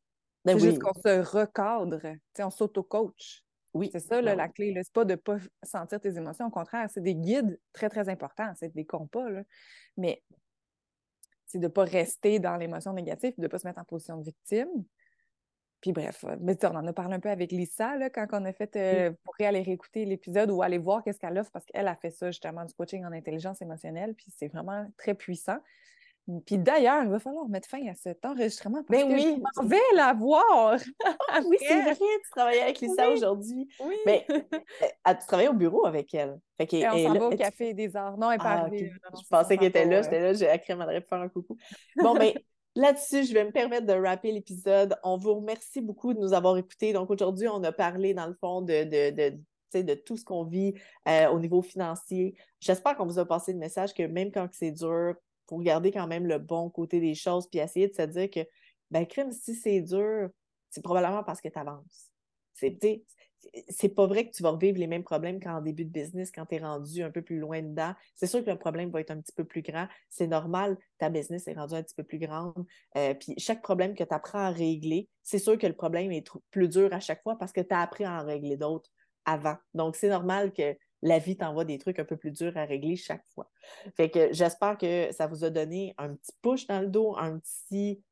Ben 0.44 0.58
c'est 0.58 0.66
juste 0.66 0.82
qu'on 0.82 0.92
se 0.92 1.36
recadre, 1.36 1.98
on 2.38 2.50
s'auto-coach. 2.50 3.42
Oui. 3.74 3.90
C'est 3.92 4.00
ça 4.00 4.20
la 4.20 4.48
clé. 4.48 4.74
C'est 4.76 4.92
pas 4.92 5.04
de 5.04 5.12
ne 5.12 5.16
pas 5.16 5.36
sentir 5.62 6.00
tes 6.00 6.16
émotions. 6.16 6.46
Au 6.46 6.50
contraire, 6.50 6.88
c'est 6.92 7.02
des 7.02 7.14
guides 7.14 7.58
très, 7.72 7.88
très 7.88 8.08
importants. 8.08 8.52
C'est 8.56 8.74
des 8.74 8.84
compas. 8.84 9.28
Là. 9.30 9.42
Mais 9.96 10.22
c'est 11.46 11.58
de 11.58 11.64
ne 11.64 11.68
pas 11.68 11.84
rester 11.84 12.38
dans 12.38 12.56
l'émotion 12.56 12.92
négative, 12.92 13.34
de 13.36 13.42
ne 13.42 13.48
pas 13.48 13.58
se 13.58 13.66
mettre 13.66 13.80
en 13.80 13.84
position 13.84 14.16
de 14.16 14.24
victime. 14.24 14.68
Puis 15.80 15.92
bref, 15.92 16.24
euh, 16.24 16.36
mais 16.40 16.62
on 16.64 16.76
en 16.76 16.86
a 16.86 16.92
parlé 16.92 17.14
un 17.14 17.20
peu 17.20 17.30
avec 17.30 17.52
Lisa 17.52 17.96
là, 17.96 18.10
quand 18.10 18.26
on 18.32 18.44
a 18.44 18.52
fait, 18.52 18.76
euh, 18.76 19.12
pour 19.24 19.34
aller 19.40 19.62
réécouter 19.62 20.04
l'épisode 20.04 20.50
ou 20.50 20.62
aller 20.62 20.78
voir 20.78 21.02
qu'est-ce 21.02 21.18
qu'elle 21.18 21.38
offre, 21.38 21.50
parce 21.50 21.64
qu'elle 21.64 21.88
a 21.88 21.96
fait 21.96 22.10
ça 22.10 22.30
justement 22.30 22.64
du 22.64 22.74
coaching 22.74 23.04
en 23.04 23.12
intelligence 23.12 23.62
émotionnelle, 23.62 24.14
puis 24.14 24.26
c'est 24.36 24.48
vraiment 24.48 24.86
très 24.98 25.14
puissant. 25.14 25.58
Puis 26.46 26.58
d'ailleurs, 26.58 27.02
il 27.02 27.10
va 27.10 27.18
falloir 27.18 27.48
mettre 27.48 27.68
fin 27.68 27.84
à 27.88 27.94
cet 27.94 28.24
enregistrement 28.24 28.84
parce 28.84 29.02
ben 29.02 29.12
oui. 29.12 29.42
je 29.60 29.66
vais 29.66 29.96
la 29.96 30.12
voir. 30.12 30.78
Ah 31.32 31.40
oui, 31.46 31.56
c'est 31.60 31.80
vrai, 31.80 31.94
tu 31.94 32.30
travaillais 32.32 32.62
avec 32.62 32.80
Lisa 32.80 33.08
aujourd'hui. 33.08 33.68
Oui. 33.80 33.94
Mais 34.04 34.26
euh, 34.30 35.14
tu 35.14 35.26
travailles 35.26 35.48
au 35.48 35.54
bureau 35.54 35.86
avec 35.86 36.12
elle. 36.12 36.40
Fait 36.56 36.86
on 36.88 36.98
s'en 36.98 37.14
va 37.14 37.26
au 37.26 37.36
Café 37.36 37.72
des 37.72 37.96
Arts. 37.96 38.18
Non, 38.18 38.30
elle 38.30 38.38
n'est 38.38 38.44
pas 38.44 38.66
ah, 38.66 38.70
je 38.70 39.28
pensais 39.28 39.56
qu'elle 39.56 39.68
était 39.68 39.84
là. 39.84 40.02
J'étais 40.02 40.20
là, 40.20 40.32
j'ai 40.32 40.52
écrit 40.52 40.72
à 40.72 41.00
faire 41.00 41.20
un 41.20 41.28
coucou. 41.28 41.56
Bon, 41.96 42.14
mais 42.14 42.34
ben, 42.34 42.42
Là-dessus, 42.76 43.24
je 43.24 43.34
vais 43.34 43.44
me 43.44 43.50
permettre 43.50 43.86
de 43.86 43.92
rapper 43.92 44.30
l'épisode. 44.30 44.96
On 45.02 45.16
vous 45.16 45.34
remercie 45.34 45.80
beaucoup 45.80 46.14
de 46.14 46.20
nous 46.20 46.32
avoir 46.32 46.56
écoutés. 46.56 46.92
Donc, 46.92 47.10
aujourd'hui, 47.10 47.48
on 47.48 47.62
a 47.64 47.72
parlé, 47.72 48.14
dans 48.14 48.26
le 48.26 48.34
fond, 48.34 48.62
de, 48.62 48.84
de, 48.84 49.10
de, 49.10 49.82
de 49.82 49.94
tout 49.94 50.16
ce 50.16 50.24
qu'on 50.24 50.44
vit 50.44 50.74
euh, 51.08 51.28
au 51.30 51.40
niveau 51.40 51.62
financier. 51.62 52.36
J'espère 52.60 52.96
qu'on 52.96 53.06
vous 53.06 53.18
a 53.18 53.26
passé 53.26 53.52
le 53.52 53.58
message 53.58 53.92
que 53.92 54.04
même 54.04 54.30
quand 54.30 54.48
c'est 54.52 54.70
dur, 54.70 55.16
faut 55.50 55.56
regarder 55.56 55.90
quand 55.90 56.06
même 56.06 56.26
le 56.26 56.38
bon 56.38 56.70
côté 56.70 57.00
des 57.00 57.14
choses, 57.14 57.48
puis 57.48 57.58
essayer 57.58 57.88
de 57.88 57.94
se 57.94 58.02
dire 58.02 58.30
que, 58.30 58.40
ben, 58.90 59.04
crime, 59.06 59.32
si 59.32 59.54
c'est 59.54 59.80
dur, 59.80 60.30
c'est 60.70 60.82
probablement 60.82 61.24
parce 61.24 61.40
que 61.40 61.48
tu 61.48 61.58
avances. 61.58 62.10
C'est, 62.54 62.78
c'est 63.68 63.88
pas 63.88 64.06
vrai 64.06 64.28
que 64.28 64.34
tu 64.34 64.42
vas 64.42 64.50
revivre 64.50 64.78
les 64.78 64.86
mêmes 64.86 65.02
problèmes 65.02 65.40
qu'en 65.40 65.60
début 65.60 65.84
de 65.84 65.90
business, 65.90 66.30
quand 66.30 66.46
tu 66.46 66.56
es 66.56 66.58
rendu 66.58 67.02
un 67.02 67.10
peu 67.10 67.22
plus 67.22 67.38
loin 67.38 67.62
dedans. 67.62 67.94
C'est 68.14 68.26
sûr 68.26 68.44
que 68.44 68.50
le 68.50 68.58
problème 68.58 68.90
va 68.90 69.00
être 69.00 69.10
un 69.10 69.20
petit 69.20 69.32
peu 69.32 69.44
plus 69.44 69.62
grand. 69.62 69.88
C'est 70.08 70.26
normal, 70.26 70.76
ta 70.98 71.08
business 71.08 71.48
est 71.48 71.54
rendue 71.54 71.74
un 71.74 71.82
petit 71.82 71.94
peu 71.94 72.04
plus 72.04 72.18
grande. 72.18 72.66
Euh, 72.96 73.14
puis 73.14 73.34
chaque 73.38 73.62
problème 73.62 73.94
que 73.94 74.04
tu 74.04 74.14
apprends 74.14 74.40
à 74.40 74.50
régler, 74.50 75.08
c'est 75.22 75.38
sûr 75.38 75.58
que 75.58 75.66
le 75.66 75.74
problème 75.74 76.12
est 76.12 76.26
plus 76.50 76.68
dur 76.68 76.92
à 76.92 77.00
chaque 77.00 77.22
fois 77.22 77.36
parce 77.38 77.52
que 77.52 77.60
tu 77.60 77.74
as 77.74 77.80
appris 77.80 78.04
à 78.04 78.22
en 78.22 78.26
régler 78.26 78.56
d'autres 78.56 78.90
avant. 79.24 79.56
Donc, 79.74 79.96
c'est 79.96 80.08
normal 80.08 80.52
que 80.52 80.76
la 81.02 81.18
vie 81.18 81.36
t'envoie 81.36 81.64
des 81.64 81.78
trucs 81.78 81.98
un 81.98 82.04
peu 82.04 82.16
plus 82.16 82.30
durs 82.30 82.56
à 82.56 82.64
régler 82.64 82.96
chaque 82.96 83.24
fois. 83.28 83.50
Fait 83.96 84.10
que 84.10 84.32
j'espère 84.32 84.76
que 84.76 85.12
ça 85.12 85.26
vous 85.26 85.44
a 85.44 85.50
donné 85.50 85.94
un 85.98 86.14
petit 86.14 86.32
push 86.42 86.66
dans 86.66 86.80
le 86.80 86.88
dos, 86.88 87.16
un 87.16 87.38
petit, 87.38 88.02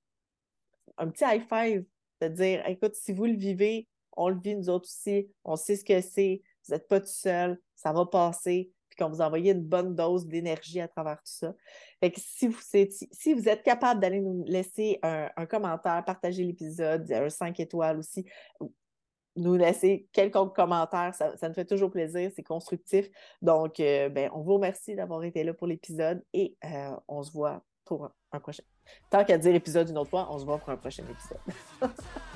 un 0.96 1.08
petit 1.08 1.24
high 1.24 1.42
five 1.48 1.84
de 2.20 2.28
dire 2.28 2.66
écoute, 2.66 2.94
si 2.94 3.12
vous 3.12 3.26
le 3.26 3.36
vivez, 3.36 3.88
on 4.16 4.28
le 4.28 4.38
vit 4.38 4.56
nous 4.56 4.68
autres 4.68 4.88
aussi, 4.88 5.30
on 5.44 5.56
sait 5.56 5.76
ce 5.76 5.84
que 5.84 6.00
c'est, 6.00 6.42
vous 6.66 6.74
n'êtes 6.74 6.88
pas 6.88 7.00
tout 7.00 7.06
seul, 7.06 7.60
ça 7.76 7.92
va 7.92 8.06
passer, 8.06 8.72
puis 8.88 8.96
qu'on 8.96 9.10
vous 9.10 9.20
envoie 9.20 9.38
une 9.38 9.62
bonne 9.62 9.94
dose 9.94 10.26
d'énergie 10.26 10.80
à 10.80 10.88
travers 10.88 11.18
tout 11.18 11.32
ça. 11.32 11.54
Fait 12.00 12.10
que 12.10 12.20
si 12.20 12.48
vous, 12.48 12.58
si 12.60 13.34
vous 13.34 13.48
êtes 13.48 13.62
capable 13.62 14.00
d'aller 14.00 14.20
nous 14.20 14.44
laisser 14.46 14.98
un, 15.02 15.30
un 15.36 15.46
commentaire, 15.46 16.04
partager 16.04 16.42
l'épisode, 16.42 17.10
un 17.12 17.30
5 17.30 17.60
étoiles 17.60 17.98
aussi, 17.98 18.26
nous 19.38 19.56
laisser 19.56 20.08
quelques 20.12 20.34
commentaires. 20.54 21.14
Ça, 21.14 21.36
ça, 21.36 21.48
nous 21.48 21.54
fait 21.54 21.64
toujours 21.64 21.90
plaisir, 21.90 22.30
c'est 22.34 22.42
constructif. 22.42 23.08
Donc, 23.42 23.80
euh, 23.80 24.08
ben, 24.08 24.30
on 24.34 24.42
vous 24.42 24.54
remercie 24.54 24.94
d'avoir 24.94 25.22
été 25.24 25.44
là 25.44 25.54
pour 25.54 25.66
l'épisode 25.66 26.22
et 26.32 26.56
euh, 26.64 26.96
on 27.08 27.22
se 27.22 27.32
voit 27.32 27.62
pour 27.84 28.10
un, 28.32 28.40
prochain. 28.40 28.62
Tant 29.10 29.24
qu'à 29.24 29.38
dire 29.38 29.54
épisode 29.54 29.88
une 29.88 29.98
autre 29.98 30.10
fois, 30.10 30.28
on 30.30 30.38
se 30.38 30.44
voit 30.44 30.58
pour 30.58 30.70
un 30.70 30.76
prochain 30.76 31.04
épisode. 31.04 31.38